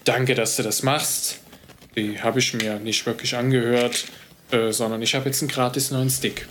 danke, 0.05 0.35
dass 0.35 0.57
du 0.57 0.63
das 0.63 0.83
machst. 0.83 1.41
Die 1.97 2.21
habe 2.21 2.39
ich 2.39 2.55
mir 2.55 2.79
nicht 2.79 3.05
wirklich 3.05 3.35
angehört, 3.35 4.05
äh, 4.53 4.73
sondern 4.73 5.03
ich 5.03 5.15
habe 5.15 5.27
jetzt 5.27 5.43
einen 5.43 5.51
gratis 5.51 5.91
neuen 5.91 6.09
Stick. 6.09 6.47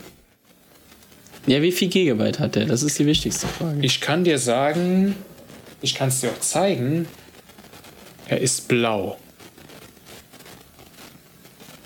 Ja, 1.46 1.62
wie 1.62 1.72
viel 1.72 1.88
Gigabyte 1.88 2.38
hat 2.38 2.54
der? 2.54 2.66
Das 2.66 2.82
ist 2.82 2.98
die 2.98 3.06
wichtigste 3.06 3.46
Frage. 3.46 3.78
Ich 3.82 4.00
kann 4.00 4.24
dir 4.24 4.38
sagen, 4.38 5.16
ich 5.80 5.94
kann 5.94 6.08
es 6.08 6.20
dir 6.20 6.30
auch 6.30 6.40
zeigen, 6.40 7.08
er 8.28 8.40
ist 8.40 8.68
blau. 8.68 9.16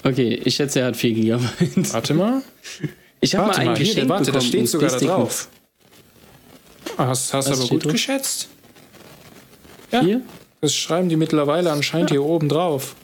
Okay, 0.02 0.34
ich 0.44 0.56
schätze, 0.56 0.80
er 0.80 0.86
hat 0.86 0.96
4 0.96 1.14
Gigabyte. 1.14 1.92
Warte 1.94 2.14
mal. 2.14 2.42
Ich 3.20 3.34
habe 3.34 3.44
mal 3.46 3.48
Warte 3.48 3.60
ein 3.62 3.66
mal, 3.68 3.76
hier, 3.78 3.86
Geschenk 3.86 4.08
warte, 4.10 4.24
bekommen, 4.26 4.44
steht 4.46 4.58
einen 4.58 4.66
sogar 4.66 4.90
da 4.90 4.98
drauf. 4.98 5.48
Hast, 6.98 7.32
hast 7.32 7.32
Was 7.32 7.46
aber 7.46 7.56
steht 7.56 7.70
gut 7.70 7.84
drauf? 7.86 7.92
geschätzt. 7.92 8.48
mit- 9.92 10.02
Hier? 10.02 10.20
Das 10.60 10.74
schreiben 10.74 11.08
die 11.08 11.16
mittlerweile 11.16 11.72
anscheinend 11.72 12.10
hier 12.10 12.22
oben 12.22 12.48
drauf. 12.48 12.96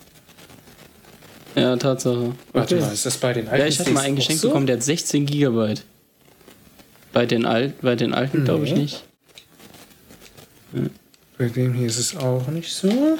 Ja, 1.54 1.76
Tatsache. 1.76 2.32
Warte 2.52 2.74
Okay. 2.76 2.84
mal, 2.84 2.92
ist 2.92 3.06
das 3.06 3.16
bei 3.16 3.32
den 3.32 3.48
alten 3.48 3.60
Ja, 3.60 3.66
ich 3.66 3.78
hatte 3.80 3.90
mal 3.90 4.00
ein 4.04 4.16
Geschenk 4.16 4.38
so? 4.38 4.48
bekommen, 4.48 4.66
der 4.66 4.76
hat 4.76 4.82
16 4.82 5.24
Gigabyte. 5.26 5.84
Bei 7.12 7.27
den, 7.27 7.44
Al 7.44 7.73
bei 7.83 7.96
den 7.96 8.14
alten 8.14 8.44
glaube 8.44 8.64
ich 8.66 8.73
Nee. 8.73 8.79
nicht. 8.83 9.05
Bei 11.38 11.49
dem 11.49 11.75
hier 11.75 11.87
ist 11.88 11.99
es 11.99 12.16
auch 12.16 12.46
nicht 12.49 12.73
so. 12.73 13.18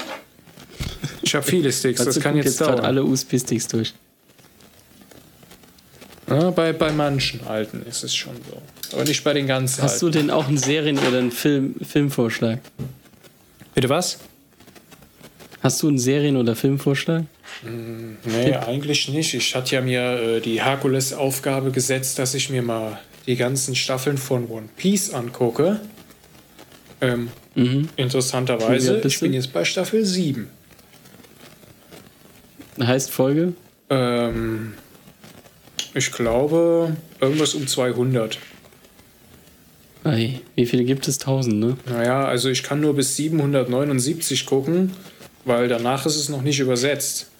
Ich 1.21 1.35
habe 1.35 1.45
viele 1.45 1.71
Sticks, 1.71 2.03
das 2.03 2.19
kann 2.19 2.35
jetzt 2.37 2.57
gerade 2.59 2.73
dauern. 2.77 2.85
alle 2.85 3.03
USB-Sticks 3.03 3.67
durch. 3.67 3.93
Ja, 6.29 6.49
bei, 6.51 6.71
bei 6.71 6.91
manchen 6.91 7.45
alten 7.45 7.83
ist 7.83 8.03
es 8.03 8.15
schon 8.15 8.35
so. 8.49 8.61
Aber 8.95 9.03
nicht 9.03 9.23
bei 9.23 9.33
den 9.33 9.47
ganz 9.47 9.81
Hast 9.81 10.01
du 10.01 10.07
alten. 10.07 10.17
denn 10.19 10.29
auch 10.31 10.47
einen 10.47 10.57
Serien- 10.57 10.97
oder 10.99 11.17
einen 11.19 11.31
Film 11.31 11.75
Filmvorschlag? 11.81 12.59
Bitte 13.75 13.89
was? 13.89 14.19
Hast 15.61 15.81
du 15.83 15.89
einen 15.89 15.99
Serien- 15.99 16.37
oder 16.37 16.55
Filmvorschlag? 16.55 17.25
Nee, 18.23 18.53
eigentlich 18.55 19.09
nicht. 19.09 19.33
Ich 19.33 19.55
hatte 19.55 19.75
ja 19.75 19.81
mir 19.81 20.01
äh, 20.37 20.39
die 20.41 20.63
Herkules-Aufgabe 20.63 21.71
gesetzt, 21.71 22.17
dass 22.17 22.33
ich 22.33 22.49
mir 22.49 22.61
mal 22.61 22.99
die 23.27 23.35
ganzen 23.35 23.75
Staffeln 23.75 24.17
von 24.17 24.47
One 24.49 24.69
Piece 24.77 25.13
angucke. 25.13 25.79
Ähm, 27.01 27.29
Mhm. 27.53 27.89
Interessanterweise, 27.97 29.01
ich 29.05 29.19
bin 29.19 29.33
jetzt 29.33 29.51
bei 29.51 29.65
Staffel 29.65 30.05
7. 30.05 30.47
Heißt 32.81 33.11
Folge? 33.11 33.53
Ähm, 33.89 34.73
ich 35.93 36.11
glaube, 36.13 36.95
irgendwas 37.19 37.53
um 37.53 37.67
200. 37.67 38.37
Ei, 40.05 40.39
wie 40.55 40.65
viele 40.65 40.85
gibt 40.85 41.07
es? 41.09 41.19
1000, 41.19 41.55
ne? 41.59 41.77
Naja, 41.87 42.23
also 42.25 42.49
ich 42.49 42.63
kann 42.63 42.79
nur 42.79 42.95
bis 42.95 43.17
779 43.17 44.45
gucken. 44.45 44.93
weil 45.43 45.67
danach 45.67 46.05
ist 46.05 46.17
es 46.17 46.29
noch 46.29 46.43
nicht 46.43 46.59
übersetzt. 46.59 47.30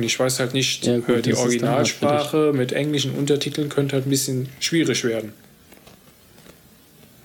Und 0.00 0.06
ich 0.06 0.18
weiß 0.18 0.40
halt 0.40 0.54
nicht, 0.54 0.86
Ja, 0.86 0.96
gut, 0.96 1.16
äh, 1.16 1.20
die 1.20 1.32
dann 1.32 1.40
Originalsprache 1.40 2.54
mit 2.54 2.72
englischen 2.72 3.10
Untertiteln 3.16 3.68
könnte 3.68 3.96
halt 3.96 4.06
ein 4.06 4.10
bisschen 4.10 4.48
schwierig 4.58 5.04
werden. 5.04 5.34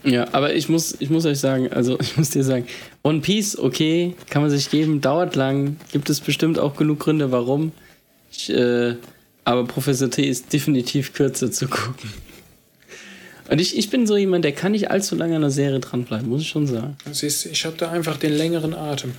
Ja, 0.04 0.28
aber 0.34 0.54
ich 0.54 0.68
muss, 0.68 0.94
ich 1.00 1.10
muss 1.10 1.26
euch 1.26 1.40
sagen, 1.40 1.72
also 1.72 1.98
ich 2.02 2.18
muss 2.18 2.32
dir 2.32 2.44
sagen, 2.44 2.68
One 3.02 3.22
Piece, 3.22 3.58
okay, 3.58 4.14
kann 4.30 4.42
man 4.42 4.52
sich 4.52 4.70
geben, 4.70 5.00
dauert 5.00 5.38
lang, 5.38 5.78
gibt 5.94 6.10
es 6.10 6.20
bestimmt 6.20 6.60
auch 6.60 6.76
genug 6.76 7.00
Gründe, 7.00 7.32
warum. 7.32 7.72
Ich, 8.30 8.50
äh, 8.50 8.96
aber 9.46 9.64
Professor 9.64 10.12
T 10.12 10.28
ist 10.28 10.52
definitiv 10.52 11.14
kürzer 11.14 11.50
zu 11.50 11.70
gucken. 11.70 12.12
Und 13.50 13.62
ich, 13.62 13.78
ich 13.78 13.90
bin 13.90 14.06
so 14.06 14.18
jemand, 14.18 14.44
der 14.44 14.52
kann 14.52 14.74
nicht 14.74 14.92
allzu 14.92 15.16
lange 15.16 15.38
an 15.38 15.44
einer 15.44 15.52
Serie 15.52 15.80
dranbleiben, 15.80 16.28
muss 16.28 16.42
ich 16.42 16.50
schon 16.50 16.68
sagen. 16.68 16.98
Siehst 17.10 17.46
ich 17.46 17.64
habe 17.64 17.78
da 17.78 17.90
einfach 17.90 18.18
den 18.18 18.34
längeren 18.34 18.74
Atem. 18.74 19.14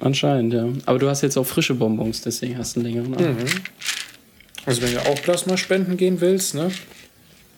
Anscheinend, 0.00 0.52
ja. 0.52 0.68
Aber 0.84 0.98
du 0.98 1.08
hast 1.08 1.22
jetzt 1.22 1.36
auch 1.36 1.46
frische 1.46 1.74
Bonbons, 1.74 2.20
deswegen 2.20 2.58
hast 2.58 2.76
du 2.76 2.80
einen 2.80 2.88
längeren 2.90 3.14
Atem. 3.14 3.36
Also 4.66 4.82
wenn 4.82 4.92
du 4.92 5.00
auch 5.00 5.22
Plasma 5.22 5.56
spenden 5.56 5.96
gehen 5.96 6.20
willst, 6.20 6.54
ne? 6.54 6.70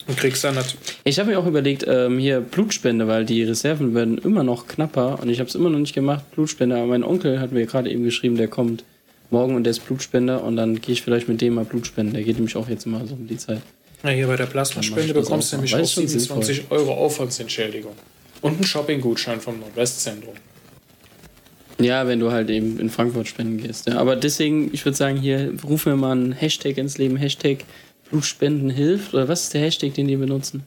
Und 0.07 0.17
kriegst 0.17 0.43
dann 0.43 0.55
natürlich. 0.55 0.79
Ich 1.05 1.19
habe 1.19 1.31
mir 1.31 1.39
auch 1.39 1.47
überlegt, 1.47 1.85
ähm, 1.87 2.19
hier 2.19 2.41
Blutspende, 2.41 3.09
weil 3.09 3.27
die 3.27 3.43
Reserven 3.43 3.95
werden 3.95 4.17
immer 4.19 4.43
noch 4.43 4.67
knapper 4.67 5.19
und 5.21 5.29
ich 5.29 5.39
habe 5.39 5.49
es 5.49 5.55
immer 5.55 5.69
noch 5.69 5.79
nicht 5.79 5.95
gemacht, 5.95 6.31
Blutspende. 6.33 6.77
Aber 6.77 6.87
mein 6.87 7.05
Onkel 7.05 7.41
hat 7.41 7.53
mir 7.53 7.67
gerade 7.67 7.91
eben 7.91 8.05
geschrieben, 8.05 8.37
der 8.37 8.49
kommt 8.49 8.85
morgen 9.31 9.55
und 9.55 9.65
der 9.65 9.73
ist 9.73 9.81
Blutspender 9.81 10.43
und 10.43 10.57
dann 10.57 10.81
gehe 10.81 10.95
ich 10.95 11.03
vielleicht 11.03 11.29
mit 11.29 11.43
dem 11.43 11.55
mal 11.55 11.67
Blutspenden. 11.67 12.15
Der 12.15 12.25
geht 12.25 12.37
nämlich 12.37 12.57
auch 12.57 12.69
jetzt 12.69 12.87
immer 12.87 13.07
so 13.07 13.15
um 13.15 13.27
die 13.27 13.37
Zeit. 13.37 13.61
Ja, 14.03 14.11
hier 14.11 14.27
bei 14.29 14.37
der 14.37 14.47
Plasmaspende 14.47 15.13
bekommst 15.13 15.53
du 15.53 15.57
nämlich 15.57 15.75
auch 15.75 15.81
ist 15.81 15.93
schon 15.93 16.07
27 16.07 16.71
Euro 16.71 16.95
Aufwandsentschädigung. 16.95 17.93
Und 18.41 18.55
einen 18.55 18.65
Shopping-Gutschein 18.65 19.41
vom 19.41 19.59
Nordwestzentrum. 19.59 20.35
Ja, 21.81 22.07
wenn 22.09 22.19
du 22.19 22.33
halt 22.33 22.51
eben 22.51 22.81
in 22.81 22.91
Frankfurt 22.91 23.29
spenden 23.29 23.59
gehst. 23.59 23.87
Ja. 23.87 23.99
Aber 23.99 24.17
deswegen, 24.17 24.71
ich 24.73 24.85
würde 24.85 24.97
sagen, 24.97 25.17
hier 25.17 25.55
rufen 25.63 25.93
wir 25.93 25.97
mal 25.97 26.13
einen 26.13 26.33
Hashtag 26.33 26.77
ins 26.77 26.99
Leben, 26.99 27.17
Hashtag 27.17 27.59
Blutspenden 28.11 28.71
hilft. 28.71 29.15
Oder 29.15 29.29
was 29.29 29.45
ist 29.45 29.55
der 29.55 29.61
Hashtag, 29.63 29.95
den 29.95 30.09
die 30.09 30.17
benutzen? 30.17 30.65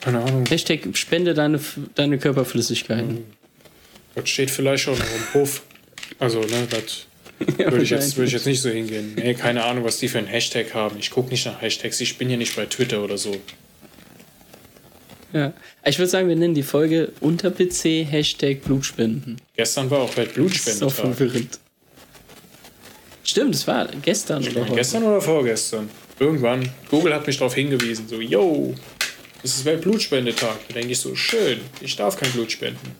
Keine 0.00 0.20
Ahnung. 0.20 0.46
Hashtag 0.46 0.96
spende 0.96 1.34
deine, 1.34 1.58
deine 1.94 2.18
Körperflüssigkeiten. 2.18 3.24
Das 4.14 4.28
steht 4.28 4.50
vielleicht 4.50 4.84
schon 4.84 4.98
noch 4.98 5.04
im 5.04 5.22
Puff. 5.32 5.62
Also, 6.18 6.40
ne, 6.40 6.66
das 6.70 7.06
würde 7.58 7.82
ich, 7.82 7.90
jetzt, 7.90 8.16
würde 8.16 8.28
ich 8.28 8.32
jetzt 8.32 8.46
nicht 8.46 8.60
so 8.60 8.68
hingehen. 8.68 9.14
Nee, 9.16 9.34
keine 9.34 9.64
Ahnung, 9.64 9.84
was 9.84 9.98
die 9.98 10.08
für 10.08 10.18
einen 10.18 10.26
Hashtag 10.26 10.74
haben. 10.74 10.96
Ich 10.98 11.10
gucke 11.10 11.30
nicht 11.30 11.46
nach 11.46 11.60
Hashtags. 11.60 12.00
Ich 12.00 12.18
bin 12.18 12.30
ja 12.30 12.36
nicht 12.36 12.54
bei 12.56 12.66
Twitter 12.66 13.02
oder 13.02 13.18
so. 13.18 13.36
Ja. 15.32 15.52
Ich 15.84 15.98
würde 15.98 16.08
sagen, 16.10 16.28
wir 16.28 16.36
nennen 16.36 16.54
die 16.54 16.62
Folge 16.62 17.12
unter 17.20 17.50
PC 17.50 18.04
Hashtag 18.10 18.62
Blutspenden. 18.62 19.36
Gestern 19.56 19.90
war 19.90 20.00
auch 20.00 20.14
Das 20.14 20.66
ist 20.66 20.82
auch 20.82 20.92
verwirrend. 20.92 21.58
Stimmt, 23.24 23.54
es 23.54 23.66
war 23.66 23.88
gestern 24.02 24.42
Ich 24.42 24.50
oder 24.52 24.64
heute. 24.64 24.74
gestern 24.76 25.02
oder 25.02 25.20
vorgestern? 25.20 25.90
Irgendwann. 26.18 26.66
Google 26.90 27.14
hat 27.14 27.26
mich 27.26 27.36
darauf 27.36 27.54
hingewiesen. 27.54 28.08
So, 28.08 28.20
yo, 28.20 28.74
es 29.42 29.56
ist 29.56 29.64
Weltblutspendetag. 29.66 30.56
Da 30.68 30.74
denke 30.74 30.92
ich 30.92 30.98
so, 30.98 31.14
schön, 31.14 31.60
ich 31.82 31.94
darf 31.94 32.16
kein 32.16 32.30
Blut 32.32 32.50
spenden. 32.50 32.96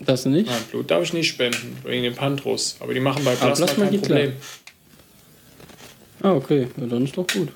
Das 0.00 0.24
nicht? 0.24 0.46
Nein, 0.46 0.62
Blut 0.70 0.90
darf 0.90 1.02
ich 1.04 1.12
nicht 1.12 1.28
spenden, 1.28 1.76
wegen 1.84 2.02
dem 2.02 2.14
Pantrus. 2.14 2.76
Aber 2.80 2.94
die 2.94 3.00
machen 3.00 3.24
bei 3.24 3.34
Plasma 3.34 3.66
Plasma 3.66 3.84
kein 3.86 4.00
Problem. 4.00 4.32
Ah, 6.22 6.32
okay. 6.32 6.68
Ja, 6.76 6.86
dann 6.86 7.04
ist 7.04 7.16
doch 7.16 7.26
gut. 7.26 7.48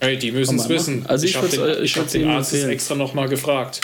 Hey, 0.00 0.18
die 0.18 0.32
müssen 0.32 0.58
es 0.58 0.68
wissen. 0.68 1.06
Also 1.06 1.26
ich 1.26 1.36
habe 1.36 1.50
würd's, 1.50 1.56
den, 1.56 1.84
ich 1.84 1.92
ich 1.92 1.96
hab 1.96 2.10
den 2.10 2.28
Arzt 2.28 2.52
jetzt 2.52 2.60
empfehlen. 2.60 2.74
extra 2.74 2.94
nochmal 2.94 3.28
gefragt. 3.28 3.80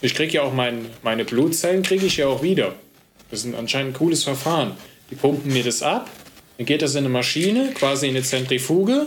Ich 0.00 0.14
kriege 0.14 0.34
ja 0.34 0.42
auch 0.42 0.52
mein, 0.52 0.86
meine 1.02 1.24
Blutzellen 1.24 1.82
kriege 1.82 2.06
ich 2.06 2.16
ja 2.16 2.26
auch 2.26 2.42
wieder. 2.42 2.74
Das 3.30 3.44
ist 3.44 3.54
anscheinend 3.54 3.92
ein 3.92 3.98
cooles 3.98 4.24
Verfahren. 4.24 4.72
Die 5.10 5.14
pumpen 5.14 5.52
mir 5.52 5.62
das 5.62 5.82
ab, 5.82 6.10
dann 6.56 6.66
geht 6.66 6.82
das 6.82 6.92
in 6.92 6.98
eine 6.98 7.08
Maschine, 7.08 7.70
quasi 7.74 8.08
in 8.08 8.16
eine 8.16 8.24
Zentrifuge. 8.24 9.06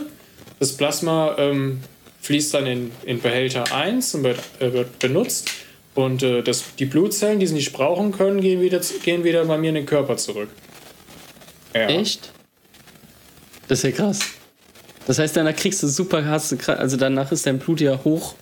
Das 0.58 0.76
Plasma 0.76 1.36
ähm, 1.38 1.80
fließt 2.22 2.54
dann 2.54 2.66
in, 2.66 2.92
in 3.04 3.20
Behälter 3.20 3.74
1 3.74 4.14
und 4.14 4.24
wird, 4.24 4.38
äh, 4.60 4.72
wird 4.72 4.98
benutzt. 4.98 5.50
Und 5.94 6.22
äh, 6.22 6.42
das, 6.42 6.64
die 6.78 6.84
Blutzellen, 6.86 7.40
die 7.40 7.46
sie 7.46 7.54
nicht 7.54 7.72
brauchen 7.72 8.12
können, 8.12 8.40
gehen 8.40 8.60
wieder, 8.60 8.80
gehen 9.02 9.24
wieder 9.24 9.44
bei 9.44 9.58
mir 9.58 9.70
in 9.70 9.76
den 9.76 9.86
Körper 9.86 10.16
zurück. 10.16 10.48
Ja. 11.74 11.88
Echt? 11.88 12.30
Das 13.68 13.78
ist 13.78 13.84
ja 13.84 13.90
krass. 13.90 14.20
Das 15.06 15.18
heißt, 15.18 15.36
danach 15.36 15.54
kriegst 15.54 15.82
du 15.82 15.86
super, 15.88 16.24
hast 16.24 16.52
du, 16.52 16.78
also 16.78 16.96
danach 16.96 17.30
ist 17.32 17.46
dein 17.46 17.58
Blut 17.58 17.80
ja 17.80 17.98
hoch, 18.04 18.34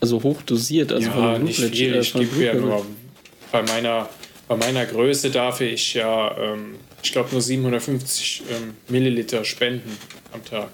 also 0.00 0.22
hoch 0.22 0.42
dosiert. 0.42 0.92
Also 0.92 1.10
ja, 1.10 1.30
der 1.32 1.38
nicht 1.40 1.58
Blutbild- 1.58 1.76
viel. 1.76 1.94
Ich 1.96 2.12
von 2.12 2.20
gebe 2.20 2.44
ja 2.44 2.54
nur 2.54 2.86
bei 3.50 3.62
meiner, 3.62 4.08
bei 4.48 4.56
meiner 4.56 4.86
Größe 4.86 5.30
darf 5.30 5.60
ich 5.60 5.94
ja, 5.94 6.36
ähm, 6.38 6.76
ich 7.02 7.10
glaube, 7.12 7.30
nur 7.32 7.40
750 7.40 8.42
ähm, 8.50 8.74
Milliliter 8.88 9.44
spenden 9.44 9.90
am 10.32 10.44
Tag. 10.44 10.68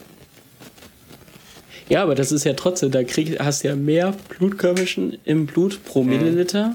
Ja, 1.89 2.03
aber 2.03 2.15
das 2.15 2.33
ist 2.33 2.45
ja 2.45 2.53
trotzdem, 2.53 2.91
da 2.91 3.03
krieg, 3.03 3.39
hast 3.41 3.65
du 3.65 3.69
ja 3.69 3.75
mehr 3.77 4.15
Blutkörperchen 4.39 5.17
im 5.25 5.47
Blut 5.47 5.83
pro 5.85 6.03
Mhm. 6.03 6.11
Milliliter 6.11 6.75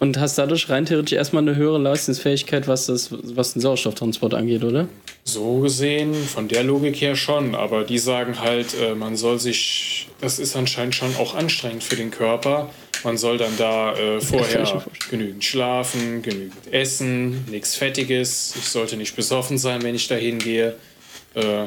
und 0.00 0.18
hast 0.18 0.36
dadurch 0.36 0.68
rein 0.68 0.84
theoretisch 0.84 1.14
erstmal 1.14 1.42
eine 1.42 1.56
höhere 1.56 1.78
Leistungsfähigkeit, 1.78 2.68
was, 2.68 2.86
das, 2.86 3.08
was 3.10 3.54
den 3.54 3.62
Sauerstofftransport 3.62 4.34
angeht, 4.34 4.62
oder? 4.62 4.88
So 5.26 5.60
gesehen, 5.60 6.14
von 6.14 6.48
der 6.48 6.62
Logik 6.62 7.00
her 7.00 7.16
schon, 7.16 7.54
aber 7.54 7.84
die 7.84 7.98
sagen 7.98 8.40
halt, 8.40 8.74
äh, 8.78 8.94
man 8.94 9.16
soll 9.16 9.40
sich, 9.40 10.08
das 10.20 10.38
ist 10.38 10.54
anscheinend 10.54 10.94
schon 10.94 11.16
auch 11.16 11.34
anstrengend 11.34 11.82
für 11.82 11.96
den 11.96 12.10
Körper. 12.10 12.70
Man 13.04 13.16
soll 13.16 13.38
dann 13.38 13.56
da 13.56 13.94
äh, 13.96 14.20
vorher 14.20 14.82
genügend 15.10 15.42
schlafen, 15.42 16.20
genügend 16.22 16.72
essen, 16.72 17.44
nichts 17.50 17.74
Fettiges. 17.74 18.54
Ich 18.58 18.64
sollte 18.68 18.96
nicht 18.98 19.16
besoffen 19.16 19.56
sein, 19.56 19.82
wenn 19.82 19.94
ich 19.94 20.08
da 20.08 20.14
hingehe. 20.14 20.76
Äh, 21.34 21.64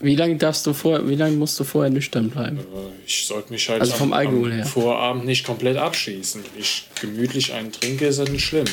Wie 0.00 0.16
lange 0.16 0.36
darfst 0.36 0.66
du 0.66 0.72
vor, 0.72 1.06
wie 1.08 1.14
lange 1.14 1.36
musst 1.36 1.60
du 1.60 1.64
vorher 1.64 1.90
nüchtern 1.90 2.30
bleiben? 2.30 2.58
Ich 3.06 3.26
sollte 3.26 3.52
mich 3.52 3.68
halt 3.68 3.82
Also 3.82 3.92
vom 3.94 4.12
am, 4.14 4.18
Alkohol 4.18 4.52
her. 4.52 4.64
Vorabend 4.64 5.26
nicht 5.26 5.44
komplett 5.44 5.76
abschießen. 5.76 6.42
Wenn 6.42 6.60
ich 6.60 6.88
gemütlich 7.00 7.52
einen 7.52 7.70
trinke, 7.70 8.06
ist 8.06 8.18
das 8.18 8.30
nicht 8.30 8.44
schlimm. 8.44 8.66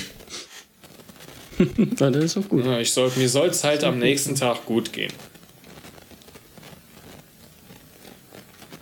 Ja, 1.99 2.09
das 2.09 2.23
ist 2.23 2.37
doch 2.37 2.47
gut. 2.47 2.65
Ja, 2.65 2.79
Ich 2.79 2.91
soll, 2.91 3.11
mir 3.15 3.27
soll 3.27 3.49
es 3.49 3.63
halt 3.63 3.83
am 3.83 3.99
nächsten 3.99 4.35
Tag 4.35 4.65
gut 4.65 4.93
gehen. 4.93 5.11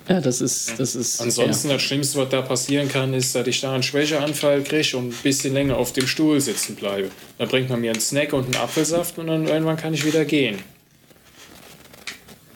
Ja, 0.08 0.22
das 0.22 0.40
ist, 0.40 0.80
das 0.80 0.96
ist. 0.96 1.20
Ansonsten 1.20 1.68
das 1.68 1.82
Schlimmste, 1.82 2.20
was 2.20 2.30
da 2.30 2.42
passieren 2.42 2.88
kann, 2.88 3.14
ist, 3.14 3.36
dass 3.36 3.46
ich 3.46 3.60
da 3.60 3.74
einen 3.74 3.84
Schwächeanfall 3.84 4.64
kriege 4.64 4.96
und 4.96 5.10
ein 5.10 5.16
bisschen 5.22 5.54
länger 5.54 5.76
auf 5.76 5.92
dem 5.92 6.08
Stuhl 6.08 6.40
sitzen 6.40 6.76
bleibe. 6.76 7.10
Dann 7.38 7.50
bringt 7.50 7.70
man 7.70 7.82
mir 7.82 7.92
einen 7.92 8.00
Snack 8.00 8.32
und 8.32 8.46
einen 8.46 8.56
Apfelsaft 8.56 9.18
und 9.18 9.28
dann 9.28 9.48
irgendwann 9.48 9.76
kann 9.76 9.94
ich 9.94 10.06
wieder 10.06 10.24
gehen. 10.24 10.60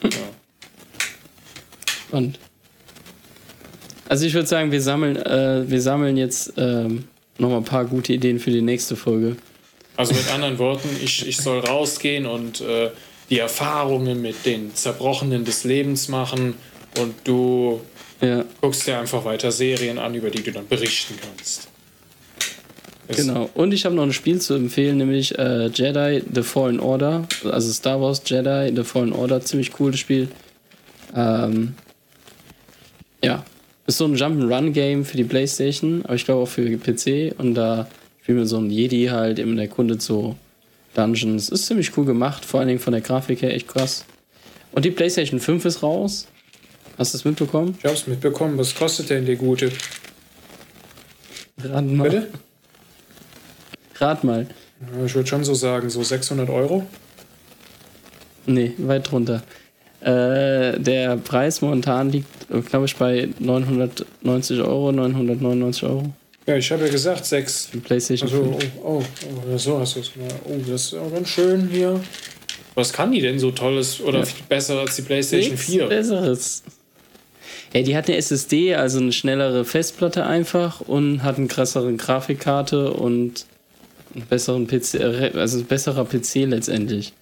Ja. 0.03 0.10
Spannend. 2.07 2.39
Also 4.07 4.25
ich 4.25 4.34
würde 4.34 4.47
sagen, 4.47 4.71
wir 4.71 4.81
sammeln, 4.81 5.17
äh, 5.17 5.69
wir 5.69 5.81
sammeln 5.81 6.15
jetzt 6.15 6.53
ähm, 6.57 7.05
nochmal 7.38 7.60
ein 7.60 7.65
paar 7.65 7.86
gute 7.86 8.13
Ideen 8.13 8.39
für 8.39 8.51
die 8.51 8.62
nächste 8.62 8.95
Folge. 8.95 9.36
Also 9.97 10.13
mit 10.13 10.32
anderen 10.34 10.58
Worten, 10.58 10.89
ich, 11.04 11.27
ich 11.27 11.38
soll 11.38 11.60
rausgehen 11.60 12.25
und 12.25 12.62
äh, 12.62 12.89
die 13.30 13.39
Erfahrungen 13.39 14.21
mit 14.21 14.45
den 14.45 14.73
Zerbrochenen 14.75 15.45
des 15.45 15.63
Lebens 15.63 16.08
machen 16.08 16.56
und 16.99 17.13
du 17.23 17.82
Ja, 18.21 18.43
guckst 18.62 18.88
dir 18.88 18.99
einfach 18.99 19.23
weiter 19.25 19.51
Serien 19.51 19.97
an, 19.99 20.15
über 20.15 20.30
die 20.30 20.41
du 20.43 20.51
dann 20.51 20.67
berichten 20.67 21.15
kannst. 21.21 21.67
Es- 23.08 23.17
genau. 23.17 23.49
Und 23.54 23.73
ich 23.73 23.86
habe 23.86 23.95
noch 23.95 24.04
ein 24.04 24.13
Spiel 24.13 24.39
zu 24.39 24.54
empfehlen, 24.54 24.97
nämlich 24.97 25.38
äh, 25.38 25.67
Jedi 25.67 26.23
The 26.34 26.43
Fallen 26.43 26.80
Order. 26.80 27.27
Also 27.49 27.71
Star 27.71 27.99
Wars 28.01 28.21
Jedi 28.25 28.71
The 28.75 28.84
Fallen 28.84 29.13
Order. 29.13 29.41
Ziemlich 29.41 29.71
cooles 29.73 29.99
Spiel. 29.99 30.30
Ähm, 31.15 31.75
ja. 33.23 33.43
Ist 33.88 33.97
so 33.97 34.06
ein 34.06 34.15
Jump'n'Run-Game 34.15 35.04
für 35.06 35.17
die 35.17 35.23
Playstation, 35.23 36.04
aber 36.06 36.15
ich 36.15 36.23
glaube 36.25 36.43
auch 36.43 36.47
für 36.47 36.78
PC. 36.78 37.34
Und 37.38 37.55
da 37.55 37.88
spielen 38.22 38.38
wir 38.38 38.45
so 38.45 38.57
ein 38.57 38.69
Jedi 38.69 39.07
halt, 39.07 39.39
eben 39.39 39.55
der 39.55 39.67
Kunde 39.67 39.99
so 39.99 40.36
Dungeons. 40.93 41.49
Ist 41.49 41.65
ziemlich 41.65 41.95
cool 41.97 42.05
gemacht, 42.05 42.45
vor 42.45 42.59
allen 42.59 42.67
Dingen 42.67 42.80
von 42.80 42.93
der 42.93 43.01
Grafik 43.01 43.41
her 43.41 43.53
echt 43.53 43.67
krass. 43.67 44.05
Und 44.72 44.86
die 44.86 44.91
PlayStation 44.91 45.39
5 45.39 45.65
ist 45.65 45.84
raus. 45.84 46.28
Hast 46.97 47.13
du 47.13 47.17
es 47.17 47.26
mitbekommen? 47.26 47.76
Ich 47.80 47.86
hab's 47.86 48.07
mitbekommen. 48.07 48.57
Was 48.57 48.76
kostet 48.76 49.09
denn 49.09 49.26
die 49.26 49.36
gute? 49.36 49.72
Rat 51.63 51.86
mal. 51.86 52.09
Bitte? 52.09 52.28
Rat 53.95 54.24
mal. 54.24 54.47
Ich 55.05 55.15
würde 55.15 55.28
schon 55.28 55.43
so 55.43 55.53
sagen, 55.53 55.89
so 55.89 56.03
600 56.03 56.49
Euro. 56.49 56.86
Nee, 58.45 58.74
weit 58.78 59.11
drunter. 59.11 59.43
Äh, 60.01 60.80
der 60.80 61.17
Preis 61.17 61.61
momentan 61.61 62.11
liegt, 62.11 62.28
glaube 62.69 62.86
ich, 62.86 62.95
bei 62.95 63.30
990 63.39 64.59
Euro, 64.61 64.91
999 64.91 65.84
Euro. 65.84 66.13
Ja, 66.47 66.55
ich 66.57 66.71
habe 66.71 66.85
ja 66.85 66.91
gesagt, 66.91 67.25
6. 67.25 67.67
für 67.67 67.77
die 67.77 67.83
PlayStation 67.83 68.27
Also, 68.29 68.43
5. 68.59 68.71
oh, 68.83 68.87
oh, 68.87 69.03
oh, 69.53 69.57
so 69.57 69.79
hast 69.79 69.95
du 69.95 69.99
es. 69.99 70.11
Oh, 70.45 70.57
das 70.67 70.85
ist 70.85 70.93
auch 70.95 71.11
ganz 71.13 71.29
schön 71.29 71.69
hier. 71.69 72.01
Was 72.73 72.91
kann 72.91 73.11
die 73.11 73.21
denn 73.21 73.37
so 73.37 73.51
tolles 73.51 73.99
oder 74.01 74.19
Ja. 74.19 74.25
viel 74.25 74.43
besser 74.49 74.79
als 74.79 74.95
die 74.95 75.01
PlayStation 75.03 75.51
Nichts 75.51 75.65
4? 75.67 75.87
Besseres. 75.87 76.63
Ja, 77.73 77.81
die 77.83 77.95
hat 77.95 78.07
eine 78.07 78.17
SSD, 78.17 78.75
also 78.75 78.99
eine 78.99 79.11
schnellere 79.13 79.65
Festplatte 79.65 80.25
einfach 80.25 80.81
und 80.81 81.23
hat 81.23 81.37
eine 81.37 81.47
krassere 81.47 81.93
Grafikkarte 81.95 82.91
und 82.93 83.45
einen 84.15 84.25
besseren 84.25 84.67
PC, 84.67 84.95
äh, 84.95 85.31
also 85.35 85.59
ein 85.59 85.65
besserer 85.65 86.05
PC 86.05 86.45
letztendlich. 86.47 87.13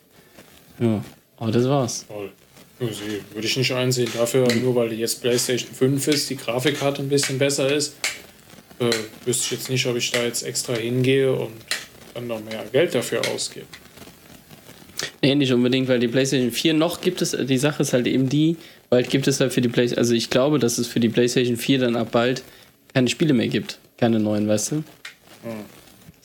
Ja, 0.80 1.03
aber 1.38 1.51
das 1.51 1.65
war's. 1.65 2.05
Toll. 2.07 2.32
Würde 2.80 3.45
ich 3.45 3.57
nicht 3.57 3.72
einsehen. 3.74 4.09
Dafür, 4.15 4.47
nur 4.55 4.74
weil 4.76 4.89
die 4.89 4.95
jetzt 4.95 5.22
PlayStation 5.22 5.70
5 5.74 6.07
ist, 6.07 6.30
die 6.30 6.38
Grafikkarte 6.38 7.01
ein 7.01 7.09
bisschen 7.09 7.38
besser 7.38 7.70
ist, 7.72 7.95
äh, 8.80 8.92
wüsste 9.26 9.44
ich 9.46 9.52
jetzt 9.52 9.70
nicht, 9.70 9.86
ob 9.86 9.96
ich 9.96 10.12
da 10.12 10.24
jetzt 10.24 10.44
extra 10.44 10.74
hingehe 10.74 11.32
und 11.32 11.52
dann 12.14 12.28
noch 12.28 12.44
mehr 12.44 12.64
Geld 12.72 12.96
dafür 12.96 13.22
ausgebe. 13.34 13.66
Nee, 15.22 15.36
nicht 15.36 15.52
unbedingt, 15.52 15.88
weil 15.88 16.00
die 16.00 16.08
PlayStation 16.08 16.52
4 16.52 16.74
noch 16.74 17.02
gibt 17.02 17.22
es, 17.22 17.32
die 17.32 17.58
Sache 17.58 17.84
ist 17.84 17.94
halt 17.94 18.08
eben 18.08 18.30
die, 18.30 18.58
bald 18.90 19.10
gibt 19.10 19.28
es 19.28 19.40
halt 19.40 19.54
für 19.54 19.62
die 19.62 19.70
PlayStation, 19.70 20.00
also 20.00 20.14
ich 20.14 20.30
glaube, 20.30 20.60
dass 20.60 20.78
es 20.78 20.88
für 20.88 21.00
die 21.00 21.10
PlayStation 21.10 21.58
4 21.58 21.80
dann 21.80 21.96
ab 21.96 22.10
bald 22.12 22.44
keine 22.94 23.08
Spiele 23.08 23.34
mehr 23.34 23.48
gibt. 23.48 23.80
Keine 23.98 24.20
neuen, 24.20 24.48
weißt 24.48 24.72
du? 24.72 24.76
Hm. 24.76 24.84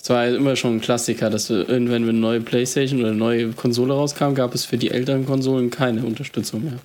Es 0.01 0.11
war 0.11 0.27
ja 0.27 0.37
immer 0.37 0.55
schon 0.55 0.77
ein 0.77 0.81
Klassiker, 0.81 1.31
dass 1.31 1.49
wir 1.49 1.69
irgendwann, 1.69 2.03
wenn 2.03 2.11
eine 2.11 2.19
neue 2.19 2.41
PlayStation 2.41 3.01
oder 3.01 3.09
eine 3.09 3.19
neue 3.19 3.49
Konsole 3.53 3.95
rauskam, 3.95 4.35
gab 4.35 4.55
es 4.55 4.65
für 4.65 4.77
die 4.77 4.91
älteren 4.91 5.27
Konsolen 5.27 5.71
keine 5.71 6.05
Unterstützung 6.05 6.65
mehr. 6.65 6.79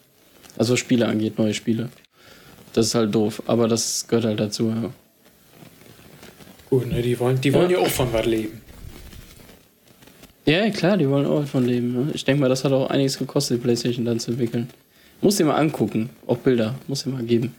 Also 0.58 0.74
was 0.74 0.80
Spiele 0.80 1.08
angeht, 1.08 1.38
neue 1.38 1.54
Spiele. 1.54 1.90
Das 2.74 2.88
ist 2.88 2.96
halt 2.96 3.14
doof, 3.14 3.44
aber 3.46 3.68
das 3.68 4.08
gehört 4.08 4.26
halt 4.26 4.40
dazu, 4.40 4.70
ja. 4.70 4.92
Gut, 6.70 6.88
ne, 6.88 7.02
die 7.02 7.20
wollen, 7.20 7.42
die 7.42 7.54
wollen 7.54 7.70
ja. 7.70 7.80
ja 7.80 7.86
auch 7.86 7.90
von 7.90 8.14
was 8.14 8.26
leben. 8.26 8.62
Ja, 10.46 10.70
klar, 10.72 10.98
die 10.98 11.08
wollen 11.08 11.26
auch 11.26 11.46
von 11.46 11.66
leben. 11.66 11.94
Ne? 11.94 12.12
Ich 12.14 12.26
denke 12.26 12.42
mal, 12.42 12.50
das 12.50 12.64
hat 12.64 12.72
auch 12.72 12.90
einiges 12.90 13.18
gekostet, 13.20 13.58
die 13.58 13.62
PlayStation 13.62 14.06
dann 14.06 14.20
zu 14.20 14.32
entwickeln. 14.32 14.68
Muss 15.22 15.38
dir 15.38 15.46
mal 15.46 15.56
angucken. 15.56 16.10
Auch 16.26 16.38
Bilder. 16.38 16.76
Muss 16.88 17.04
dir 17.04 17.12
mal 17.12 17.24
geben. 17.24 17.54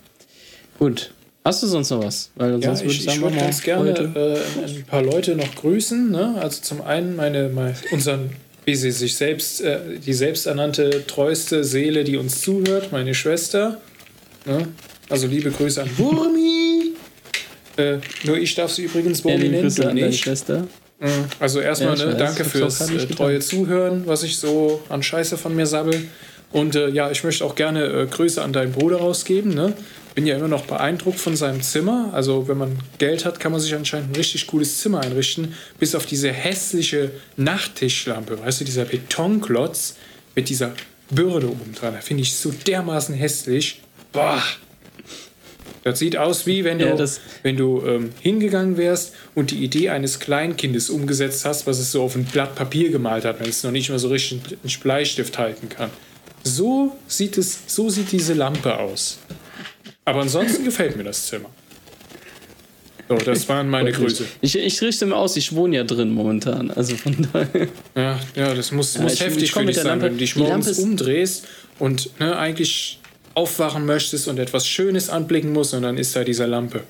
Gut. 0.79 1.13
Hast 1.45 1.63
du 1.63 1.67
sonst 1.67 1.91
noch 1.91 2.03
was? 2.03 2.31
Weil 2.35 2.61
ja, 2.61 2.75
sonst 2.75 2.83
ich, 2.83 3.07
würde 3.07 3.13
ich 3.13 3.21
würde 3.23 3.37
ganz 3.37 3.63
gerne 3.63 3.91
äh, 3.91 4.65
ein 4.65 4.85
paar 4.85 5.03
Leute 5.03 5.37
noch 5.37 5.55
grüßen. 5.55 6.11
Ne? 6.11 6.35
Also 6.41 6.63
zum 6.63 6.83
einen 6.83 7.17
meine, 7.17 7.49
meine 7.49 7.75
unseren, 7.93 8.31
wie 8.65 8.75
sie 8.75 8.91
sich 8.91 9.15
selbst, 9.15 9.61
äh, 9.61 9.99
die 10.05 10.13
selbsternannte 10.13 11.07
treueste 11.07 11.65
Seele, 11.65 12.05
die 12.05 12.17
uns 12.17 12.41
zuhört, 12.41 12.93
meine 12.93 13.15
Schwester. 13.15 13.81
Ne? 14.47 14.69
Also 15.09 15.27
liebe 15.27 15.51
Grüße 15.51 15.81
an 15.81 15.91
Burmi. 15.97 16.70
Äh, 17.77 17.99
nur 18.25 18.37
ich 18.37 18.55
darf 18.55 18.73
sie 18.73 18.85
übrigens 18.85 19.23
Burmi 19.23 19.45
ja, 19.45 19.51
nennen. 19.51 19.81
An 19.83 19.97
deine 19.97 20.13
Schwester. 20.13 20.67
Mhm. 21.01 21.09
Also 21.39 21.61
erstmal 21.61 21.99
ja, 21.99 22.07
ne, 22.07 22.17
danke 22.17 22.45
fürs 22.45 22.81
äh, 22.91 23.07
treue 23.07 23.41
Zuhören, 23.41 24.07
was 24.07 24.23
ich 24.23 24.37
so 24.37 24.83
an 24.89 25.03
Scheiße 25.03 25.39
von 25.39 25.57
mir 25.57 25.67
sabbel. 25.67 26.09
Und 26.53 26.75
äh, 26.75 26.89
ja, 26.89 27.11
ich 27.11 27.25
möchte 27.25 27.45
auch 27.45 27.55
gerne 27.55 27.85
äh, 27.85 28.07
Grüße 28.07 28.43
an 28.43 28.53
deinen 28.53 28.73
Bruder 28.73 28.99
rausgeben. 28.99 29.55
Ne? 29.55 29.73
Bin 30.15 30.27
ja 30.27 30.37
immer 30.37 30.49
noch 30.49 30.67
beeindruckt 30.67 31.21
von 31.21 31.37
seinem 31.37 31.63
Zimmer. 31.63 32.11
Also 32.13 32.49
wenn 32.49 32.59
man 32.59 32.79
Geld 32.99 33.25
hat, 33.25 33.39
kann 33.41 33.53
man 33.53 33.61
sich 33.61 33.75
anscheinend 33.75 34.11
ein 34.11 34.17
richtig 34.17 34.47
cooles 34.49 34.81
Zimmer 34.81 35.01
einrichten. 35.01 35.55
Bis 35.79 35.95
auf 35.95 36.07
diese 36.07 36.33
hässliche 36.33 37.13
Nachttischlampe, 37.37 38.41
weißt 38.41 38.61
du, 38.61 38.65
dieser 38.65 38.85
Betonklotz 38.85 39.95
mit 40.35 40.49
dieser 40.49 40.73
Bürde 41.11 41.49
oben 41.49 41.73
dran. 41.75 41.95
Da 41.95 42.01
finde 42.01 42.23
ich 42.23 42.35
so 42.35 42.51
dermaßen 42.51 43.15
hässlich. 43.15 43.81
Boah. 44.13 44.43
Das 45.83 45.99
sieht 45.99 46.17
aus 46.17 46.47
wie 46.47 46.65
wenn 46.65 46.79
du, 46.79 46.87
ja, 46.87 47.07
wenn 47.43 47.57
du 47.57 47.83
ähm, 47.87 48.11
hingegangen 48.21 48.77
wärst 48.77 49.15
und 49.35 49.51
die 49.51 49.65
Idee 49.65 49.89
eines 49.89 50.21
Kleinkindes 50.21 50.91
umgesetzt 50.91 51.45
hast, 51.45 51.67
was 51.67 51.79
es 51.79 51.91
so 51.93 52.03
auf 52.03 52.17
ein 52.17 52.25
Blatt 52.25 52.55
Papier 52.55 52.91
gemalt 52.91 53.25
hat, 53.25 53.41
wenn 53.41 53.49
es 53.49 53.63
noch 53.63 53.71
nicht 53.71 53.89
mal 53.89 53.99
so 53.99 54.09
richtig 54.09 54.41
einen 54.63 54.81
Bleistift 54.83 55.39
halten 55.39 55.69
kann. 55.71 55.91
So 56.43 56.97
sieht 57.07 57.39
es, 57.39 57.61
so 57.67 57.89
sieht 57.89 58.13
diese 58.13 58.35
Lampe 58.35 58.79
aus. 58.79 59.19
Aber 60.05 60.21
ansonsten 60.21 60.65
gefällt 60.65 60.97
mir 60.97 61.05
das 61.05 61.27
Zimmer. 61.27 61.51
So, 63.09 63.17
das 63.17 63.49
waren 63.49 63.69
meine 63.69 63.91
Grüße. 63.91 64.25
Ich, 64.41 64.57
ich 64.57 64.81
richte 64.83 65.05
mir 65.05 65.17
aus, 65.17 65.37
ich 65.37 65.53
wohne 65.55 65.77
ja 65.77 65.85
drin 65.85 66.11
momentan. 66.11 66.71
Also 66.71 66.95
von 66.97 67.17
daher. 67.33 67.69
Ja, 67.97 68.21
ja 68.37 68.55
das 68.55 68.71
muss, 68.71 68.95
ja, 68.95 69.03
muss 69.03 69.15
ich, 69.15 69.21
heftig 69.21 69.43
ich 69.45 69.53
für 69.53 69.65
dich 69.65 69.77
sein, 69.77 69.87
Lampe, 69.87 70.05
wenn 70.05 70.13
du 70.13 70.19
dich 70.19 70.37
morgens 70.37 70.79
umdrehst 70.79 71.47
und 71.81 72.11
ne, 72.21 72.39
eigentlich 72.39 73.00
aufwachen 73.35 73.87
möchtest 73.87 74.29
und 74.29 74.39
etwas 74.39 74.67
Schönes 74.67 75.09
anblicken 75.09 75.53
musst 75.53 75.75
und 75.75 75.83
dann 75.83 75.97
ist 75.97 76.15
da 76.17 76.25
diese 76.25 76.47
Lampe. 76.47 76.83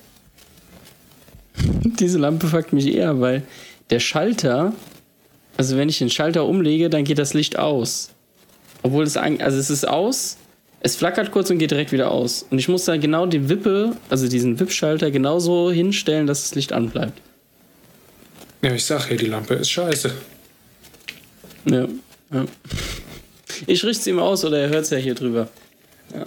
Diese 1.83 2.17
Lampe 2.17 2.47
fuckt 2.47 2.73
mich 2.73 2.87
eher, 2.93 3.19
weil 3.19 3.43
der 3.89 3.99
Schalter, 3.99 4.73
also 5.57 5.77
wenn 5.77 5.89
ich 5.89 5.99
den 5.99 6.09
Schalter 6.09 6.45
umlege, 6.45 6.89
dann 6.89 7.03
geht 7.03 7.19
das 7.19 7.33
Licht 7.33 7.59
aus. 7.59 8.09
Obwohl 8.83 9.03
es 9.03 9.17
eigentlich, 9.17 9.43
also 9.43 9.57
es 9.59 9.69
ist 9.69 9.87
aus, 9.87 10.37
es 10.79 10.95
flackert 10.95 11.31
kurz 11.31 11.51
und 11.51 11.59
geht 11.59 11.71
direkt 11.71 11.91
wieder 11.91 12.09
aus. 12.09 12.45
Und 12.49 12.57
ich 12.57 12.67
muss 12.67 12.85
dann 12.85 12.99
genau 12.99 13.27
die 13.27 13.49
Wippe, 13.49 13.95
also 14.09 14.27
diesen 14.27 14.59
Wippschalter 14.59 15.11
genauso 15.11 15.71
hinstellen, 15.71 16.25
dass 16.25 16.41
das 16.41 16.55
Licht 16.55 16.73
anbleibt. 16.73 17.21
Ja, 18.63 18.73
ich 18.73 18.85
sag 18.85 19.09
ja, 19.11 19.17
die 19.17 19.27
Lampe 19.27 19.55
ist 19.55 19.69
scheiße. 19.69 20.11
Ja, 21.65 21.87
ja. 22.33 22.45
Ich 23.67 23.83
richte 23.83 24.01
es 24.01 24.07
ihm 24.07 24.19
aus 24.19 24.43
oder 24.43 24.59
er 24.59 24.69
hört 24.69 24.85
es 24.85 24.89
ja 24.89 24.97
hier 24.97 25.13
drüber. 25.13 25.49
Ja. 26.13 26.25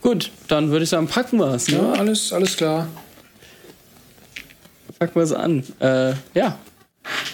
Gut, 0.00 0.30
dann 0.46 0.70
würde 0.70 0.84
ich 0.84 0.90
sagen, 0.90 1.08
packen 1.08 1.38
wir 1.38 1.54
es. 1.54 1.68
Ne? 1.68 1.78
Ja, 1.78 1.92
alles, 1.92 2.32
alles 2.32 2.56
klar. 2.56 2.88
Packen 4.98 5.14
wir 5.16 5.22
es 5.22 5.32
an. 5.32 5.64
Äh, 5.80 6.14
ja, 6.34 6.58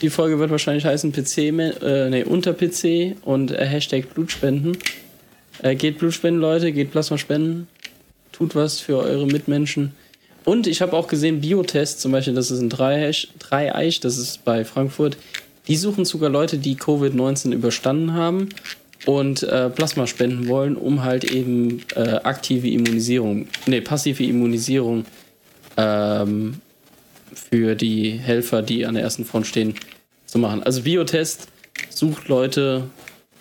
die 0.03 0.11
Folge 0.11 0.39
wird 0.39 0.51
wahrscheinlich 0.51 0.85
heißen 0.85 1.13
PC, 1.13 1.39
äh, 1.39 2.11
nee, 2.11 2.25
unter 2.25 2.53
PC 2.53 3.17
und 3.23 3.51
äh, 3.51 3.67
Hashtag 3.67 4.13
Blutspenden. 4.15 4.77
Äh, 5.63 5.77
geht 5.77 5.99
Blutspenden, 5.99 6.41
Leute, 6.41 6.73
geht 6.73 6.91
Plasma 6.91 7.19
spenden. 7.19 7.69
Tut 8.33 8.55
was 8.55 8.81
für 8.81 8.99
eure 8.99 9.27
Mitmenschen. 9.27 9.93
Und 10.45 10.67
ich 10.67 10.83
habe 10.83 10.95
auch 10.95 11.07
gesehen, 11.07 11.41
Biotest, 11.41 12.01
zum 12.01 12.13
Beispiel, 12.13 12.35
das 12.35 12.51
ist 12.51 12.61
ein 12.61 12.69
Dreieich, 12.69 13.29
Dreieich, 13.39 14.01
das 14.01 14.19
ist 14.19 14.45
bei 14.45 14.65
Frankfurt. 14.65 15.17
Die 15.69 15.77
suchen 15.77 16.05
sogar 16.05 16.29
Leute, 16.29 16.59
die 16.59 16.77
Covid-19 16.77 17.53
überstanden 17.53 18.13
haben 18.13 18.51
und 19.07 19.43
äh, 19.43 19.71
Plasma 19.71 20.07
spenden 20.07 20.49
wollen, 20.49 20.77
um 20.77 21.03
halt 21.05 21.25
eben 21.25 21.83
äh, 21.95 22.21
aktive 22.23 22.69
Immunisierung, 22.69 23.49
nee, 23.67 23.81
passive 23.81 24.25
Immunisierung 24.25 25.05
ähm, 25.77 26.61
für 27.35 27.75
die 27.75 28.11
Helfer, 28.13 28.63
die 28.63 28.87
an 28.87 28.95
der 28.95 29.03
ersten 29.03 29.25
Front 29.25 29.47
stehen, 29.47 29.75
zu 30.27 30.39
machen. 30.39 30.63
Also 30.63 30.83
Biotest 30.83 31.49
sucht 31.91 32.29
Leute, 32.29 32.85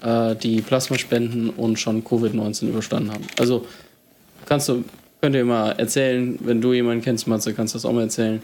äh, 0.02 0.36
die 0.36 0.62
Plasma 0.62 0.98
spenden 0.98 1.50
und 1.50 1.80
schon 1.80 2.04
Covid-19 2.04 2.70
überstanden 2.70 3.12
haben. 3.12 3.26
Also 3.40 3.66
kannst 4.46 4.70
du, 4.70 4.84
könnt 5.22 5.36
ihr 5.36 5.46
mal 5.46 5.72
erzählen, 5.72 6.38
wenn 6.42 6.62
du 6.62 6.74
jemanden 6.74 7.04
kennst, 7.04 7.28
Matze, 7.28 7.54
kannst 7.54 7.74
du 7.74 7.78
das 7.78 7.86
auch 7.86 7.94
mal 7.94 8.04
erzählen. 8.04 8.42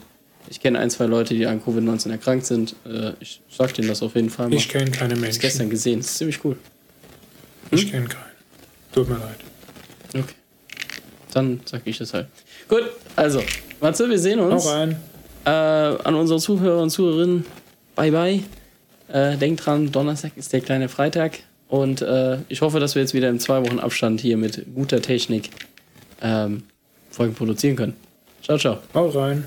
Ich 0.50 0.62
kenne 0.62 0.80
ein, 0.80 0.90
zwei 0.90 1.06
Leute, 1.06 1.36
die 1.36 1.46
an 1.46 1.62
Covid-19 1.62 2.12
erkrankt 2.12 2.46
sind. 2.46 2.76
Äh, 2.86 3.12
ich 3.20 3.42
sag 3.50 3.74
denen 3.74 3.88
das 3.88 4.02
auf 4.02 4.16
jeden 4.16 4.30
Fall 4.30 4.50
mal. 4.50 4.56
Ich 4.56 4.70
kenne 4.70 4.90
keine 4.90 5.16
Menschen. 5.16 5.36
Ich 5.36 5.40
gestern 5.40 5.70
gesehen. 5.70 6.00
Das 6.00 6.08
ist 6.08 6.18
ziemlich 6.18 6.44
cool. 6.44 6.58
Hm? 7.70 7.78
Ich 7.78 7.92
kenne 7.92 8.08
keinen. 8.08 8.24
Tut 8.94 9.10
mir 9.10 9.18
leid. 9.18 9.38
Okay. 10.14 10.36
Dann 11.34 11.60
sag 11.66 11.82
ich 11.86 11.98
das 11.98 12.14
halt. 12.14 12.28
Gut, 12.68 12.84
also, 13.16 13.42
Matze, 13.82 14.10
wir 14.10 14.20
sehen 14.20 14.40
uns. 14.40 14.66
Hau 14.66 14.72
rein. 14.72 14.96
Äh, 15.46 15.50
an 15.50 16.16
unsere 16.16 16.40
Zuhörer 16.40 16.82
und 16.82 16.90
Zuhörerinnen, 16.90 17.46
bye 17.96 18.12
bye. 18.12 18.44
Äh, 19.12 19.38
denkt 19.38 19.66
dran, 19.66 19.92
Donnerstag 19.92 20.34
ist 20.36 20.54
der 20.54 20.62
kleine 20.62 20.90
Freitag. 20.90 21.40
Und 21.68 22.02
äh, 22.02 22.40
ich 22.50 22.62
hoffe, 22.62 22.80
dass 22.80 22.96
wir 22.96 23.04
jetzt 23.04 23.14
wieder 23.14 23.30
im 23.30 23.40
zwei 23.40 23.62
Wochen 23.64 23.80
Abstand 23.80 24.22
hier 24.22 24.38
mit 24.38 24.66
guter 24.74 25.02
Technik 25.02 25.52
ähm, 26.22 26.64
Folgen 27.12 27.36
produzieren 27.36 27.76
können. 27.76 27.96
Ciao, 28.44 28.58
ciao. 28.58 28.80
Hau 28.94 29.10
rein. 29.10 29.46